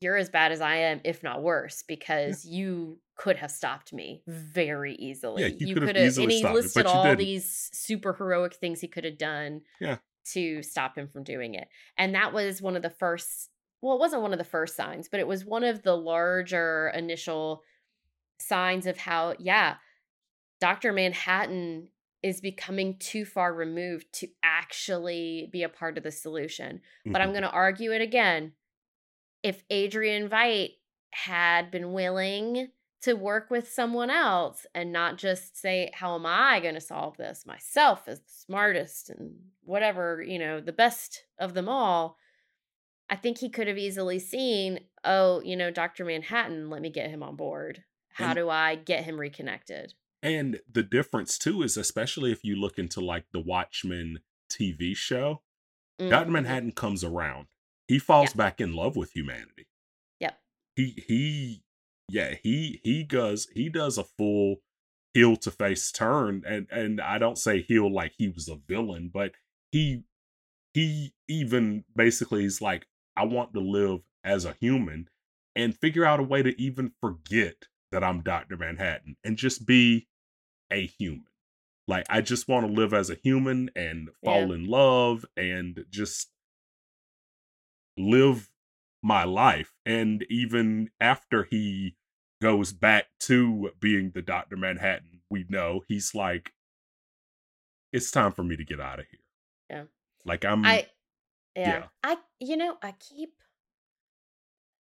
you're 0.00 0.16
as 0.16 0.28
bad 0.30 0.52
as 0.52 0.60
I 0.60 0.76
am, 0.76 1.00
if 1.04 1.22
not 1.22 1.42
worse, 1.42 1.82
because 1.82 2.44
you 2.44 3.00
could 3.16 3.36
have 3.36 3.50
stopped 3.50 3.92
me 3.92 4.22
very 4.26 4.94
easily. 4.96 5.42
Yeah, 5.42 5.56
you 5.60 5.76
could 5.76 5.96
have 5.96 6.18
and 6.18 6.30
he 6.30 6.46
listed 6.46 6.84
you 6.84 6.86
all 6.86 7.02
didn't. 7.02 7.18
these 7.18 7.70
super 7.72 8.12
heroic 8.14 8.54
things 8.54 8.80
he 8.80 8.88
could 8.88 9.04
have 9.04 9.18
done 9.18 9.62
Yeah. 9.78 9.98
to 10.32 10.62
stop 10.62 10.98
him 10.98 11.08
from 11.08 11.24
doing 11.24 11.54
it. 11.54 11.68
And 11.96 12.14
that 12.14 12.32
was 12.32 12.62
one 12.62 12.76
of 12.76 12.82
the 12.82 12.90
first 12.90 13.50
well, 13.82 13.94
it 13.96 14.00
wasn't 14.00 14.22
one 14.22 14.32
of 14.32 14.38
the 14.38 14.44
first 14.44 14.74
signs, 14.76 15.08
but 15.08 15.20
it 15.20 15.26
was 15.28 15.44
one 15.44 15.62
of 15.62 15.82
the 15.82 15.96
larger 15.96 16.90
initial 16.94 17.62
signs 18.40 18.86
of 18.86 18.96
how, 18.98 19.34
yeah, 19.38 19.76
Dr. 20.60 20.92
Manhattan 20.92 21.90
is 22.22 22.40
becoming 22.40 22.98
too 22.98 23.24
far 23.24 23.54
removed 23.54 24.12
to 24.14 24.28
actually 24.42 25.48
be 25.52 25.62
a 25.62 25.68
part 25.68 25.98
of 25.98 26.04
the 26.04 26.10
solution. 26.12 26.80
But 27.12 27.22
I'm 27.22 27.30
Mhm. 27.30 27.32
going 27.32 27.42
to 27.42 27.50
argue 27.50 27.92
it 27.92 28.02
again. 28.02 28.54
If 29.46 29.62
Adrian 29.70 30.28
Veidt 30.28 30.72
had 31.10 31.70
been 31.70 31.92
willing 31.92 32.72
to 33.02 33.14
work 33.14 33.48
with 33.48 33.70
someone 33.70 34.10
else 34.10 34.66
and 34.74 34.92
not 34.92 35.18
just 35.18 35.56
say, 35.56 35.88
How 35.94 36.16
am 36.16 36.26
I 36.26 36.58
going 36.58 36.74
to 36.74 36.80
solve 36.80 37.16
this 37.16 37.46
myself 37.46 38.08
as 38.08 38.18
the 38.18 38.24
smartest 38.28 39.08
and 39.08 39.36
whatever, 39.62 40.20
you 40.20 40.40
know, 40.40 40.60
the 40.60 40.72
best 40.72 41.22
of 41.38 41.54
them 41.54 41.68
all? 41.68 42.16
I 43.08 43.14
think 43.14 43.38
he 43.38 43.48
could 43.48 43.68
have 43.68 43.78
easily 43.78 44.18
seen, 44.18 44.80
oh, 45.04 45.40
you 45.42 45.54
know, 45.54 45.70
Dr. 45.70 46.04
Manhattan, 46.04 46.68
let 46.68 46.82
me 46.82 46.90
get 46.90 47.10
him 47.10 47.22
on 47.22 47.36
board. 47.36 47.84
How 48.14 48.30
And- 48.30 48.34
do 48.34 48.50
I 48.50 48.74
get 48.74 49.04
him 49.04 49.20
reconnected? 49.20 49.94
And 50.24 50.60
the 50.68 50.82
difference 50.82 51.38
too 51.38 51.62
is 51.62 51.76
especially 51.76 52.32
if 52.32 52.42
you 52.42 52.56
look 52.56 52.80
into 52.80 53.00
like 53.00 53.26
the 53.30 53.38
Watchmen 53.38 54.22
TV 54.50 54.96
show, 54.96 55.42
Dr. 56.00 56.26
Mhm. 56.26 56.30
Manhattan 56.30 56.72
comes 56.72 57.04
around. 57.04 57.46
He 57.88 57.98
falls 57.98 58.32
back 58.32 58.60
in 58.60 58.74
love 58.74 58.96
with 58.96 59.12
humanity. 59.12 59.68
Yep. 60.20 60.38
He 60.74 61.04
he 61.06 61.62
yeah, 62.08 62.34
he 62.42 62.80
he 62.82 63.02
does 63.02 63.48
he 63.54 63.68
does 63.68 63.98
a 63.98 64.04
full 64.04 64.56
heel 65.14 65.36
to 65.36 65.50
face 65.50 65.90
turn 65.90 66.42
and 66.46 66.66
and 66.70 67.00
I 67.00 67.18
don't 67.18 67.38
say 67.38 67.62
heel 67.62 67.92
like 67.92 68.12
he 68.18 68.28
was 68.28 68.48
a 68.48 68.56
villain, 68.56 69.10
but 69.12 69.32
he 69.72 70.04
he 70.74 71.14
even 71.28 71.84
basically 71.94 72.44
is 72.44 72.60
like 72.60 72.86
I 73.16 73.24
want 73.24 73.54
to 73.54 73.60
live 73.60 74.00
as 74.24 74.44
a 74.44 74.56
human 74.60 75.08
and 75.54 75.76
figure 75.76 76.04
out 76.04 76.20
a 76.20 76.24
way 76.24 76.42
to 76.42 76.60
even 76.60 76.92
forget 77.00 77.66
that 77.92 78.04
I'm 78.04 78.20
Dr. 78.20 78.56
Manhattan 78.56 79.16
and 79.24 79.36
just 79.36 79.66
be 79.66 80.08
a 80.70 80.86
human. 80.86 81.24
Like 81.88 82.04
I 82.10 82.20
just 82.20 82.48
want 82.48 82.66
to 82.66 82.72
live 82.72 82.92
as 82.92 83.10
a 83.10 83.14
human 83.14 83.70
and 83.76 84.10
fall 84.24 84.52
in 84.52 84.66
love 84.66 85.24
and 85.36 85.84
just 85.90 86.28
live 87.96 88.50
my 89.02 89.24
life. 89.24 89.72
And 89.84 90.24
even 90.28 90.90
after 91.00 91.44
he 91.44 91.96
goes 92.42 92.72
back 92.72 93.06
to 93.20 93.70
being 93.80 94.12
the 94.14 94.22
Dr. 94.22 94.56
Manhattan, 94.56 95.20
we 95.30 95.46
know 95.48 95.82
he's 95.88 96.14
like, 96.14 96.52
it's 97.92 98.10
time 98.10 98.32
for 98.32 98.42
me 98.42 98.56
to 98.56 98.64
get 98.64 98.80
out 98.80 98.98
of 98.98 99.06
here. 99.10 99.20
Yeah. 99.70 99.84
Like 100.24 100.44
I'm 100.44 100.64
I 100.64 100.86
yeah. 101.54 101.68
yeah. 101.68 101.84
I 102.02 102.16
you 102.40 102.56
know, 102.56 102.76
I 102.82 102.92
keep 102.92 103.30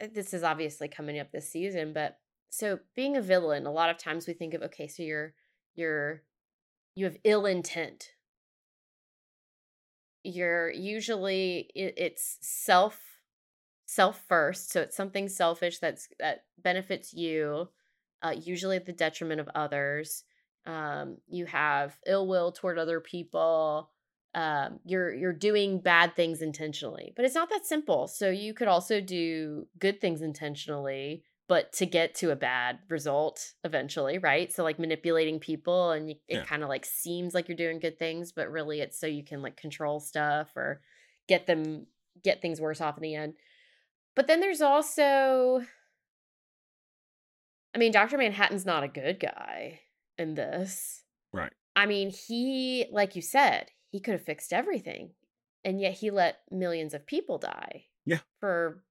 uh, 0.03 0.07
this 0.13 0.33
is 0.33 0.43
obviously 0.43 0.89
coming 0.89 1.19
up 1.19 1.33
this 1.33 1.51
season, 1.51 1.93
but 1.93 2.19
so 2.51 2.79
being 2.95 3.17
a 3.17 3.23
villain, 3.23 3.67
a 3.67 3.73
lot 3.73 3.91
of 3.91 3.99
times 3.99 4.27
we 4.27 4.35
think 4.35 4.55
of 4.55 4.63
okay, 4.63 4.87
so 4.87 5.03
you're 5.03 5.35
you're 5.75 6.23
you 6.95 7.05
have 7.05 7.17
ill 7.25 7.47
intent. 7.47 8.11
You're 10.25 10.71
usually 10.71 11.71
it, 11.75 11.95
it's 11.97 12.39
self 12.41 13.01
self 13.87 14.23
first 14.29 14.71
so 14.71 14.81
it's 14.81 14.97
something 14.97 15.29
selfish 15.29 15.79
that's 15.79 16.09
that 16.19 16.45
benefits 16.63 17.13
you 17.13 17.69
uh, 18.23 18.35
usually 18.41 18.77
at 18.77 18.87
the 18.87 18.93
detriment 18.93 19.41
of 19.41 19.49
others. 19.55 20.25
Um, 20.65 21.19
you 21.29 21.47
have 21.47 21.97
ill 22.07 22.29
will 22.29 22.53
toward 22.53 22.79
other 22.79 23.01
people. 23.01 23.91
Um, 24.35 24.79
you're 24.87 25.13
you're 25.13 25.35
doing 25.35 25.81
bad 25.81 26.17
things 26.17 26.41
intentionally 26.41 27.13
but 27.15 27.27
it's 27.27 27.35
not 27.35 27.51
that 27.51 27.67
simple. 27.67 28.07
So 28.07 28.31
you 28.31 28.55
could 28.55 28.69
also 28.69 29.01
do 29.01 29.67
good 29.79 30.01
things 30.01 30.23
intentionally 30.23 31.23
but 31.53 31.71
to 31.75 31.85
get 31.85 32.15
to 32.15 32.31
a 32.31 32.37
bad 32.37 32.79
result 32.89 33.53
eventually 33.63 34.17
right 34.17 34.51
so 34.51 34.63
like 34.63 34.79
manipulating 34.79 35.39
people 35.39 35.91
and 35.91 36.09
you, 36.09 36.17
it 36.27 36.37
Yeah. 36.37 36.45
kind 36.45 36.63
of 36.63 36.71
like 36.71 36.87
seems 36.87 37.35
like 37.35 37.47
you're 37.47 37.57
doing 37.57 37.79
good 37.79 37.99
things 37.99 38.33
but 38.33 38.51
really 38.51 38.81
it's 38.81 38.99
so 38.99 39.07
you 39.07 39.23
can 39.23 39.43
like 39.43 39.57
control 39.57 40.01
stuff 40.01 40.57
or 40.57 40.81
get 41.29 41.47
them 41.47 41.87
get 42.25 42.41
things 42.41 42.59
worse 42.59 42.81
off 42.81 42.97
in 42.97 43.03
the 43.03 43.15
end 43.15 43.35
but 44.17 44.27
then 44.29 44.41
there's 44.41 44.63
also 44.63 45.63
i 47.75 47.79
mean 47.79 47.93
dr 47.93 48.17
manhattan's 48.17 48.65
not 48.65 48.83
a 48.83 48.89
good 48.89 49.21
guy 49.21 49.81
in 50.17 50.35
this 50.35 51.05
Right. 51.35 51.53
I 51.75 51.87
mean, 51.87 52.11
he, 52.11 52.85
like 52.93 53.17
you 53.17 53.23
said, 53.23 53.71
he 53.91 54.01
could 54.01 54.13
have 54.13 54.25
fixed 54.27 54.53
everything. 54.53 55.13
And 55.65 55.81
yet 55.81 55.95
he 55.95 56.11
let 56.11 56.41
millions 56.51 56.93
of 56.93 57.07
people 57.07 57.39
die. 57.39 57.87
Yeah. 58.05 58.19
For, 58.39 58.83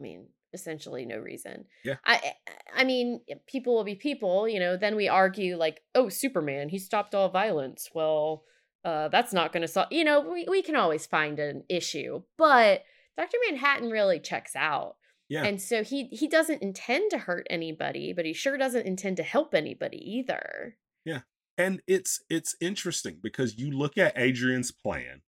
I 0.00 0.02
mean, 0.02 0.26
essentially 0.52 1.04
no 1.04 1.18
reason. 1.18 1.64
Yeah. 1.84 1.96
I, 2.04 2.34
I 2.74 2.84
mean, 2.84 3.20
people 3.46 3.74
will 3.74 3.84
be 3.84 3.94
people, 3.94 4.48
you 4.48 4.60
know, 4.60 4.76
then 4.76 4.96
we 4.96 5.08
argue 5.08 5.56
like, 5.56 5.80
oh, 5.94 6.08
Superman, 6.08 6.68
he 6.68 6.78
stopped 6.78 7.14
all 7.14 7.28
violence. 7.28 7.88
Well, 7.94 8.44
uh, 8.84 9.08
that's 9.08 9.32
not 9.32 9.52
going 9.52 9.62
to 9.62 9.68
solve, 9.68 9.88
you 9.90 10.04
know, 10.04 10.20
we, 10.20 10.46
we 10.48 10.62
can 10.62 10.76
always 10.76 11.06
find 11.06 11.38
an 11.38 11.64
issue. 11.68 12.22
But 12.36 12.82
Dr. 13.16 13.36
Manhattan 13.48 13.90
really 13.90 14.20
checks 14.20 14.54
out. 14.56 14.96
Yeah. 15.28 15.44
And 15.44 15.60
so 15.60 15.84
he 15.84 16.04
he 16.04 16.26
doesn't 16.26 16.62
intend 16.62 17.10
to 17.10 17.18
hurt 17.18 17.46
anybody, 17.50 18.14
but 18.14 18.24
he 18.24 18.32
sure 18.32 18.56
doesn't 18.56 18.86
intend 18.86 19.18
to 19.18 19.22
help 19.22 19.54
anybody 19.54 19.98
either. 19.98 20.76
Yeah. 21.04 21.20
And 21.58 21.82
it's 21.86 22.22
it's 22.30 22.56
interesting 22.60 23.18
because 23.22 23.58
you 23.58 23.70
look 23.70 23.98
at 23.98 24.16
Adrian's 24.16 24.72
plan 24.72 25.20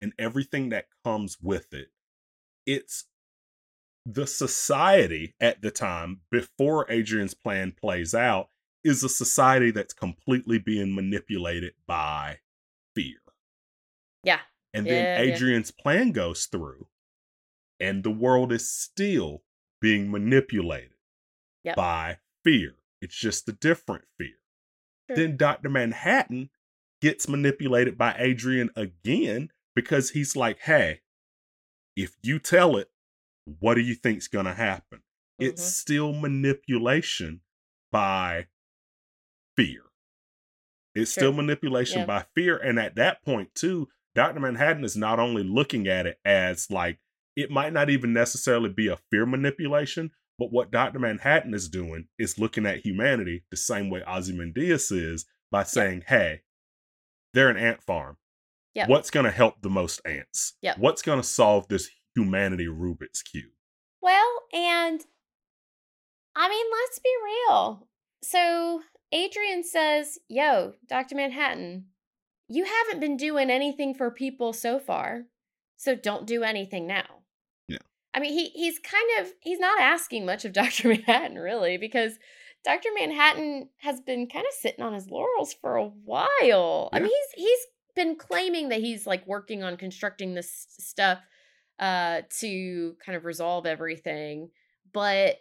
and 0.00 0.14
everything 0.18 0.70
that 0.70 0.86
comes 1.04 1.36
with 1.42 1.74
it. 1.74 1.88
It's 2.64 3.04
the 4.08 4.26
society 4.26 5.34
at 5.40 5.60
the 5.62 5.70
time 5.70 6.20
before 6.30 6.86
Adrian's 6.90 7.34
plan 7.34 7.72
plays 7.72 8.14
out 8.14 8.48
is 8.84 9.02
a 9.02 9.08
society 9.08 9.72
that's 9.72 9.92
completely 9.92 10.58
being 10.60 10.94
manipulated 10.94 11.72
by 11.88 12.38
fear. 12.94 13.16
Yeah. 14.22 14.38
And 14.72 14.86
Yeah, 14.86 14.92
then 14.92 15.28
yeah. 15.28 15.34
Adrian's 15.34 15.72
plan 15.72 16.12
goes 16.12 16.46
through 16.46 16.86
and 17.80 18.04
the 18.04 18.10
world 18.12 18.52
is 18.52 18.70
still 18.70 19.42
being 19.80 20.10
manipulated 20.10 20.92
Yep. 21.64 21.74
by 21.76 22.18
fear. 22.44 22.76
It's 23.02 23.16
just 23.18 23.48
a 23.48 23.52
different 23.52 24.04
fear. 24.16 24.38
Sure. 25.08 25.16
Then 25.16 25.36
Dr. 25.36 25.68
Manhattan 25.68 26.50
gets 27.02 27.28
manipulated 27.28 27.98
by 27.98 28.14
Adrian 28.18 28.70
again 28.76 29.50
because 29.74 30.10
he's 30.10 30.36
like, 30.36 30.60
hey, 30.60 31.00
if 31.96 32.16
you 32.22 32.38
tell 32.38 32.76
it, 32.76 32.88
what 33.60 33.74
do 33.74 33.80
you 33.80 33.94
think's 33.94 34.28
going 34.28 34.46
to 34.46 34.54
happen? 34.54 35.02
It's 35.38 35.62
Mhm. 35.62 35.72
still 35.72 36.12
manipulation 36.12 37.40
by 37.90 38.48
fear. 39.56 39.82
It's 40.94 41.10
still 41.12 41.32
manipulation 41.32 42.00
Yeah. 42.00 42.06
by 42.06 42.26
fear. 42.34 42.56
And 42.56 42.78
at 42.78 42.94
that 42.96 43.22
point, 43.22 43.54
too, 43.54 43.88
Dr. 44.14 44.40
Manhattan 44.40 44.84
is 44.84 44.96
not 44.96 45.18
only 45.18 45.42
looking 45.42 45.86
at 45.86 46.06
it 46.06 46.18
as 46.24 46.70
like, 46.70 46.98
it 47.36 47.50
might 47.50 47.72
not 47.74 47.90
even 47.90 48.12
necessarily 48.14 48.70
be 48.70 48.88
a 48.88 48.96
fear 49.10 49.26
manipulation, 49.26 50.10
but 50.38 50.50
what 50.50 50.70
Dr. 50.70 50.98
Manhattan 50.98 51.52
is 51.52 51.68
doing 51.68 52.08
is 52.18 52.38
looking 52.38 52.64
at 52.64 52.84
humanity 52.84 53.44
the 53.50 53.56
same 53.58 53.90
way 53.90 54.02
Ozymandias 54.04 54.90
is 54.90 55.26
by 55.50 55.62
saying, 55.64 56.04
hey, 56.08 56.42
they're 57.34 57.50
an 57.50 57.58
ant 57.58 57.82
farm. 57.82 58.16
Yep. 58.74 58.88
What's 58.88 59.10
going 59.10 59.24
to 59.24 59.30
help 59.30 59.60
the 59.60 59.70
most 59.70 60.00
ants? 60.06 60.54
Yep. 60.62 60.78
What's 60.78 61.02
going 61.02 61.20
to 61.20 61.26
solve 61.26 61.68
this 61.68 61.90
humanity 62.16 62.66
Rubik's 62.66 63.22
Cube? 63.22 63.52
Well, 64.00 64.42
and 64.52 65.04
I 66.34 66.48
mean, 66.48 66.66
let's 66.72 66.98
be 66.98 67.10
real. 67.24 67.86
So 68.22 68.82
Adrian 69.12 69.62
says, 69.62 70.18
Yo, 70.28 70.74
Dr. 70.88 71.14
Manhattan, 71.14 71.86
you 72.48 72.64
haven't 72.64 73.00
been 73.00 73.16
doing 73.16 73.50
anything 73.50 73.94
for 73.94 74.10
people 74.10 74.52
so 74.52 74.78
far. 74.78 75.24
So 75.76 75.94
don't 75.94 76.26
do 76.26 76.42
anything 76.42 76.86
now. 76.86 77.22
Yeah. 77.68 77.78
I 78.14 78.20
mean, 78.20 78.32
he 78.32 78.46
he's 78.50 78.78
kind 78.78 79.20
of 79.20 79.32
he's 79.40 79.58
not 79.58 79.80
asking 79.80 80.24
much 80.24 80.44
of 80.44 80.52
Dr. 80.54 80.88
Manhattan, 80.88 81.38
really, 81.38 81.76
because 81.76 82.18
Dr. 82.64 82.88
Manhattan 82.98 83.68
has 83.78 84.00
been 84.00 84.26
kind 84.26 84.46
of 84.46 84.52
sitting 84.52 84.84
on 84.84 84.94
his 84.94 85.08
laurels 85.08 85.54
for 85.54 85.76
a 85.76 85.86
while. 85.86 86.88
I 86.92 87.00
mean, 87.00 87.10
he's 87.10 87.44
he's 87.44 87.66
been 87.94 88.16
claiming 88.16 88.68
that 88.68 88.80
he's 88.80 89.06
like 89.06 89.26
working 89.26 89.62
on 89.62 89.76
constructing 89.76 90.34
this 90.34 90.66
stuff 90.78 91.18
uh 91.78 92.22
to 92.40 92.96
kind 93.04 93.16
of 93.16 93.24
resolve 93.24 93.66
everything 93.66 94.50
but 94.92 95.36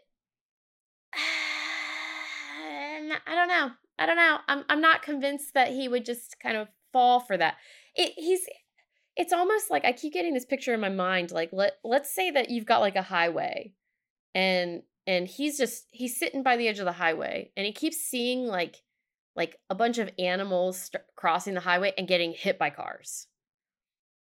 i 1.16 3.10
don't 3.28 3.48
know 3.48 3.72
i 4.00 4.06
don't 4.06 4.18
know 4.18 4.38
i'm 4.48 4.64
i'm 4.70 4.82
not 4.82 5.02
convinced 5.02 5.54
that 5.54 5.70
he 5.70 5.88
would 5.88 6.06
just 6.06 6.36
kind 6.42 6.58
of 6.58 6.68
fall 6.92 7.20
for 7.20 7.36
that. 7.36 7.56
It 7.96 8.14
he's 8.16 8.42
it's 9.18 9.34
almost 9.34 9.70
like 9.70 9.86
i 9.86 9.92
keep 9.92 10.14
getting 10.14 10.34
this 10.34 10.46
picture 10.46 10.74
in 10.74 10.80
my 10.80 10.90
mind 10.90 11.32
like 11.32 11.50
let 11.54 11.74
let's 11.84 12.14
say 12.14 12.32
that 12.32 12.50
you've 12.50 12.66
got 12.66 12.82
like 12.82 12.96
a 12.98 13.02
highway 13.02 13.74
and 14.34 14.82
and 15.08 15.28
he's 15.28 15.58
just 15.58 15.86
he's 15.92 16.18
sitting 16.18 16.44
by 16.44 16.58
the 16.58 16.68
edge 16.68 16.80
of 16.80 16.86
the 16.86 16.92
highway 16.92 17.52
and 17.56 17.66
he 17.66 17.72
keeps 17.72 17.98
seeing 17.98 18.46
like 18.46 18.82
like 19.36 19.58
a 19.70 19.76
bunch 19.76 19.98
of 19.98 20.10
animals 20.18 20.78
st- 20.78 21.04
crossing 21.16 21.54
the 21.54 21.60
highway 21.60 21.94
and 21.98 22.08
getting 22.08 22.34
hit 22.34 22.58
by 22.58 22.70
cars. 22.70 23.28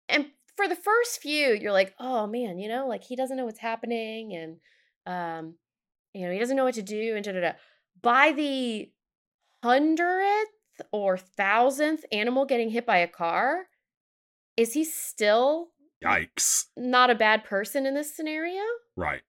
And 0.10 0.28
for 0.58 0.68
the 0.68 0.76
first 0.76 1.22
few 1.22 1.54
you're 1.54 1.72
like 1.72 1.94
oh 2.00 2.28
man 2.28 2.58
you 2.60 2.68
know 2.68 2.88
like 2.88 3.04
he 3.04 3.16
doesn't 3.16 3.38
know 3.38 3.46
what's 3.46 3.60
happening 3.60 4.34
and 4.36 4.58
um 5.06 5.54
you 6.14 6.26
know 6.26 6.34
he 6.34 6.40
doesn't 6.40 6.58
know 6.58 6.66
what 6.66 6.74
to 6.74 6.82
do 6.82 7.16
and 7.16 7.24
da, 7.24 7.32
da, 7.32 7.40
da. 7.40 7.52
by 8.02 8.32
the 8.34 8.92
hundredth 9.64 10.50
or 10.92 11.18
thousandth 11.18 12.04
animal 12.12 12.46
getting 12.46 12.70
hit 12.72 12.86
by 12.86 12.98
a 12.98 13.08
car 13.08 13.68
is 14.58 14.74
he 14.74 14.84
still 14.84 15.68
Yikes. 16.04 16.66
not 16.76 17.10
a 17.10 17.16
bad 17.16 17.44
person 17.44 17.86
in 17.86 17.94
this 17.94 18.16
scenario 18.16 18.62
Right. 18.96 19.22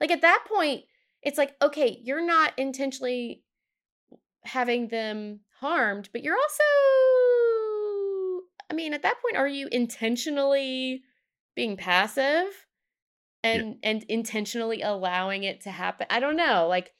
like 0.00 0.10
at 0.10 0.22
that 0.22 0.44
point 0.52 0.82
it's 1.22 1.38
like 1.38 1.54
okay 1.62 2.00
you're 2.02 2.24
not 2.24 2.52
intentionally 2.56 3.42
having 4.44 4.88
them 4.88 5.40
harmed 5.60 6.08
but 6.12 6.22
you're 6.22 6.36
also 6.36 6.62
i 8.70 8.74
mean 8.74 8.94
at 8.94 9.02
that 9.02 9.20
point 9.22 9.36
are 9.36 9.48
you 9.48 9.68
intentionally 9.72 11.02
being 11.54 11.76
passive 11.76 12.66
and 13.42 13.76
and 13.82 14.04
intentionally 14.08 14.82
allowing 14.82 15.44
it 15.44 15.60
to 15.60 15.70
happen 15.70 16.06
i 16.10 16.20
don't 16.20 16.36
know 16.36 16.66
like 16.68 16.92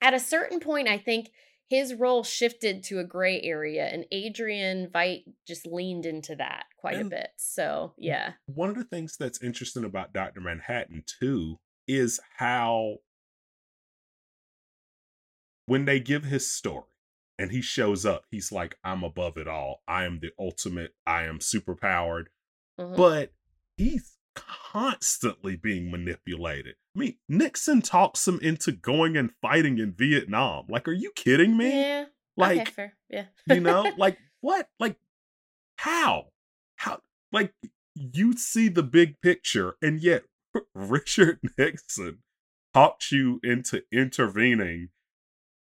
at 0.00 0.14
a 0.14 0.20
certain 0.20 0.60
point 0.60 0.88
i 0.88 0.98
think 0.98 1.30
his 1.70 1.94
role 1.94 2.22
shifted 2.22 2.82
to 2.84 2.98
a 2.98 3.04
gray 3.04 3.40
area 3.42 3.86
and 3.86 4.04
adrian 4.12 4.88
veidt 4.88 5.24
just 5.46 5.66
leaned 5.66 6.06
into 6.06 6.36
that 6.36 6.64
quite 6.78 7.00
a 7.00 7.04
bit 7.04 7.28
so 7.36 7.94
yeah 7.96 8.32
One 8.46 8.68
of 8.68 8.76
the 8.76 8.84
things 8.84 9.16
that's 9.18 9.42
interesting 9.42 9.84
about 9.84 10.12
Dr. 10.12 10.42
Manhattan, 10.42 11.02
too, 11.06 11.58
is 11.88 12.20
how 12.36 12.96
when 15.64 15.86
they 15.86 15.98
give 16.00 16.24
his 16.24 16.52
story 16.52 16.84
and 17.38 17.50
he 17.50 17.60
shows 17.60 18.04
up, 18.06 18.24
he's 18.30 18.52
like, 18.52 18.76
I'm 18.84 19.02
above 19.02 19.36
it 19.36 19.48
all. 19.48 19.82
I 19.88 20.04
am 20.04 20.20
the 20.20 20.30
ultimate. 20.38 20.94
I 21.06 21.24
am 21.24 21.38
superpowered. 21.38 22.26
Mhm. 22.78 22.96
But 22.96 23.32
he's 23.76 24.16
constantly 24.34 25.56
being 25.56 25.90
manipulated. 25.90 26.74
I 26.94 26.98
mean, 26.98 27.16
Nixon 27.28 27.82
talks 27.82 28.26
him 28.26 28.38
into 28.40 28.72
going 28.72 29.16
and 29.16 29.30
fighting 29.40 29.78
in 29.78 29.92
Vietnam. 29.92 30.66
Like, 30.68 30.88
are 30.88 30.92
you 30.92 31.12
kidding 31.14 31.56
me? 31.56 31.70
yeah 31.70 32.04
Like, 32.36 32.60
okay, 32.62 32.70
fair 32.70 32.96
yeah 33.08 33.26
you 33.48 33.60
know 33.60 33.92
like 33.96 34.18
what 34.40 34.68
like 34.80 34.96
how 35.76 36.26
how 36.76 37.00
like 37.32 37.54
you 37.94 38.36
see 38.36 38.68
the 38.68 38.82
big 38.82 39.20
picture 39.20 39.76
and 39.80 40.00
yet 40.00 40.24
richard 40.74 41.38
nixon 41.56 42.18
talked 42.72 43.12
you 43.12 43.38
into 43.44 43.82
intervening 43.92 44.88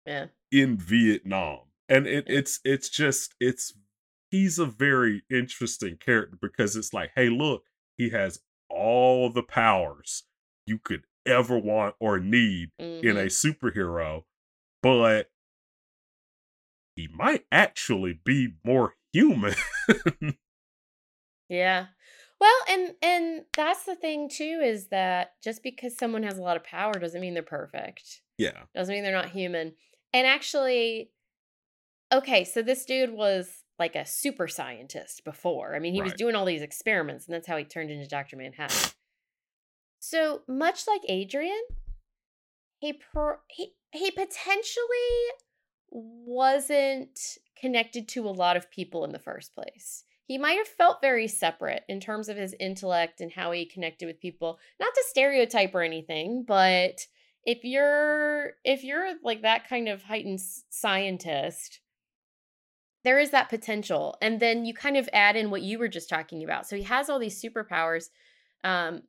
yeah 0.06 0.26
in 0.52 0.76
vietnam 0.76 1.60
and 1.88 2.06
it, 2.06 2.24
it's 2.28 2.60
it's 2.64 2.88
just 2.88 3.34
it's 3.40 3.72
he's 4.30 4.58
a 4.58 4.66
very 4.66 5.22
interesting 5.30 5.96
character 5.96 6.38
because 6.40 6.76
it's 6.76 6.92
like 6.94 7.10
hey 7.16 7.28
look 7.28 7.64
he 7.98 8.10
has 8.10 8.38
all 8.70 9.30
the 9.30 9.42
powers 9.42 10.22
you 10.66 10.78
could 10.78 11.02
ever 11.26 11.58
want 11.58 11.94
or 12.00 12.18
need 12.18 12.70
in 12.78 13.16
a 13.16 13.26
Mhm. 13.26 13.26
superhero, 13.26 14.24
but 14.82 15.30
he 16.96 17.06
might 17.08 17.44
actually 17.52 18.18
be 18.24 18.54
more 18.64 18.94
human. 19.12 19.54
Yeah. 21.48 21.86
Well, 22.40 22.56
and 22.68 22.94
and 23.02 23.44
that's 23.54 23.84
the 23.84 23.94
thing 23.94 24.28
too 24.28 24.60
is 24.64 24.88
that 24.88 25.34
just 25.42 25.62
because 25.62 25.96
someone 25.96 26.22
has 26.22 26.38
a 26.38 26.42
lot 26.42 26.56
of 26.56 26.64
power 26.64 26.94
doesn't 26.94 27.20
mean 27.20 27.34
they're 27.34 27.42
perfect. 27.42 28.22
Yeah. 28.38 28.62
Doesn't 28.74 28.92
mean 28.94 29.02
they're 29.04 29.12
not 29.12 29.30
human. 29.30 29.74
And 30.12 30.26
actually 30.26 31.10
okay, 32.12 32.44
so 32.44 32.62
this 32.62 32.84
dude 32.84 33.10
was 33.10 33.62
like 33.78 33.96
a 33.96 34.06
super 34.06 34.46
scientist 34.46 35.24
before. 35.24 35.74
I 35.74 35.78
mean, 35.78 35.94
he 35.94 36.02
was 36.02 36.12
doing 36.12 36.34
all 36.34 36.44
these 36.44 36.62
experiments 36.62 37.26
and 37.26 37.34
that's 37.34 37.48
how 37.48 37.56
he 37.56 37.64
turned 37.64 37.90
into 37.90 38.06
Dr. 38.06 38.36
Manhattan. 38.36 38.92
So, 39.98 40.42
much 40.46 40.86
like 40.86 41.00
Adrian, 41.08 41.62
he 42.80 42.92
per- 42.92 43.40
he 43.48 43.74
he 43.92 44.10
potentially 44.10 44.96
wasn't 45.90 47.18
connected 47.58 48.08
to 48.08 48.26
a 48.26 48.30
lot 48.30 48.56
of 48.56 48.70
people 48.70 49.04
in 49.04 49.12
the 49.12 49.18
first 49.18 49.54
place. 49.54 50.04
He 50.26 50.38
might 50.38 50.58
have 50.58 50.68
felt 50.68 51.02
very 51.02 51.28
separate 51.28 51.84
in 51.88 52.00
terms 52.00 52.28
of 52.28 52.36
his 52.36 52.54
intellect 52.58 53.20
and 53.20 53.30
how 53.30 53.52
he 53.52 53.66
connected 53.66 54.06
with 54.06 54.20
people. 54.20 54.58
Not 54.80 54.94
to 54.94 55.04
stereotype 55.08 55.74
or 55.74 55.82
anything, 55.82 56.44
but 56.46 57.06
if 57.44 57.64
you're 57.64 58.52
if 58.64 58.84
you're 58.84 59.14
like 59.22 59.42
that 59.42 59.68
kind 59.68 59.88
of 59.88 60.02
heightened 60.02 60.40
scientist, 60.70 61.80
there 63.04 63.18
is 63.18 63.30
that 63.30 63.48
potential. 63.48 64.16
And 64.22 64.38
then 64.40 64.64
you 64.64 64.74
kind 64.74 64.96
of 64.96 65.08
add 65.12 65.36
in 65.36 65.50
what 65.50 65.62
you 65.62 65.78
were 65.78 65.88
just 65.88 66.08
talking 66.08 66.44
about. 66.44 66.68
So 66.68 66.76
he 66.76 66.82
has 66.84 67.08
all 67.10 67.18
these 67.18 67.40
superpowers. 67.42 68.10
Um 68.64 69.02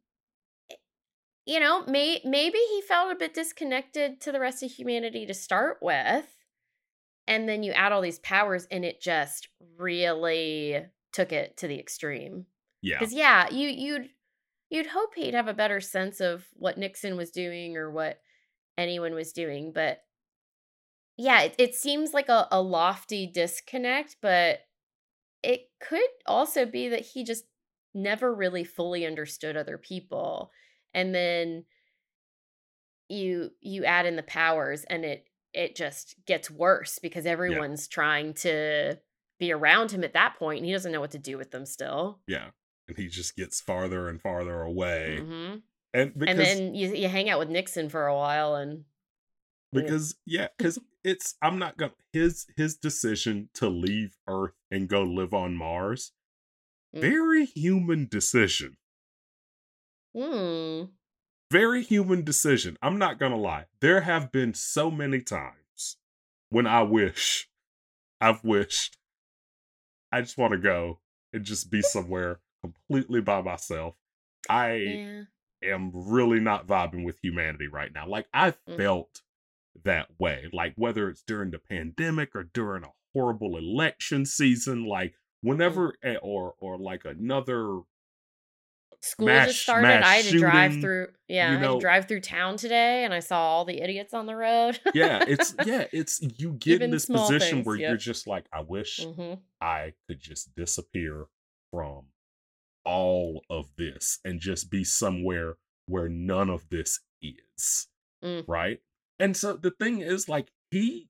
you 1.45 1.59
know, 1.59 1.85
may 1.85 2.21
maybe 2.23 2.57
he 2.57 2.81
felt 2.81 3.11
a 3.11 3.15
bit 3.15 3.33
disconnected 3.33 4.21
to 4.21 4.31
the 4.31 4.39
rest 4.39 4.63
of 4.63 4.71
humanity 4.71 5.25
to 5.25 5.33
start 5.33 5.77
with. 5.81 6.37
And 7.27 7.47
then 7.47 7.63
you 7.63 7.71
add 7.71 7.91
all 7.91 8.01
these 8.01 8.19
powers 8.19 8.67
and 8.71 8.83
it 8.83 9.01
just 9.01 9.47
really 9.77 10.85
took 11.11 11.31
it 11.31 11.57
to 11.57 11.67
the 11.67 11.79
extreme. 11.79 12.47
Yeah. 12.81 12.99
Cuz 12.99 13.13
yeah, 13.13 13.49
you 13.51 13.69
you'd 13.69 14.09
you'd 14.73 14.87
hope 14.87 15.13
he'd 15.15 15.35
have 15.35 15.47
a 15.47 15.53
better 15.53 15.79
sense 15.79 16.19
of 16.19 16.45
what 16.55 16.79
Nixon 16.79 17.15
was 17.15 17.29
doing 17.29 17.77
or 17.77 17.91
what 17.91 18.19
anyone 18.75 19.13
was 19.13 19.31
doing, 19.31 19.71
but 19.71 19.99
yeah, 21.15 21.43
it, 21.43 21.55
it 21.59 21.75
seems 21.75 22.11
like 22.11 22.27
a, 22.27 22.47
a 22.51 22.59
lofty 22.59 23.27
disconnect, 23.27 24.17
but 24.19 24.61
it 25.43 25.69
could 25.79 26.01
also 26.25 26.65
be 26.65 26.89
that 26.89 27.01
he 27.01 27.23
just 27.23 27.43
never 27.93 28.33
really 28.33 28.63
fully 28.63 29.05
understood 29.05 29.55
other 29.55 29.77
people 29.77 30.49
and 30.95 31.13
then 31.13 31.63
you 33.07 33.51
you 33.61 33.85
add 33.85 34.07
in 34.07 34.15
the 34.15 34.23
powers 34.23 34.83
and 34.85 35.05
it 35.05 35.27
it 35.53 35.75
just 35.75 36.15
gets 36.25 36.49
worse 36.49 36.97
because 36.97 37.27
everyone's 37.27 37.87
trying 37.87 38.33
to 38.33 38.97
be 39.37 39.51
around 39.51 39.91
him 39.91 40.03
at 40.03 40.13
that 40.13 40.35
point 40.39 40.57
and 40.57 40.65
he 40.65 40.71
doesn't 40.71 40.91
know 40.91 41.01
what 41.01 41.11
to 41.11 41.19
do 41.19 41.37
with 41.37 41.51
them 41.51 41.67
still 41.67 42.19
Yeah. 42.27 42.49
And 42.87 42.97
he 42.97 43.07
just 43.07 43.35
gets 43.35 43.61
farther 43.61 44.09
and 44.09 44.21
farther 44.21 44.61
away. 44.61 45.19
hmm 45.19 45.55
And 45.93 46.13
because 46.17 46.37
and 46.37 46.39
then 46.39 46.75
you, 46.75 46.93
you 46.93 47.07
hang 47.07 47.29
out 47.29 47.39
with 47.39 47.49
nixon 47.49 47.89
for 47.89 48.07
a 48.07 48.15
while 48.15 48.55
and 48.55 48.85
because 49.71 50.15
yeah, 50.25 50.49
because 50.57 50.79
it's 51.03 51.35
I'm 51.41 51.57
not 51.57 51.77
gonna 51.77 51.93
his 52.11 52.45
his 52.55 52.75
decision 52.75 53.49
to 53.55 53.69
leave 53.69 54.17
Earth 54.27 54.53
and 54.69 54.87
go 54.87 55.03
live 55.03 55.33
on 55.33 55.55
Mars, 55.55 56.11
Mm. 56.95 57.01
very 57.01 57.45
human 57.45 58.07
decision. 58.07 58.77
hmm 60.13 60.83
Very 61.51 61.83
human 61.83 62.23
decision. 62.23 62.77
I'm 62.81 62.97
not 62.99 63.17
gonna 63.19 63.37
lie. 63.37 63.65
There 63.79 64.01
have 64.01 64.31
been 64.31 64.53
so 64.53 64.91
many 64.91 65.21
times 65.21 65.97
when 66.49 66.67
I 66.67 66.83
wish, 66.83 67.49
I've 68.21 68.43
wished, 68.43 68.97
I 70.11 70.21
just 70.21 70.37
want 70.37 70.51
to 70.51 70.59
go 70.59 70.99
and 71.31 71.43
just 71.43 71.71
be 71.71 71.81
somewhere 71.81 72.39
completely 72.63 73.21
by 73.21 73.41
myself. 73.41 73.95
I 74.49 75.01
yeah 75.03 75.25
am 75.63 75.91
really 75.93 76.39
not 76.39 76.67
vibing 76.67 77.05
with 77.05 77.19
humanity 77.23 77.67
right 77.67 77.93
now. 77.93 78.07
Like 78.07 78.27
I 78.33 78.53
Mm. 78.67 78.77
felt 78.77 79.21
that 79.83 80.09
way. 80.19 80.49
Like 80.53 80.75
whether 80.77 81.09
it's 81.09 81.23
during 81.23 81.51
the 81.51 81.59
pandemic 81.59 82.35
or 82.35 82.43
during 82.45 82.83
a 82.85 82.93
horrible 83.13 83.57
election 83.57 84.25
season, 84.25 84.85
like 84.85 85.15
whenever 85.41 85.95
eh, 86.03 86.17
or 86.21 86.55
or 86.59 86.77
like 86.79 87.05
another 87.05 87.81
school 89.01 89.25
mass- 89.25 89.41
just 89.41 89.61
started 89.61 90.01
i 90.01 90.15
had 90.15 90.25
to 90.25 90.33
drive 90.33 90.75
through 90.75 91.07
yeah 91.27 91.51
you 91.51 91.57
i 91.57 91.59
had 91.59 91.71
to 91.71 91.75
drive 91.77 92.07
through 92.07 92.21
town 92.21 92.55
today 92.55 93.03
and 93.03 93.13
i 93.13 93.19
saw 93.19 93.37
all 93.39 93.65
the 93.65 93.81
idiots 93.81 94.13
on 94.13 94.25
the 94.25 94.35
road 94.35 94.79
yeah, 94.93 95.23
it's 95.25 95.55
yeah, 95.59 95.87
it's 95.91 96.21
you 96.37 96.53
get 96.53 96.81
Even 96.81 96.91
in 96.91 96.91
this 96.91 97.05
position 97.05 97.63
things, 97.63 97.63
where 97.63 97.75
you're 97.75 97.97
just 97.97 98.27
like, 98.27 98.45
I 98.53 98.61
wish 98.61 99.09
hmm 99.15 99.43
I 99.61 99.93
could 100.07 100.19
just 100.19 100.55
disappear 100.55 101.25
from 101.71 102.07
all 102.85 103.43
of 103.49 103.69
this 103.77 104.19
and 104.23 104.39
just 104.39 104.69
be 104.69 104.83
somewhere 104.83 105.55
where 105.87 106.09
none 106.09 106.49
of 106.49 106.69
this 106.69 106.99
is. 107.21 107.87
Mm. 108.23 108.45
Right? 108.47 108.79
And 109.19 109.35
so 109.35 109.55
the 109.55 109.71
thing 109.71 110.01
is 110.01 110.27
like 110.27 110.51
he 110.71 111.09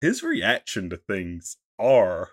his 0.00 0.22
reaction 0.22 0.90
to 0.90 0.96
things 0.96 1.56
are 1.78 2.30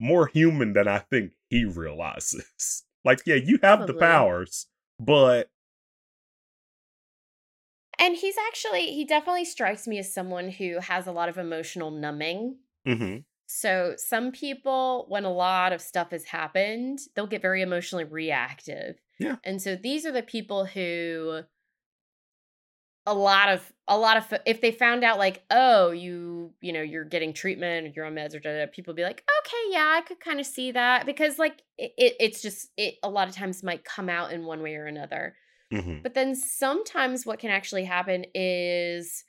more 0.00 0.26
human 0.26 0.72
than 0.72 0.88
I 0.88 0.98
think 0.98 1.32
he 1.48 1.64
realizes. 1.64 2.84
Like, 3.04 3.22
yeah, 3.26 3.34
you 3.34 3.58
have 3.64 3.88
the 3.88 3.94
powers, 3.94 4.68
but 5.00 5.50
and 7.98 8.16
he's 8.16 8.36
actually 8.48 8.92
he 8.92 9.04
definitely 9.04 9.44
strikes 9.44 9.88
me 9.88 9.98
as 9.98 10.14
someone 10.14 10.50
who 10.50 10.78
has 10.78 11.08
a 11.08 11.12
lot 11.12 11.28
of 11.28 11.36
emotional 11.36 11.90
numbing 11.90 12.58
mhm, 12.86 13.24
So 13.54 13.96
some 13.98 14.32
people, 14.32 15.04
when 15.08 15.26
a 15.26 15.30
lot 15.30 15.74
of 15.74 15.82
stuff 15.82 16.12
has 16.12 16.24
happened, 16.24 17.00
they'll 17.14 17.26
get 17.26 17.42
very 17.42 17.60
emotionally 17.60 18.04
reactive. 18.04 18.98
Yeah. 19.18 19.36
And 19.44 19.60
so 19.60 19.76
these 19.76 20.06
are 20.06 20.10
the 20.10 20.22
people 20.22 20.64
who 20.64 21.42
a 23.04 23.12
lot 23.12 23.50
of 23.50 23.70
a 23.88 23.98
lot 23.98 24.16
of 24.16 24.32
if 24.46 24.62
they 24.62 24.70
found 24.70 25.04
out 25.04 25.18
like 25.18 25.42
oh 25.50 25.90
you 25.90 26.54
you 26.62 26.72
know 26.72 26.80
you're 26.80 27.04
getting 27.04 27.34
treatment 27.34 27.88
or 27.88 27.90
you're 27.94 28.06
on 28.06 28.14
meds 28.14 28.34
or 28.34 28.38
da, 28.38 28.52
da, 28.52 28.66
people 28.72 28.94
be 28.94 29.02
like 29.02 29.22
okay 29.40 29.72
yeah 29.72 29.96
i 29.98 30.00
could 30.06 30.20
kind 30.20 30.38
of 30.38 30.46
see 30.46 30.70
that 30.70 31.04
because 31.04 31.36
like 31.36 31.62
it, 31.76 31.92
it 31.98 32.14
it's 32.20 32.40
just 32.40 32.68
it 32.76 32.94
a 33.02 33.10
lot 33.10 33.28
of 33.28 33.34
times 33.34 33.64
might 33.64 33.84
come 33.84 34.08
out 34.08 34.32
in 34.32 34.44
one 34.44 34.62
way 34.62 34.76
or 34.76 34.86
another 34.86 35.34
mhm, 35.72 36.00
but 36.00 36.14
then 36.14 36.36
sometimes 36.36 37.26
what 37.26 37.40
can 37.40 37.50
actually 37.50 37.84
happen 37.84 38.24
is 38.34 39.24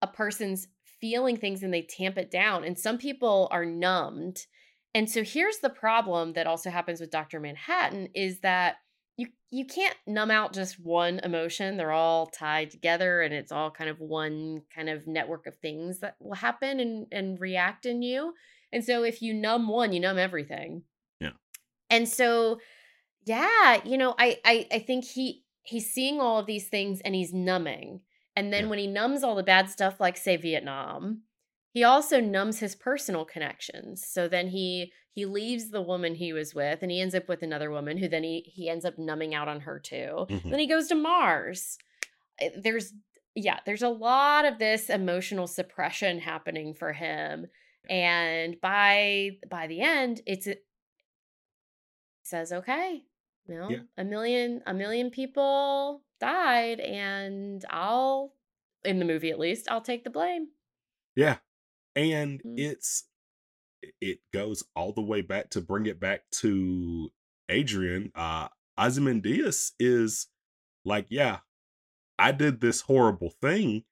a 0.00 0.06
person's 0.06 0.68
feeling 1.00 1.36
things 1.36 1.62
and 1.62 1.72
they 1.72 1.82
tamp 1.82 2.18
it 2.18 2.30
down. 2.30 2.64
And 2.64 2.78
some 2.78 2.98
people 2.98 3.48
are 3.50 3.64
numbed. 3.64 4.46
And 4.94 5.08
so 5.08 5.22
here's 5.22 5.58
the 5.58 5.70
problem 5.70 6.32
that 6.32 6.46
also 6.46 6.70
happens 6.70 7.00
with 7.00 7.10
Dr. 7.10 7.40
Manhattan 7.40 8.08
is 8.14 8.40
that 8.40 8.76
you 9.16 9.28
you 9.50 9.66
can't 9.66 9.96
numb 10.06 10.30
out 10.30 10.52
just 10.52 10.80
one 10.80 11.20
emotion. 11.20 11.76
They're 11.76 11.92
all 11.92 12.26
tied 12.26 12.70
together 12.70 13.20
and 13.22 13.34
it's 13.34 13.52
all 13.52 13.70
kind 13.70 13.90
of 13.90 14.00
one 14.00 14.62
kind 14.74 14.88
of 14.88 15.06
network 15.06 15.46
of 15.46 15.56
things 15.56 16.00
that 16.00 16.16
will 16.20 16.34
happen 16.34 16.80
and, 16.80 17.06
and 17.12 17.40
react 17.40 17.84
in 17.84 18.02
you. 18.02 18.32
And 18.72 18.84
so 18.84 19.02
if 19.02 19.20
you 19.22 19.34
numb 19.34 19.68
one, 19.68 19.92
you 19.92 20.00
numb 20.00 20.18
everything. 20.18 20.82
Yeah. 21.20 21.32
And 21.90 22.08
so 22.08 22.60
yeah, 23.26 23.80
you 23.84 23.98
know, 23.98 24.14
I 24.18 24.38
I 24.44 24.66
I 24.72 24.78
think 24.78 25.04
he 25.04 25.44
he's 25.62 25.92
seeing 25.92 26.20
all 26.20 26.38
of 26.38 26.46
these 26.46 26.68
things 26.68 27.00
and 27.02 27.14
he's 27.14 27.34
numbing. 27.34 28.00
And 28.38 28.52
then 28.52 28.64
Yeah. 28.64 28.70
when 28.70 28.78
he 28.78 28.86
numbs 28.86 29.22
all 29.24 29.34
the 29.34 29.42
bad 29.42 29.68
stuff, 29.70 30.00
like 30.00 30.16
say 30.16 30.36
Vietnam, 30.36 31.22
he 31.72 31.82
also 31.84 32.20
numbs 32.20 32.60
his 32.60 32.74
personal 32.76 33.24
connections. 33.24 34.06
So 34.06 34.28
then 34.28 34.48
he 34.48 34.92
he 35.12 35.24
leaves 35.26 35.70
the 35.70 35.82
woman 35.82 36.14
he 36.14 36.32
was 36.32 36.54
with 36.54 36.80
and 36.82 36.90
he 36.92 37.00
ends 37.00 37.14
up 37.14 37.28
with 37.28 37.42
another 37.42 37.70
woman 37.70 37.98
who 37.98 38.08
then 38.08 38.22
he 38.22 38.40
he 38.58 38.68
ends 38.68 38.84
up 38.84 38.98
numbing 38.98 39.34
out 39.34 39.48
on 39.48 39.60
her 39.60 39.78
too. 39.80 40.26
mhm. 40.30 40.50
Then 40.50 40.58
he 40.60 40.66
goes 40.68 40.86
to 40.88 40.94
Mars. 40.94 41.78
There's 42.56 42.92
yeah, 43.34 43.58
there's 43.66 43.82
a 43.82 43.88
lot 43.88 44.44
of 44.44 44.58
this 44.58 44.88
emotional 44.90 45.46
suppression 45.46 46.20
happening 46.20 46.74
for 46.74 46.92
him. 46.92 47.46
And 47.90 48.60
by 48.60 49.38
by 49.48 49.66
the 49.66 49.80
end, 49.80 50.22
it's 50.26 50.46
he 50.46 50.54
says, 52.22 52.52
okay, 52.52 53.02
you 53.48 53.54
know, 53.54 53.70
Yeah. 53.70 53.82
a 53.96 54.04
million 54.04 54.62
a 54.66 54.74
million 54.74 55.10
people 55.10 56.02
died 56.20 56.80
and 56.80 57.64
I'll 57.70 58.34
in 58.84 58.98
the 58.98 59.04
movie 59.04 59.30
at 59.30 59.38
least, 59.38 59.68
I'll 59.70 59.80
take 59.82 60.04
the 60.04 60.10
blame. 60.10 60.48
Yeah. 61.16 61.38
And 61.96 62.42
Mm. 62.44 62.56
it's 62.56 63.04
it 64.00 64.20
goes 64.32 64.64
all 64.74 64.92
the 64.92 65.02
way 65.02 65.22
back 65.22 65.50
to 65.50 65.60
bring 65.60 65.86
it 65.86 66.00
back 66.00 66.30
to 66.32 67.10
Adrian. 67.48 68.12
Uh 68.14 68.48
Ozymandias 68.78 69.72
is 69.80 70.28
like, 70.84 71.06
yeah, 71.10 71.40
I 72.18 72.32
did 72.32 72.60
this 72.60 72.82
horrible 72.82 73.30
thing. 73.42 73.84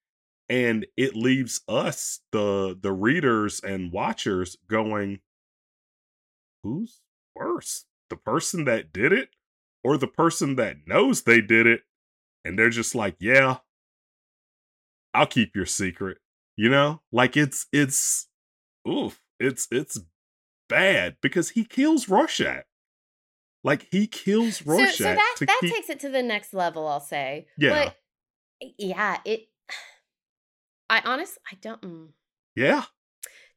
And 0.48 0.86
it 0.96 1.16
leaves 1.16 1.62
us, 1.68 2.20
the 2.32 2.78
the 2.80 2.92
readers 2.92 3.60
and 3.60 3.92
watchers, 3.92 4.56
going, 4.68 5.20
Who's 6.62 7.00
worse? 7.34 7.86
The 8.10 8.16
person 8.16 8.64
that 8.64 8.92
did 8.92 9.12
it 9.12 9.30
or 9.82 9.96
the 9.96 10.06
person 10.08 10.56
that 10.56 10.86
knows 10.86 11.22
they 11.22 11.40
did 11.40 11.66
it? 11.66 11.82
And 12.46 12.58
they're 12.58 12.70
just 12.70 12.94
like, 12.94 13.16
Yeah, 13.18 13.58
I'll 15.14 15.26
keep 15.26 15.56
your 15.56 15.66
secret. 15.66 16.18
You 16.56 16.70
know? 16.70 17.02
Like 17.12 17.36
it's 17.36 17.66
it's 17.72 18.28
oof. 18.88 19.20
It's 19.38 19.68
it's 19.70 19.98
bad 20.68 21.16
because 21.20 21.50
he 21.50 21.64
kills 21.64 22.08
Rorschach. 22.08 22.64
Like 23.64 23.88
he 23.90 24.06
kills 24.06 24.64
Rorschach. 24.64 24.96
So, 24.96 25.04
so 25.04 25.14
that 25.14 25.36
that 25.40 25.58
keep... 25.60 25.74
takes 25.74 25.90
it 25.90 26.00
to 26.00 26.08
the 26.08 26.22
next 26.22 26.54
level, 26.54 26.86
I'll 26.86 27.00
say. 27.00 27.48
Yeah. 27.58 27.86
But 28.60 28.74
yeah, 28.78 29.18
it. 29.24 29.48
I 30.90 31.02
honestly, 31.04 31.42
I 31.50 31.56
don't. 31.60 31.80
Mm. 31.82 32.08
Yeah. 32.54 32.84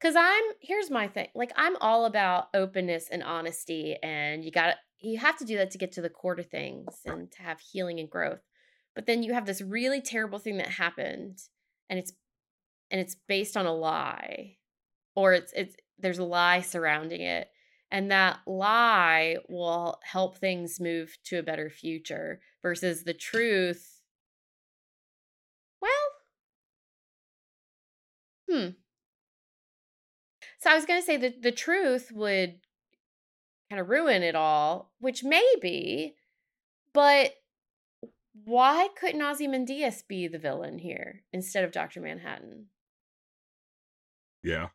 Cause 0.02 0.16
I'm 0.18 0.44
here's 0.62 0.90
my 0.90 1.10
thing. 1.10 1.28
Like 1.36 1.52
I'm 1.58 1.76
all 1.82 2.06
about 2.06 2.48
openness 2.54 3.10
and 3.12 3.22
honesty, 3.22 3.98
and 4.02 4.46
you 4.46 4.52
gotta 4.52 4.76
you 5.02 5.20
have 5.20 5.38
to 5.40 5.46
do 5.46 5.58
that 5.58 5.72
to 5.72 5.78
get 5.78 5.92
to 5.94 6.02
the 6.02 6.10
core 6.10 6.40
of 6.40 6.48
things 6.48 6.88
and 7.06 7.30
to 7.34 7.42
have 7.42 7.60
healing 7.60 8.00
and 8.00 8.10
growth. 8.10 8.40
But 9.00 9.06
then 9.06 9.24
you 9.24 9.32
have 9.32 9.46
this 9.46 9.62
really 9.62 10.02
terrible 10.02 10.40
thing 10.40 10.58
that 10.58 10.68
happened, 10.68 11.38
and 11.90 11.98
it's 11.98 12.12
and 12.92 13.00
it's 13.00 13.16
based 13.30 13.56
on 13.56 13.66
a 13.66 13.74
lie, 13.74 14.58
or 15.16 15.32
it's 15.32 15.54
it's 15.56 15.78
there's 15.98 16.20
a 16.20 16.26
lie 16.26 16.60
surrounding 16.60 17.22
it, 17.22 17.48
and 17.90 18.12
that 18.12 18.40
lie 18.46 19.38
will 19.48 20.02
help 20.04 20.38
things 20.38 20.82
move 20.82 21.18
to 21.28 21.40
a 21.40 21.44
better 21.44 21.70
future 21.70 22.42
versus 22.62 23.06
the 23.06 23.14
truth. 23.14 24.02
Well, 25.82 25.92
hmm. 28.50 28.70
So 30.60 30.72
I 30.72 30.76
was 30.76 30.86
going 30.86 31.00
to 31.00 31.06
say 31.06 31.16
that 31.16 31.42
the 31.42 31.54
truth 31.54 32.12
would 32.14 32.60
kind 33.70 33.80
of 33.80 33.88
ruin 33.88 34.24
it 34.24 34.36
all, 34.36 34.92
which 35.00 35.24
maybe, 35.24 36.18
but 36.92 37.36
why 38.34 38.90
couldn't 39.00 39.22
Ozymandias 39.22 40.04
be 40.08 40.28
the 40.28 40.40
villain 40.40 40.80
here 40.80 41.24
instead 41.34 41.64
of 41.64 41.72
Dr. 41.72 42.02
Manhattan? 42.02 42.68
Yeah. 44.44 44.70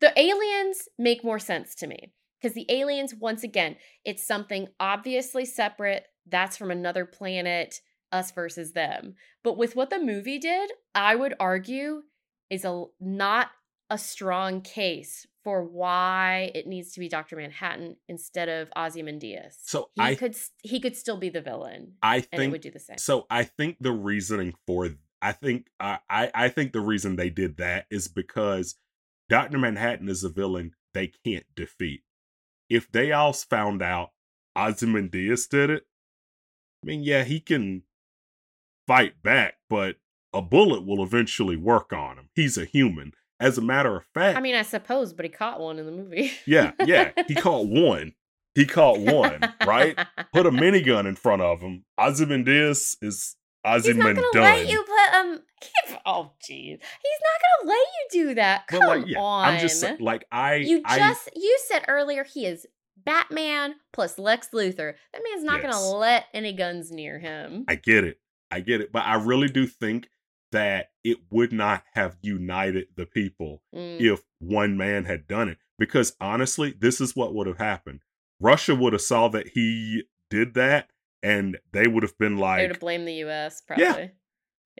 The 0.00 0.18
aliens 0.18 0.88
make 0.98 1.24
more 1.24 1.38
sense 1.38 1.74
to 1.76 1.86
me 1.86 2.12
because 2.40 2.54
the 2.54 2.66
aliens, 2.68 3.14
once 3.14 3.42
again, 3.42 3.76
it's 4.04 4.26
something 4.26 4.68
obviously 4.78 5.44
separate. 5.44 6.06
That's 6.26 6.56
from 6.56 6.70
another 6.70 7.04
planet, 7.04 7.80
us 8.12 8.30
versus 8.32 8.72
them. 8.72 9.14
But 9.42 9.56
with 9.58 9.76
what 9.76 9.90
the 9.90 9.98
movie 9.98 10.38
did, 10.38 10.70
I 10.94 11.16
would 11.16 11.34
argue 11.38 12.02
is 12.48 12.64
a 12.64 12.84
not 12.98 13.50
a 13.90 13.98
strong 13.98 14.62
case 14.62 15.26
for 15.42 15.64
why 15.64 16.52
it 16.54 16.66
needs 16.66 16.92
to 16.92 17.00
be 17.00 17.08
Dr. 17.08 17.36
Manhattan 17.36 17.96
instead 18.08 18.48
of 18.48 18.70
Ozymandias. 18.76 19.58
So 19.62 19.90
he 19.94 20.02
I 20.02 20.14
could 20.14 20.36
he 20.62 20.80
could 20.80 20.96
still 20.96 21.16
be 21.16 21.28
the 21.28 21.40
villain. 21.40 21.94
I 22.02 22.20
think 22.20 22.52
would 22.52 22.60
do 22.60 22.70
the 22.70 22.78
same. 22.78 22.98
So 22.98 23.26
I 23.30 23.44
think 23.44 23.76
the 23.80 23.92
reasoning 23.92 24.54
for 24.66 24.88
I 25.20 25.32
think 25.32 25.66
uh, 25.80 25.98
I 26.08 26.30
I 26.34 26.48
think 26.48 26.72
the 26.72 26.80
reason 26.80 27.16
they 27.16 27.30
did 27.30 27.56
that 27.56 27.86
is 27.90 28.08
because 28.08 28.76
Dr. 29.28 29.58
Manhattan 29.58 30.08
is 30.08 30.24
a 30.24 30.28
villain 30.28 30.72
they 30.94 31.12
can't 31.24 31.46
defeat. 31.54 32.02
If 32.68 32.90
they 32.90 33.12
all 33.12 33.32
found 33.32 33.82
out 33.82 34.10
Ozymandias 34.56 35.46
did 35.46 35.70
it, 35.70 35.86
I 36.82 36.86
mean, 36.86 37.02
yeah, 37.02 37.24
he 37.24 37.40
can 37.40 37.82
fight 38.86 39.22
back, 39.22 39.54
but 39.68 39.96
a 40.32 40.42
bullet 40.42 40.86
will 40.86 41.02
eventually 41.02 41.56
work 41.56 41.92
on 41.92 42.16
him. 42.16 42.28
He's 42.34 42.56
a 42.56 42.64
human. 42.64 43.12
As 43.40 43.56
a 43.58 43.62
matter 43.62 43.96
of 43.96 44.04
fact, 44.12 44.36
I 44.36 44.40
mean, 44.40 44.54
I 44.54 44.62
suppose, 44.62 45.12
but 45.12 45.24
he 45.24 45.30
caught 45.30 45.60
one 45.60 45.78
in 45.78 45.86
the 45.86 45.92
movie. 45.92 46.30
yeah, 46.46 46.72
yeah, 46.84 47.10
he 47.28 47.34
caught 47.34 47.66
one. 47.66 48.12
He 48.54 48.66
caught 48.66 48.98
one, 48.98 49.40
right? 49.66 49.96
Put 50.32 50.44
a 50.46 50.50
minigun 50.50 51.06
in 51.06 51.14
front 51.16 51.40
of 51.40 51.60
him. 51.60 51.84
Ozymandias 51.98 52.96
is 53.00 53.36
Ozymandias. 53.64 54.16
He's 54.16 54.24
not 54.24 54.32
gonna 54.34 54.56
let 54.58 54.68
you 54.70 54.82
put 54.84 55.14
um. 55.18 55.40
Oh, 56.06 56.32
jeez, 56.42 56.78
he's 56.80 57.20
not 57.22 57.64
gonna 57.64 57.70
let 57.70 57.76
you 57.76 58.08
do 58.10 58.34
that. 58.34 58.66
Come 58.66 58.86
like, 58.86 59.06
yeah, 59.06 59.20
on. 59.20 59.48
I'm 59.54 59.60
just 59.60 59.84
like 60.00 60.24
I. 60.32 60.56
You 60.56 60.82
I, 60.84 60.98
just 60.98 61.30
you 61.36 61.58
said 61.68 61.84
earlier 61.88 62.24
he 62.24 62.46
is 62.46 62.66
Batman 63.04 63.74
plus 63.92 64.18
Lex 64.18 64.48
Luthor. 64.52 64.94
That 65.12 65.22
man's 65.30 65.44
not 65.44 65.62
Yes. 65.62 65.72
gonna 65.74 65.96
let 65.98 66.26
any 66.34 66.52
guns 66.52 66.90
near 66.90 67.18
him. 67.18 67.64
I 67.68 67.74
get 67.76 68.04
it. 68.04 68.18
I 68.50 68.60
get 68.60 68.80
it. 68.80 68.92
But 68.92 69.04
I 69.04 69.14
really 69.14 69.48
do 69.48 69.66
think 69.66 70.08
that 70.52 70.90
it 71.04 71.18
would 71.30 71.52
not 71.52 71.84
have 71.94 72.16
united 72.22 72.88
the 72.96 73.06
people 73.06 73.62
Mm. 73.74 74.00
if 74.00 74.22
one 74.38 74.76
man 74.76 75.04
had 75.04 75.26
done 75.26 75.48
it. 75.48 75.58
Because 75.78 76.14
honestly, 76.20 76.74
this 76.78 77.00
is 77.00 77.16
what 77.16 77.34
would 77.34 77.46
have 77.46 77.58
happened. 77.58 78.00
Russia 78.40 78.74
would 78.74 78.92
have 78.92 79.02
saw 79.02 79.28
that 79.28 79.48
he 79.48 80.04
did 80.28 80.54
that 80.54 80.90
and 81.22 81.58
they 81.72 81.86
would 81.86 82.02
have 82.02 82.16
been 82.18 82.36
They 82.36 82.40
like, 82.42 82.68
would 82.68 82.80
blame 82.80 83.04
the 83.04 83.14
U.S. 83.14 83.62
Yeah. 83.76 83.76
Probably. 83.84 84.10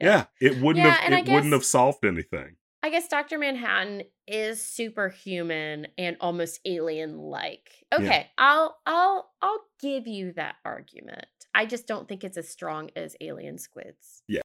yeah, 0.00 0.24
it 0.40 0.60
wouldn't 0.60 0.84
Yeah, 0.84 0.92
have 1.00 1.12
it 1.12 1.28
I 1.28 1.32
wouldn't 1.34 1.52
have 1.52 1.64
solved 1.64 2.04
anything. 2.04 2.56
I 2.82 2.88
guess 2.88 3.08
Dr. 3.08 3.38
Manhattan 3.38 4.04
is 4.26 4.62
superhuman 4.62 5.88
and 5.98 6.16
almost 6.20 6.60
alien 6.64 7.18
like. 7.18 7.84
Okay, 7.92 8.28
I'll 8.38 8.78
I'll 8.86 9.30
I'll 9.42 9.60
give 9.80 10.06
you 10.06 10.32
that 10.32 10.56
argument. 10.64 11.26
I 11.54 11.66
just 11.66 11.86
don't 11.86 12.08
think 12.08 12.24
it's 12.24 12.38
as 12.38 12.48
strong 12.48 12.90
as 12.96 13.16
alien 13.20 13.58
squids. 13.58 14.22
Yeah. 14.28 14.40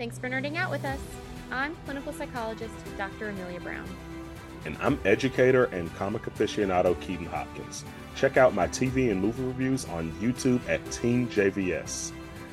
Thanks 0.00 0.18
for 0.18 0.30
nerding 0.30 0.56
out 0.56 0.70
with 0.70 0.86
us. 0.86 0.98
I'm 1.50 1.76
clinical 1.84 2.14
psychologist 2.14 2.72
Dr. 2.96 3.28
Amelia 3.28 3.60
Brown. 3.60 3.86
And 4.64 4.74
I'm 4.80 4.98
educator 5.04 5.64
and 5.64 5.94
comic 5.96 6.22
aficionado 6.22 6.98
Keaton 7.02 7.26
Hopkins. 7.26 7.84
Check 8.16 8.38
out 8.38 8.54
my 8.54 8.66
TV 8.66 9.10
and 9.10 9.20
movie 9.20 9.42
reviews 9.42 9.84
on 9.84 10.10
YouTube 10.12 10.66
at 10.70 10.90
Team 10.90 11.28
JVS. 11.28 12.12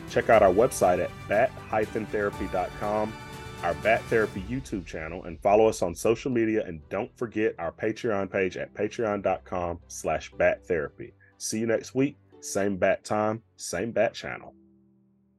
Check 0.10 0.30
out 0.30 0.44
our 0.44 0.52
website 0.52 1.00
at 1.02 1.10
bat-therapy.com, 1.30 3.14
our 3.64 3.74
Bat 3.76 4.02
Therapy 4.10 4.44
YouTube 4.50 4.86
channel, 4.86 5.24
and 5.24 5.40
follow 5.40 5.70
us 5.70 5.82
on 5.82 5.96
social 5.96 6.30
media. 6.30 6.66
And 6.68 6.82
don't 6.90 7.18
forget 7.18 7.56
our 7.60 7.72
Patreon 7.72 8.30
page 8.30 8.58
at 8.58 8.74
patreon.com 8.74 9.80
slash 9.88 10.34
bat 10.38 10.68
therapy. 10.68 11.14
See 11.38 11.60
you 11.60 11.66
next 11.66 11.96
week. 11.96 12.18
Same 12.42 12.76
bat 12.76 13.06
time, 13.06 13.42
same 13.56 13.94
bat 13.94 14.14
channel. 14.14 14.54